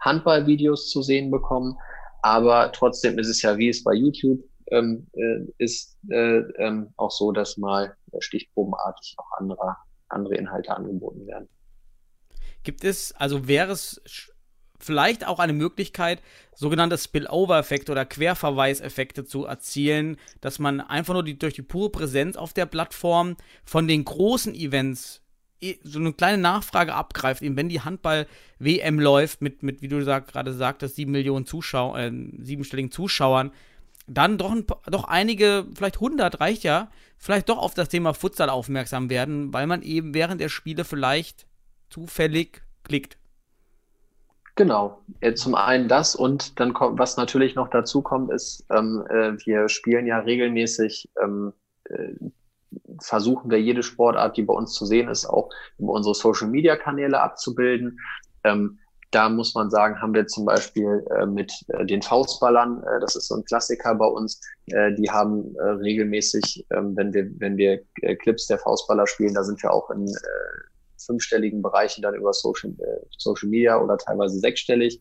Handballvideos 0.00 0.90
zu 0.90 1.02
sehen 1.02 1.30
bekommen, 1.30 1.76
aber 2.22 2.70
trotzdem 2.72 3.18
ist 3.18 3.28
es 3.28 3.42
ja, 3.42 3.58
wie 3.58 3.68
es 3.68 3.82
bei 3.82 3.94
YouTube 3.94 4.44
ähm, 4.70 5.06
äh, 5.12 5.46
ist, 5.58 5.98
äh, 6.10 6.38
ähm, 6.58 6.92
auch 6.96 7.10
so, 7.10 7.32
dass 7.32 7.56
mal 7.56 7.96
stichprobenartig 8.18 9.14
auch 9.18 9.30
andere, 9.38 9.76
andere 10.08 10.34
Inhalte 10.36 10.74
angeboten 10.74 11.26
werden. 11.26 11.48
Gibt 12.62 12.84
es, 12.84 13.12
also 13.12 13.46
wäre 13.46 13.72
es 13.72 14.02
vielleicht 14.78 15.26
auch 15.26 15.38
eine 15.38 15.52
Möglichkeit, 15.52 16.22
sogenannte 16.54 16.98
Spillover-Effekte 16.98 17.92
oder 17.92 18.04
Querverweiseffekte 18.04 19.24
zu 19.24 19.44
erzielen, 19.46 20.16
dass 20.40 20.58
man 20.58 20.80
einfach 20.80 21.14
nur 21.14 21.22
die, 21.22 21.38
durch 21.38 21.54
die 21.54 21.62
pure 21.62 21.90
Präsenz 21.90 22.36
auf 22.36 22.52
der 22.52 22.66
Plattform 22.66 23.36
von 23.64 23.88
den 23.88 24.04
großen 24.04 24.54
Events 24.54 25.22
so 25.82 25.98
eine 25.98 26.12
kleine 26.12 26.38
Nachfrage 26.38 26.94
abgreift, 26.94 27.42
eben 27.42 27.56
wenn 27.56 27.70
die 27.70 27.80
Handball-WM 27.80 29.00
läuft 29.00 29.40
mit, 29.40 29.62
mit, 29.62 29.80
wie 29.80 29.88
du 29.88 30.02
sag, 30.04 30.28
gerade 30.28 30.52
sagtest, 30.52 30.96
sieben 30.96 31.12
Millionen 31.12 31.46
Zuschauer, 31.46 31.98
äh, 31.98 32.12
siebenstelligen 32.40 32.90
Zuschauern, 32.90 33.52
dann 34.06 34.38
doch, 34.38 34.52
ein, 34.52 34.66
doch 34.90 35.04
einige, 35.04 35.66
vielleicht 35.74 35.96
100 35.96 36.40
reicht 36.40 36.62
ja, 36.62 36.88
vielleicht 37.18 37.48
doch 37.48 37.58
auf 37.58 37.74
das 37.74 37.88
Thema 37.88 38.14
Futsal 38.14 38.50
aufmerksam 38.50 39.10
werden, 39.10 39.52
weil 39.52 39.66
man 39.66 39.82
eben 39.82 40.14
während 40.14 40.40
der 40.40 40.48
Spiele 40.48 40.84
vielleicht 40.84 41.46
zufällig 41.90 42.62
klickt. 42.84 43.18
Genau, 44.54 45.02
zum 45.34 45.54
einen 45.54 45.86
das 45.86 46.16
und 46.16 46.58
dann 46.58 46.72
kommt, 46.72 46.98
was 46.98 47.18
natürlich 47.18 47.56
noch 47.56 47.68
dazu 47.68 48.00
kommt, 48.00 48.32
ist, 48.32 48.64
ähm, 48.70 49.04
äh, 49.10 49.32
wir 49.44 49.68
spielen 49.68 50.06
ja 50.06 50.20
regelmäßig, 50.20 51.10
ähm, 51.22 51.52
äh, 51.84 52.14
versuchen 53.00 53.50
wir 53.50 53.60
jede 53.60 53.82
Sportart, 53.82 54.38
die 54.38 54.44
bei 54.44 54.54
uns 54.54 54.72
zu 54.72 54.86
sehen 54.86 55.08
ist, 55.08 55.26
auch 55.26 55.50
über 55.78 55.92
unsere 55.92 56.14
Social 56.14 56.48
Media 56.48 56.74
Kanäle 56.76 57.20
abzubilden. 57.20 58.00
Ähm, 58.44 58.78
da 59.16 59.30
muss 59.30 59.54
man 59.54 59.70
sagen, 59.70 59.98
haben 60.02 60.12
wir 60.12 60.26
zum 60.26 60.44
Beispiel 60.44 61.02
äh, 61.16 61.24
mit 61.24 61.50
äh, 61.68 61.86
den 61.86 62.02
Faustballern, 62.02 62.82
äh, 62.82 63.00
das 63.00 63.16
ist 63.16 63.28
so 63.28 63.36
ein 63.36 63.44
Klassiker 63.44 63.94
bei 63.94 64.04
uns, 64.04 64.38
äh, 64.66 64.92
die 64.92 65.10
haben 65.10 65.56
äh, 65.56 65.68
regelmäßig, 65.68 66.66
ähm, 66.70 66.94
wenn 66.98 67.14
wir, 67.14 67.26
wenn 67.38 67.56
wir 67.56 67.80
äh, 68.02 68.14
Clips 68.16 68.46
der 68.46 68.58
Faustballer 68.58 69.06
spielen, 69.06 69.32
da 69.32 69.42
sind 69.42 69.62
wir 69.62 69.72
auch 69.72 69.88
in 69.90 70.06
fünfstelligen 70.98 71.62
Bereichen 71.62 72.02
dann 72.02 72.14
über 72.14 72.34
Social, 72.34 72.74
Social 73.16 73.48
Media 73.48 73.80
oder 73.80 73.96
teilweise 73.96 74.38
sechsstellig. 74.38 75.00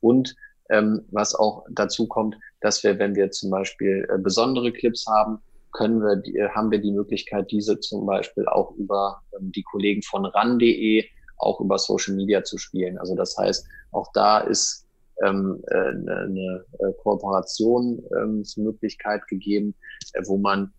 Und 0.00 0.34
ähm, 0.70 1.04
was 1.10 1.34
auch 1.34 1.66
dazu 1.70 2.06
kommt, 2.06 2.36
dass 2.62 2.82
wir, 2.82 2.98
wenn 2.98 3.14
wir 3.14 3.30
zum 3.30 3.50
Beispiel 3.50 4.08
besondere 4.20 4.72
Clips 4.72 5.04
haben, 5.06 5.38
können 5.72 6.00
wir, 6.00 6.16
die, 6.16 6.40
haben 6.54 6.70
wir 6.70 6.78
die 6.78 6.92
Möglichkeit, 6.92 7.50
diese 7.50 7.78
zum 7.80 8.06
Beispiel 8.06 8.46
auch 8.46 8.70
über 8.76 9.20
ähm, 9.38 9.52
die 9.52 9.64
Kollegen 9.64 10.02
von 10.02 10.24
ran.de 10.24 11.04
auch 11.40 11.60
über 11.60 11.78
Social 11.78 12.14
Media 12.14 12.42
zu 12.44 12.58
spielen. 12.58 12.98
Also 12.98 13.14
das 13.14 13.36
heißt, 13.36 13.66
auch 13.92 14.10
da 14.12 14.38
ist 14.38 14.86
ähm, 15.22 15.62
äh, 15.68 15.76
eine, 15.76 16.26
eine 16.26 16.64
Kooperationsmöglichkeit 17.02 19.20
ähm, 19.20 19.26
gegeben, 19.28 19.74
äh, 20.12 20.22
wo 20.26 20.38
man 20.38 20.72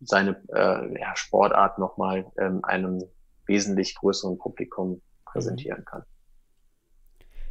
seine 0.00 0.36
äh, 0.54 1.00
ja, 1.00 1.16
Sportart 1.16 1.78
nochmal 1.78 2.24
ähm, 2.38 2.64
einem 2.64 3.02
wesentlich 3.46 3.94
größeren 3.96 4.38
Publikum 4.38 5.02
präsentieren 5.24 5.84
kann. 5.84 6.04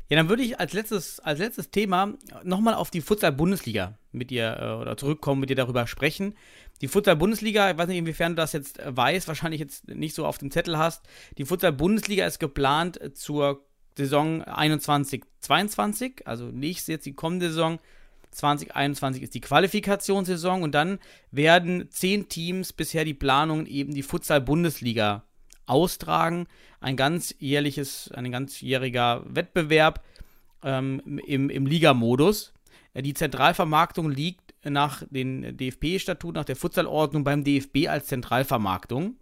Ja, 0.09 0.17
dann 0.17 0.27
würde 0.27 0.41
ich 0.41 0.59
als 0.59 0.73
letztes, 0.73 1.19
als 1.19 1.37
letztes 1.37 1.69
Thema 1.69 2.15
nochmal 2.43 2.73
auf 2.73 2.89
die 2.89 3.01
Futsal-Bundesliga 3.01 3.93
mit 4.11 4.31
dir 4.31 4.57
äh, 4.59 4.81
oder 4.81 4.97
zurückkommen, 4.97 5.39
mit 5.39 5.51
dir 5.51 5.55
darüber 5.55 5.85
sprechen. 5.85 6.33
Die 6.81 6.87
Futsal-Bundesliga, 6.87 7.69
ich 7.69 7.77
weiß 7.77 7.87
nicht, 7.87 7.99
inwiefern 7.99 8.31
du 8.31 8.37
das 8.37 8.53
jetzt 8.53 8.79
weißt, 8.83 9.27
wahrscheinlich 9.27 9.59
jetzt 9.59 9.87
nicht 9.87 10.15
so 10.15 10.25
auf 10.25 10.39
dem 10.39 10.49
Zettel 10.49 10.79
hast. 10.79 11.05
Die 11.37 11.45
Futsal-Bundesliga 11.45 12.25
ist 12.25 12.39
geplant 12.39 12.99
zur 13.13 13.63
Saison 13.95 14.43
21-22, 14.43 16.25
also 16.25 16.45
nicht 16.45 16.87
jetzt 16.87 17.05
die 17.05 17.13
kommende 17.13 17.49
Saison. 17.49 17.79
2021 18.31 19.23
ist 19.23 19.33
die 19.33 19.41
Qualifikationssaison 19.41 20.63
und 20.63 20.73
dann 20.73 20.99
werden 21.31 21.89
zehn 21.91 22.29
Teams 22.29 22.73
bisher 22.73 23.05
die 23.05 23.13
Planungen 23.13 23.65
eben 23.65 23.93
die 23.93 24.03
Futsal-Bundesliga 24.03 25.23
austragen. 25.69 26.47
Ein 26.79 26.97
ganzjährliches, 26.97 28.11
ein 28.13 28.31
ganzjähriger 28.31 29.23
Wettbewerb 29.25 30.03
ähm, 30.63 31.19
im, 31.25 31.49
im 31.49 31.65
Ligamodus. 31.65 32.53
Äh, 32.93 33.01
die 33.01 33.13
Zentralvermarktung 33.13 34.09
liegt 34.09 34.53
nach 34.63 35.03
den 35.09 35.55
DFB-Statuten, 35.55 36.35
nach 36.35 36.45
der 36.45 36.55
Futsalordnung 36.55 37.23
beim 37.23 37.43
DFB 37.43 37.87
als 37.87 38.07
Zentralvermarktung. 38.07 39.15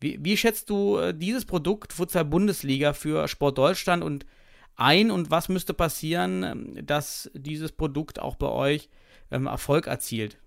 Wie, 0.00 0.18
wie 0.22 0.36
schätzt 0.36 0.68
du 0.68 0.98
äh, 0.98 1.14
dieses 1.14 1.44
Produkt 1.44 1.92
Futsal 1.92 2.24
Bundesliga 2.24 2.92
für 2.92 3.28
Sport 3.28 3.58
Deutschland 3.58 4.04
und 4.04 4.26
ein 4.76 5.10
und 5.10 5.30
was 5.30 5.48
müsste 5.48 5.72
passieren, 5.72 6.42
ähm, 6.42 6.86
dass 6.86 7.30
dieses 7.34 7.72
Produkt 7.72 8.20
auch 8.20 8.36
bei 8.36 8.48
euch 8.48 8.90
ähm, 9.30 9.46
Erfolg 9.46 9.86
erzielt? 9.86 10.38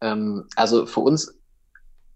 Ähm, 0.00 0.46
also 0.56 0.86
für 0.86 1.00
uns 1.00 1.39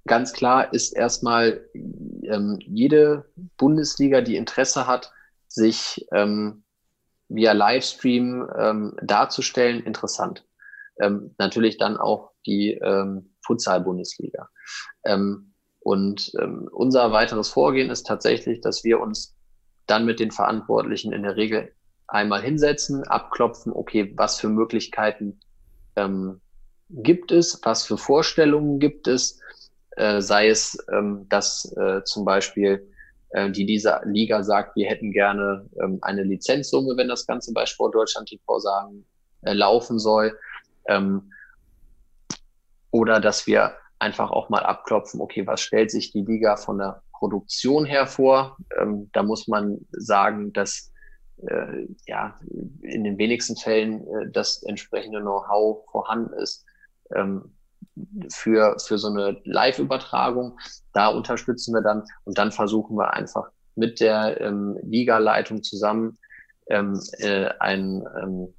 ganz 0.06 0.32
klar 0.32 0.72
ist 0.72 0.92
erstmal 0.92 1.68
ähm, 1.74 2.58
jede 2.60 3.24
Bundesliga, 3.56 4.20
die 4.20 4.36
Interesse 4.36 4.86
hat, 4.86 5.12
sich 5.48 6.06
ähm, 6.12 6.64
via 7.28 7.52
Livestream 7.52 8.48
ähm, 8.58 8.96
darzustellen, 9.02 9.82
interessant. 9.82 10.44
Ähm, 11.00 11.34
natürlich 11.38 11.78
dann 11.78 11.96
auch 11.96 12.32
die 12.46 12.72
ähm, 12.72 13.34
Futsal-Bundesliga. 13.44 14.48
Ähm, 15.04 15.54
und 15.80 16.32
ähm, 16.40 16.68
unser 16.72 17.12
weiteres 17.12 17.48
Vorgehen 17.48 17.90
ist 17.90 18.06
tatsächlich, 18.06 18.60
dass 18.60 18.84
wir 18.84 19.00
uns 19.00 19.36
dann 19.86 20.06
mit 20.06 20.18
den 20.18 20.30
Verantwortlichen 20.30 21.12
in 21.12 21.22
der 21.22 21.36
Regel 21.36 21.72
einmal 22.06 22.42
hinsetzen, 22.42 23.04
abklopfen, 23.04 23.72
okay, 23.72 24.12
was 24.16 24.40
für 24.40 24.48
Möglichkeiten 24.48 25.40
ähm, 25.96 26.40
gibt 26.90 27.32
es, 27.32 27.60
was 27.64 27.84
für 27.84 27.98
Vorstellungen 27.98 28.78
gibt 28.78 29.08
es, 29.08 29.40
äh, 29.96 30.20
sei 30.20 30.48
es, 30.48 30.76
ähm, 30.92 31.26
dass 31.28 31.72
äh, 31.76 32.02
zum 32.04 32.24
Beispiel 32.24 32.88
äh, 33.30 33.50
die 33.50 33.66
diese 33.66 34.00
Liga 34.04 34.42
sagt, 34.42 34.76
wir 34.76 34.88
hätten 34.88 35.12
gerne 35.12 35.68
ähm, 35.82 35.98
eine 36.02 36.22
Lizenzsumme, 36.22 36.96
wenn 36.96 37.08
das 37.08 37.26
Ganze 37.26 37.52
bei 37.52 37.66
Sport 37.66 37.94
Deutschland 37.94 38.28
TV 38.28 38.58
sagen, 38.58 39.04
äh, 39.42 39.52
laufen 39.52 39.98
soll. 39.98 40.38
Ähm, 40.88 41.32
oder 42.90 43.20
dass 43.20 43.46
wir 43.46 43.74
einfach 43.98 44.30
auch 44.30 44.50
mal 44.50 44.62
abklopfen, 44.62 45.20
okay, 45.20 45.46
was 45.46 45.60
stellt 45.60 45.90
sich 45.90 46.12
die 46.12 46.22
Liga 46.22 46.56
von 46.56 46.78
der 46.78 47.02
Produktion 47.12 47.84
her 47.84 48.06
vor? 48.06 48.56
Ähm, 48.78 49.10
da 49.12 49.22
muss 49.22 49.48
man 49.48 49.78
sagen, 49.90 50.52
dass 50.52 50.92
äh, 51.38 51.86
ja 52.06 52.38
in 52.82 53.02
den 53.04 53.18
wenigsten 53.18 53.56
Fällen 53.56 54.06
äh, 54.06 54.30
das 54.30 54.62
entsprechende 54.62 55.20
Know-how 55.20 55.84
vorhanden 55.90 56.34
ist. 56.34 56.64
Ähm, 57.14 57.54
für, 58.30 58.76
für 58.78 58.98
so 58.98 59.08
eine 59.08 59.40
Live-Übertragung. 59.44 60.58
Da 60.92 61.08
unterstützen 61.08 61.74
wir 61.74 61.82
dann 61.82 62.04
und 62.24 62.38
dann 62.38 62.52
versuchen 62.52 62.96
wir 62.96 63.12
einfach 63.14 63.50
mit 63.76 64.00
der 64.00 64.40
ähm, 64.40 64.78
Liga-Leitung 64.82 65.62
zusammen 65.62 66.18
ähm, 66.68 67.00
äh, 67.18 67.50
ein, 67.60 68.04
ähm, 68.20 68.54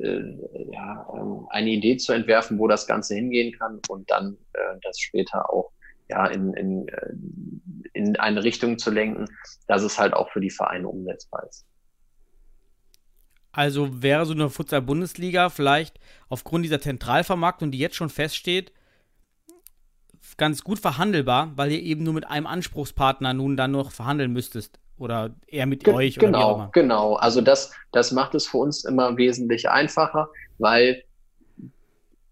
äh, 0.00 0.72
ja, 0.72 1.06
ähm, 1.14 1.46
eine 1.50 1.70
Idee 1.70 1.96
zu 1.96 2.12
entwerfen, 2.12 2.58
wo 2.58 2.66
das 2.66 2.86
Ganze 2.86 3.14
hingehen 3.14 3.56
kann 3.58 3.80
und 3.88 4.10
dann 4.10 4.36
äh, 4.54 4.78
das 4.82 4.98
später 4.98 5.52
auch 5.52 5.70
ja, 6.08 6.26
in, 6.26 6.54
in, 6.54 6.88
äh, 6.88 7.12
in 7.92 8.16
eine 8.16 8.42
Richtung 8.42 8.78
zu 8.78 8.90
lenken, 8.90 9.26
dass 9.66 9.82
es 9.82 9.98
halt 9.98 10.14
auch 10.14 10.30
für 10.30 10.40
die 10.40 10.50
Vereine 10.50 10.88
umsetzbar 10.88 11.46
ist. 11.48 11.66
Also 13.58 14.04
wäre 14.04 14.24
so 14.24 14.34
eine 14.34 14.50
Futsal-Bundesliga 14.50 15.48
vielleicht 15.48 15.98
aufgrund 16.28 16.64
dieser 16.64 16.80
Zentralvermarktung, 16.80 17.72
die 17.72 17.80
jetzt 17.80 17.96
schon 17.96 18.08
feststeht, 18.08 18.72
ganz 20.36 20.62
gut 20.62 20.78
verhandelbar, 20.78 21.50
weil 21.56 21.72
ihr 21.72 21.82
eben 21.82 22.04
nur 22.04 22.14
mit 22.14 22.24
einem 22.24 22.46
Anspruchspartner 22.46 23.34
nun 23.34 23.56
dann 23.56 23.72
noch 23.72 23.90
verhandeln 23.90 24.32
müsstest. 24.32 24.78
Oder 24.96 25.34
eher 25.48 25.66
mit 25.66 25.82
Ge 25.82 25.92
euch. 25.92 26.20
Genau, 26.20 26.68
genau. 26.72 27.16
Also 27.16 27.40
das, 27.40 27.72
das 27.90 28.12
macht 28.12 28.36
es 28.36 28.46
für 28.46 28.58
uns 28.58 28.84
immer 28.84 29.16
wesentlich 29.16 29.68
einfacher, 29.68 30.28
weil 30.58 31.02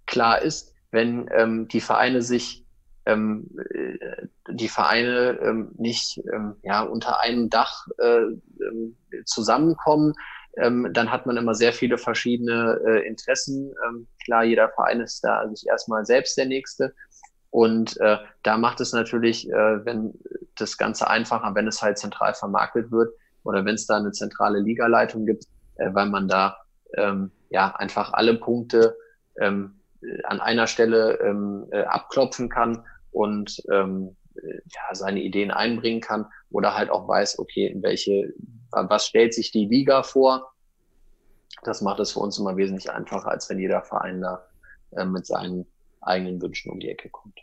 klar 0.06 0.40
ist, 0.42 0.76
wenn 0.92 1.28
ähm, 1.36 1.66
die 1.66 1.80
Vereine 1.80 2.22
sich 2.22 2.64
ähm, 3.04 3.50
äh, 3.74 4.28
die 4.48 4.68
Vereine 4.68 5.40
ähm, 5.42 5.72
nicht 5.76 6.22
ähm, 6.32 6.54
ja, 6.62 6.82
unter 6.82 7.18
einem 7.18 7.50
Dach 7.50 7.88
äh, 7.98 8.26
ähm, 8.64 8.96
zusammenkommen, 9.24 10.14
ähm, 10.56 10.88
dann 10.92 11.10
hat 11.10 11.26
man 11.26 11.36
immer 11.36 11.54
sehr 11.54 11.72
viele 11.72 11.98
verschiedene 11.98 12.80
äh, 12.86 13.06
Interessen. 13.06 13.74
Ähm, 13.86 14.06
klar, 14.24 14.44
jeder 14.44 14.68
Verein 14.70 15.00
ist 15.00 15.22
da 15.22 15.48
sich 15.48 15.66
erstmal 15.68 16.04
selbst 16.06 16.36
der 16.36 16.46
Nächste. 16.46 16.94
Und 17.50 17.98
äh, 18.00 18.18
da 18.42 18.58
macht 18.58 18.80
es 18.80 18.92
natürlich, 18.92 19.48
äh, 19.50 19.84
wenn 19.84 20.14
das 20.56 20.76
Ganze 20.76 21.08
einfacher, 21.08 21.54
wenn 21.54 21.68
es 21.68 21.82
halt 21.82 21.98
zentral 21.98 22.34
vermarktet 22.34 22.90
wird 22.90 23.14
oder 23.44 23.64
wenn 23.64 23.74
es 23.74 23.86
da 23.86 23.96
eine 23.96 24.12
zentrale 24.12 24.60
Ligaleitung 24.60 25.26
gibt, 25.26 25.44
äh, 25.76 25.92
weil 25.92 26.06
man 26.06 26.28
da 26.28 26.58
ähm, 26.94 27.30
ja 27.50 27.74
einfach 27.76 28.12
alle 28.12 28.34
Punkte 28.34 28.96
ähm, 29.38 29.80
an 30.24 30.40
einer 30.40 30.66
Stelle 30.66 31.18
ähm, 31.20 31.66
äh, 31.70 31.82
abklopfen 31.82 32.48
kann 32.48 32.84
und 33.10 33.62
ähm, 33.70 34.16
ja, 34.42 34.94
seine 34.94 35.20
Ideen 35.20 35.50
einbringen 35.50 36.00
kann 36.00 36.26
oder 36.50 36.76
halt 36.76 36.90
auch 36.90 37.08
weiß, 37.08 37.38
okay, 37.38 37.66
in 37.66 37.82
welche, 37.82 38.32
was 38.84 39.06
stellt 39.06 39.34
sich 39.34 39.50
die 39.50 39.66
Liga 39.66 40.02
vor? 40.02 40.52
Das 41.64 41.80
macht 41.80 42.00
es 42.00 42.12
für 42.12 42.20
uns 42.20 42.38
immer 42.38 42.56
wesentlich 42.56 42.90
einfacher, 42.90 43.28
als 43.28 43.48
wenn 43.48 43.58
jeder 43.58 43.82
Verein 43.82 44.20
da 44.20 44.46
äh, 44.92 45.04
mit 45.04 45.26
seinen 45.26 45.66
eigenen 46.00 46.40
Wünschen 46.40 46.70
um 46.70 46.78
die 46.78 46.88
Ecke 46.88 47.08
kommt. 47.08 47.40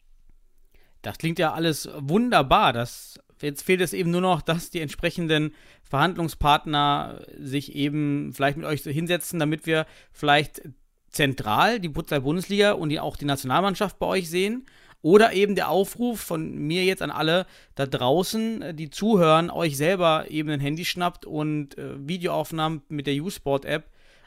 Das 1.01 1.17
klingt 1.17 1.39
ja 1.39 1.53
alles 1.53 1.89
wunderbar. 1.97 2.71
Das, 2.71 3.19
jetzt 3.41 3.63
fehlt 3.63 3.81
es 3.81 3.93
eben 3.93 4.11
nur 4.11 4.21
noch, 4.21 4.41
dass 4.41 4.69
die 4.69 4.79
entsprechenden 4.79 5.53
Verhandlungspartner 5.83 7.21
sich 7.37 7.75
eben 7.75 8.31
vielleicht 8.33 8.57
mit 8.57 8.65
euch 8.65 8.83
hinsetzen, 8.83 9.39
damit 9.39 9.65
wir 9.65 9.85
vielleicht 10.11 10.61
zentral 11.09 11.79
die 11.79 11.89
Futsal-Bundesliga 11.89 12.71
und 12.71 12.89
die, 12.89 12.99
auch 12.99 13.17
die 13.17 13.25
Nationalmannschaft 13.25 13.99
bei 13.99 14.05
euch 14.05 14.29
sehen 14.29 14.65
oder 15.03 15.33
eben 15.33 15.53
der 15.53 15.69
Aufruf 15.69 16.21
von 16.21 16.55
mir 16.55 16.83
jetzt 16.83 17.01
an 17.01 17.11
alle 17.11 17.45
da 17.75 17.85
draußen, 17.85 18.61
äh, 18.63 18.73
die 18.73 18.89
zuhören, 18.89 19.51
euch 19.51 19.77
selber 19.77 20.25
eben 20.29 20.49
ein 20.49 20.59
Handy 20.59 20.85
schnappt 20.85 21.25
und 21.25 21.77
äh, 21.77 22.07
Videoaufnahmen 22.07 22.81
mit 22.87 23.05
der 23.05 23.21
U-Sport-App 23.21 23.83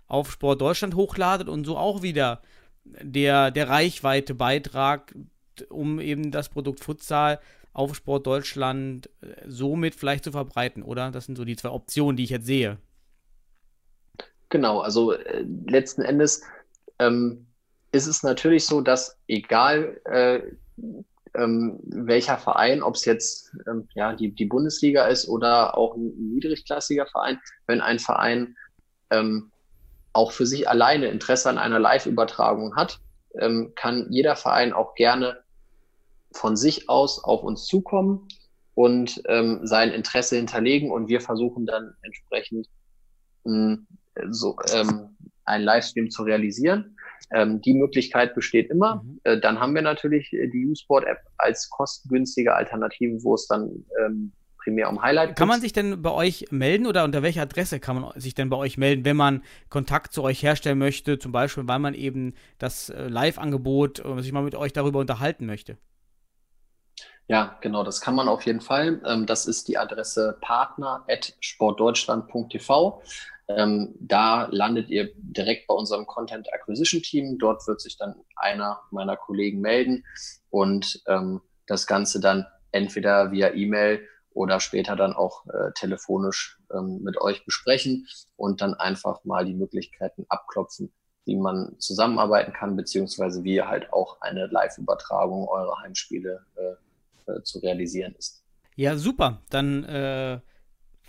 auf 0.06 0.30
Sport 0.30 0.60
Deutschland 0.60 0.94
hochladet 0.94 1.48
und 1.48 1.64
so 1.64 1.76
auch 1.76 2.02
wieder 2.02 2.42
der, 2.84 3.50
der 3.50 3.68
Reichweite 3.68 4.34
Beitrag, 4.34 5.14
um 5.70 5.98
eben 5.98 6.30
das 6.30 6.50
Produkt 6.50 6.84
Futsal 6.84 7.40
auf 7.72 7.96
Sport 7.96 8.26
Deutschland 8.26 9.10
äh, 9.22 9.34
somit 9.46 9.94
vielleicht 9.94 10.24
zu 10.24 10.32
verbreiten, 10.32 10.82
oder? 10.82 11.10
Das 11.10 11.24
sind 11.24 11.36
so 11.36 11.44
die 11.44 11.56
zwei 11.56 11.70
Optionen, 11.70 12.16
die 12.16 12.24
ich 12.24 12.30
jetzt 12.30 12.46
sehe. 12.46 12.78
Genau, 14.50 14.80
also 14.80 15.12
äh, 15.12 15.44
letzten 15.66 16.02
Endes 16.02 16.42
ähm, 16.98 17.46
ist 17.92 18.06
es 18.06 18.22
natürlich 18.22 18.66
so, 18.66 18.82
dass 18.82 19.18
egal 19.26 20.00
äh, 20.04 20.40
ähm, 21.34 21.80
welcher 21.84 22.38
Verein, 22.38 22.82
ob 22.82 22.94
es 22.94 23.04
jetzt 23.04 23.52
ähm, 23.68 23.88
ja, 23.94 24.14
die, 24.14 24.34
die 24.34 24.46
Bundesliga 24.46 25.06
ist 25.06 25.28
oder 25.28 25.76
auch 25.76 25.96
ein 25.96 26.12
niedrigklassiger 26.34 27.06
Verein, 27.06 27.40
wenn 27.66 27.80
ein 27.80 27.98
Verein 27.98 28.56
ähm, 29.10 29.50
auch 30.12 30.32
für 30.32 30.46
sich 30.46 30.68
alleine 30.68 31.08
Interesse 31.08 31.50
an 31.50 31.58
einer 31.58 31.78
Live-Übertragung 31.78 32.74
hat, 32.74 33.00
ähm, 33.38 33.72
kann 33.76 34.06
jeder 34.10 34.34
Verein 34.34 34.72
auch 34.72 34.94
gerne 34.94 35.42
von 36.32 36.56
sich 36.56 36.88
aus 36.88 37.22
auf 37.22 37.42
uns 37.42 37.66
zukommen 37.66 38.28
und 38.74 39.22
ähm, 39.26 39.60
sein 39.64 39.90
Interesse 39.90 40.36
hinterlegen 40.36 40.90
und 40.90 41.08
wir 41.08 41.20
versuchen 41.20 41.66
dann 41.66 41.94
entsprechend 42.02 42.68
mh, 43.44 43.78
hm, 43.78 43.86
so 44.30 44.56
ähm, 44.72 45.16
einen 45.44 45.64
Livestream 45.64 46.10
zu 46.10 46.22
realisieren. 46.22 46.95
Ähm, 47.32 47.60
die 47.60 47.74
Möglichkeit 47.74 48.34
besteht 48.34 48.70
immer. 48.70 49.02
Mhm. 49.04 49.20
Äh, 49.24 49.40
dann 49.40 49.60
haben 49.60 49.74
wir 49.74 49.82
natürlich 49.82 50.32
äh, 50.32 50.48
die 50.48 50.66
U-Sport-App 50.66 51.18
als 51.38 51.68
kostengünstige 51.70 52.54
Alternative, 52.54 53.22
wo 53.22 53.34
es 53.34 53.46
dann 53.46 53.84
ähm, 54.04 54.32
primär 54.66 54.90
um 54.90 55.00
Highlight 55.00 55.30
geht. 55.30 55.36
Kann 55.36 55.48
man 55.48 55.60
sich 55.60 55.72
denn 55.72 56.02
bei 56.02 56.10
euch 56.10 56.46
melden 56.50 56.86
oder 56.86 57.04
unter 57.04 57.22
welcher 57.22 57.42
Adresse 57.42 57.78
kann 57.78 58.00
man 58.00 58.20
sich 58.20 58.34
denn 58.34 58.50
bei 58.50 58.56
euch 58.56 58.76
melden, 58.76 59.04
wenn 59.04 59.16
man 59.16 59.42
Kontakt 59.68 60.12
zu 60.12 60.22
euch 60.22 60.42
herstellen 60.42 60.78
möchte, 60.78 61.18
zum 61.18 61.32
Beispiel, 61.32 61.66
weil 61.66 61.78
man 61.78 61.94
eben 61.94 62.34
das 62.58 62.90
äh, 62.90 63.08
Live-Angebot 63.08 64.04
äh, 64.04 64.22
sich 64.22 64.32
mal 64.32 64.42
mit 64.42 64.56
euch 64.56 64.72
darüber 64.72 64.98
unterhalten 64.98 65.46
möchte? 65.46 65.78
Ja, 67.28 67.58
genau, 67.60 67.82
das 67.82 68.00
kann 68.00 68.14
man 68.14 68.28
auf 68.28 68.46
jeden 68.46 68.60
Fall. 68.60 69.02
Ähm, 69.04 69.26
das 69.26 69.46
ist 69.46 69.66
die 69.66 69.78
Adresse 69.78 70.38
partner.sportdeutschland.tv. 70.40 73.02
Ähm, 73.48 73.94
da 73.98 74.46
landet 74.50 74.90
ihr 74.90 75.10
direkt 75.16 75.66
bei 75.66 75.74
unserem 75.74 76.06
Content 76.06 76.52
Acquisition 76.52 77.02
Team. 77.02 77.36
Dort 77.38 77.66
wird 77.66 77.80
sich 77.80 77.96
dann 77.96 78.14
einer 78.36 78.80
meiner 78.90 79.16
Kollegen 79.16 79.60
melden 79.60 80.04
und 80.50 81.02
ähm, 81.06 81.40
das 81.66 81.88
Ganze 81.88 82.20
dann 82.20 82.46
entweder 82.70 83.32
via 83.32 83.54
E-Mail 83.54 84.06
oder 84.30 84.60
später 84.60 84.94
dann 84.96 85.14
auch 85.14 85.46
äh, 85.46 85.72
telefonisch 85.74 86.58
ähm, 86.72 87.02
mit 87.02 87.20
euch 87.20 87.44
besprechen 87.44 88.06
und 88.36 88.60
dann 88.60 88.74
einfach 88.74 89.24
mal 89.24 89.44
die 89.44 89.54
Möglichkeiten 89.54 90.26
abklopfen, 90.28 90.92
wie 91.24 91.36
man 91.36 91.74
zusammenarbeiten 91.78 92.52
kann, 92.52 92.76
beziehungsweise 92.76 93.42
wie 93.44 93.62
halt 93.62 93.92
auch 93.92 94.20
eine 94.20 94.46
Live-Übertragung 94.46 95.48
eurer 95.48 95.80
Heimspiele 95.82 96.44
äh, 96.56 96.74
äh, 97.26 97.42
zu 97.42 97.58
realisieren 97.58 98.14
ist. 98.18 98.42
Ja, 98.76 98.96
super. 98.96 99.42
Dann 99.50 99.84
äh, 99.84 100.40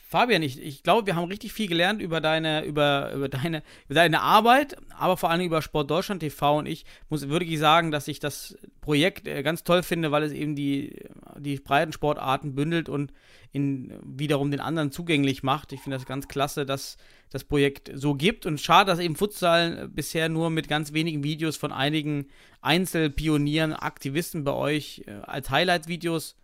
Fabian, 0.09 0.41
ich, 0.41 0.61
ich 0.61 0.84
glaube, 0.84 1.05
wir 1.05 1.18
haben 1.18 1.28
richtig 1.28 1.51
viel 1.51 1.68
gelernt 1.68 2.01
über 2.01 2.22
deine, 2.22 2.63
über, 2.63 3.11
über 3.13 3.28
deine, 3.28 3.61
über 3.88 3.95
deine 3.95 4.22
Arbeit, 4.22 4.78
aber 4.97 5.18
vor 5.18 5.30
allem 5.30 5.41
über 5.41 5.61
Sport 5.61 5.91
Deutschland 5.91 6.22
TV. 6.22 6.59
Und 6.59 6.65
ich 6.65 6.86
muss 7.09 7.28
wirklich 7.28 7.59
sagen, 7.59 7.91
dass 7.91 8.07
ich 8.07 8.22
das 8.22 8.57
Projekt 8.80 9.28
äh, 9.28 9.43
ganz 9.43 9.65
toll 9.65 9.84
finde, 9.84 10.09
weil 10.11 10.24
es 10.24 10.32
eben 10.32 10.55
die, 10.55 11.03
die 11.38 11.57
breiten 11.57 11.91
Sportarten 11.91 12.55
bündelt 12.55 12.88
und 12.88 13.11
in, 13.51 13.99
wiederum 14.01 14.49
den 14.49 14.61
anderen 14.61 14.93
zugänglich 14.93 15.43
macht. 15.43 15.74
Ich 15.74 15.82
finde 15.82 15.97
das 15.97 16.05
ganz 16.05 16.30
klasse, 16.30 16.65
dass 16.65 16.95
das 17.30 17.44
Projekt 17.44 17.92
so 17.94 18.16
gibt. 18.16 18.46
Und 18.46 18.60
schade, 18.60 18.92
dass 18.92 19.00
eben 19.00 19.16
Futsal 19.16 19.88
bisher 19.90 20.30
nur 20.30 20.50
mit 20.50 20.68
ganz 20.68 20.94
wenigen 20.94 21.24
Videos 21.24 21.58
von 21.58 21.72
einigen 21.72 22.28
Einzelpionieren, 22.62 23.74
Aktivisten 23.74 24.44
bei 24.44 24.54
euch 24.54 25.04
äh, 25.08 25.12
als 25.24 25.50
Highlight-Videos 25.50 26.38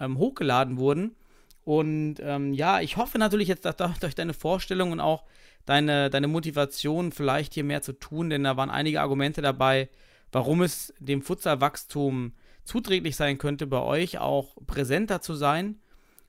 ähm, 0.00 0.18
hochgeladen 0.18 0.78
wurden. 0.78 1.16
Und 1.64 2.16
ähm, 2.20 2.52
ja, 2.52 2.80
ich 2.80 2.96
hoffe 2.96 3.18
natürlich 3.18 3.48
jetzt, 3.48 3.64
dass 3.64 3.76
durch 4.00 4.14
deine 4.14 4.34
Vorstellung 4.34 4.92
und 4.92 5.00
auch 5.00 5.24
deine, 5.64 6.10
deine 6.10 6.28
Motivation 6.28 7.10
vielleicht 7.10 7.54
hier 7.54 7.64
mehr 7.64 7.80
zu 7.80 7.92
tun, 7.92 8.28
denn 8.28 8.44
da 8.44 8.56
waren 8.56 8.68
einige 8.68 9.00
Argumente 9.00 9.40
dabei, 9.40 9.88
warum 10.30 10.62
es 10.62 10.92
dem 10.98 11.22
Futsalwachstum 11.22 12.34
zuträglich 12.64 13.16
sein 13.16 13.38
könnte, 13.38 13.66
bei 13.66 13.80
euch 13.80 14.18
auch 14.18 14.56
präsenter 14.66 15.22
zu 15.22 15.34
sein. 15.34 15.80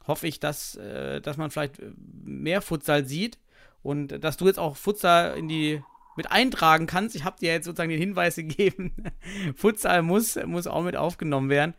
Hoffe 0.07 0.27
ich, 0.27 0.39
dass, 0.39 0.75
äh, 0.75 1.19
dass 1.19 1.37
man 1.37 1.51
vielleicht 1.51 1.81
mehr 2.23 2.61
Futsal 2.61 3.05
sieht 3.05 3.39
und 3.85 4.23
dass 4.23 4.35
du 4.35 4.47
jetzt 4.47 4.57
auch 4.57 4.77
Futsal 4.77 5.37
in 5.37 5.47
die 5.47 5.81
mit 6.15 6.31
eintragen 6.31 6.87
kannst. 6.87 7.15
Ich 7.15 7.23
habe 7.23 7.37
dir 7.39 7.53
jetzt 7.53 7.65
sozusagen 7.65 7.91
den 7.91 7.99
Hinweis 7.99 8.35
gegeben, 8.35 8.93
Futsal 9.55 10.01
muss, 10.01 10.37
muss 10.45 10.65
auch 10.65 10.83
mit 10.83 10.95
aufgenommen 10.95 11.49
werden. 11.49 11.75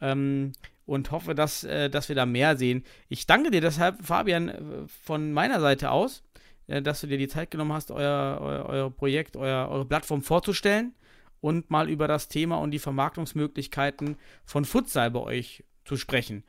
Ähm, 0.00 0.52
und 0.86 1.10
hoffe, 1.10 1.34
dass, 1.34 1.64
äh, 1.64 1.88
dass 1.88 2.08
wir 2.08 2.16
da 2.16 2.26
mehr 2.26 2.56
sehen. 2.56 2.84
Ich 3.08 3.26
danke 3.26 3.50
dir 3.50 3.60
deshalb, 3.60 4.04
Fabian, 4.04 4.48
äh, 4.48 4.60
von 5.04 5.32
meiner 5.32 5.60
Seite 5.60 5.90
aus, 5.90 6.22
äh, 6.66 6.82
dass 6.82 7.00
du 7.00 7.06
dir 7.06 7.18
die 7.18 7.28
Zeit 7.28 7.50
genommen 7.50 7.72
hast, 7.72 7.90
euer, 7.90 8.38
euer, 8.40 8.66
euer 8.66 8.90
Projekt, 8.90 9.36
euer, 9.36 9.68
eure 9.68 9.84
Plattform 9.84 10.22
vorzustellen 10.22 10.94
und 11.40 11.70
mal 11.70 11.88
über 11.88 12.06
das 12.06 12.28
Thema 12.28 12.56
und 12.56 12.70
die 12.72 12.78
Vermarktungsmöglichkeiten 12.78 14.16
von 14.44 14.64
Futsal 14.64 15.10
bei 15.10 15.20
euch 15.20 15.64
zu 15.84 15.96
sprechen. 15.96 16.44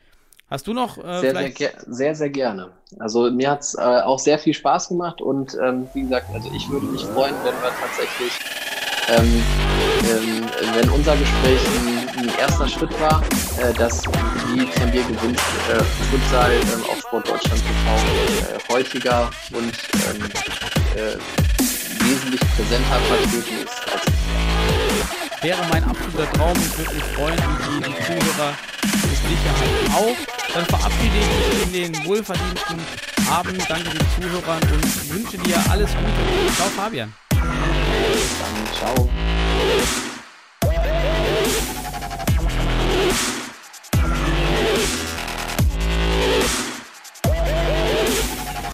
Hast 0.50 0.66
du 0.66 0.74
noch 0.74 0.98
äh, 0.98 1.20
sehr, 1.20 1.36
sehr, 1.36 1.72
sehr, 1.88 2.16
sehr, 2.16 2.30
gerne. 2.30 2.72
Also 3.00 3.30
mir 3.30 3.52
hat 3.52 3.62
es 3.62 3.76
äh, 3.76 3.82
auch 3.82 4.18
sehr 4.18 4.40
viel 4.40 4.54
Spaß 4.54 4.88
gemacht 4.88 5.22
und 5.22 5.58
ähm, 5.62 5.90
wie 5.94 6.04
gesagt, 6.04 6.28
also 6.34 6.50
ich 6.56 6.70
würde 6.70 6.86
mich 6.86 7.04
freuen, 7.04 7.36
wenn 7.44 7.54
wir 7.56 7.72
tatsächlich, 7.82 8.32
ähm, 9.10 9.44
ähm, 10.10 10.46
wenn 10.74 10.90
unser 10.92 11.18
Gespräch 11.18 11.60
ein, 11.68 12.20
ein 12.20 12.40
erster 12.40 12.66
Schritt 12.66 12.98
war, 13.02 13.22
äh, 13.60 13.74
dass 13.74 14.06
wie 14.06 14.66
von 14.66 14.90
dir 14.90 15.04
gewünscht 15.04 15.44
äh, 15.70 15.84
Futsal 15.84 16.52
ähm, 16.54 16.84
auf 16.92 17.00
Sportdeutschland 17.02 17.62
TV 17.62 18.56
äh, 18.56 18.74
häufiger 18.74 19.30
und 19.52 19.64
ähm, 19.66 20.30
äh, 20.96 21.18
wesentlich 22.06 22.40
präsenter 22.56 22.96
vertreten 23.10 23.66
ist 23.66 23.92
als 23.92 24.08
Wäre 25.42 25.60
mein 25.72 25.84
absoluter 25.84 26.32
Traum 26.32 26.52
und 26.52 26.78
würde 26.78 26.94
mich 26.94 27.04
freuen 27.04 27.36
die, 27.36 27.84
die 27.84 27.96
Zuhörer 28.06 28.54
mit 29.24 29.38
Sicherheit 29.38 29.96
auch. 29.96 30.54
Dann 30.54 30.66
verabschiede 30.66 31.16
ich 31.20 31.74
mich 31.74 31.88
in 31.88 31.94
den 31.94 32.06
wohlverdienten 32.06 32.80
Abend. 33.30 33.64
Danke 33.68 33.90
den 33.90 34.08
Zuhörern 34.16 34.62
und 34.72 35.10
wünsche 35.10 35.38
dir 35.38 35.58
alles 35.70 35.92
Gute. 35.92 36.56
Ciao, 36.56 36.70
Fabian. 36.70 37.14
Dann 37.32 37.46
ciao. 38.78 39.10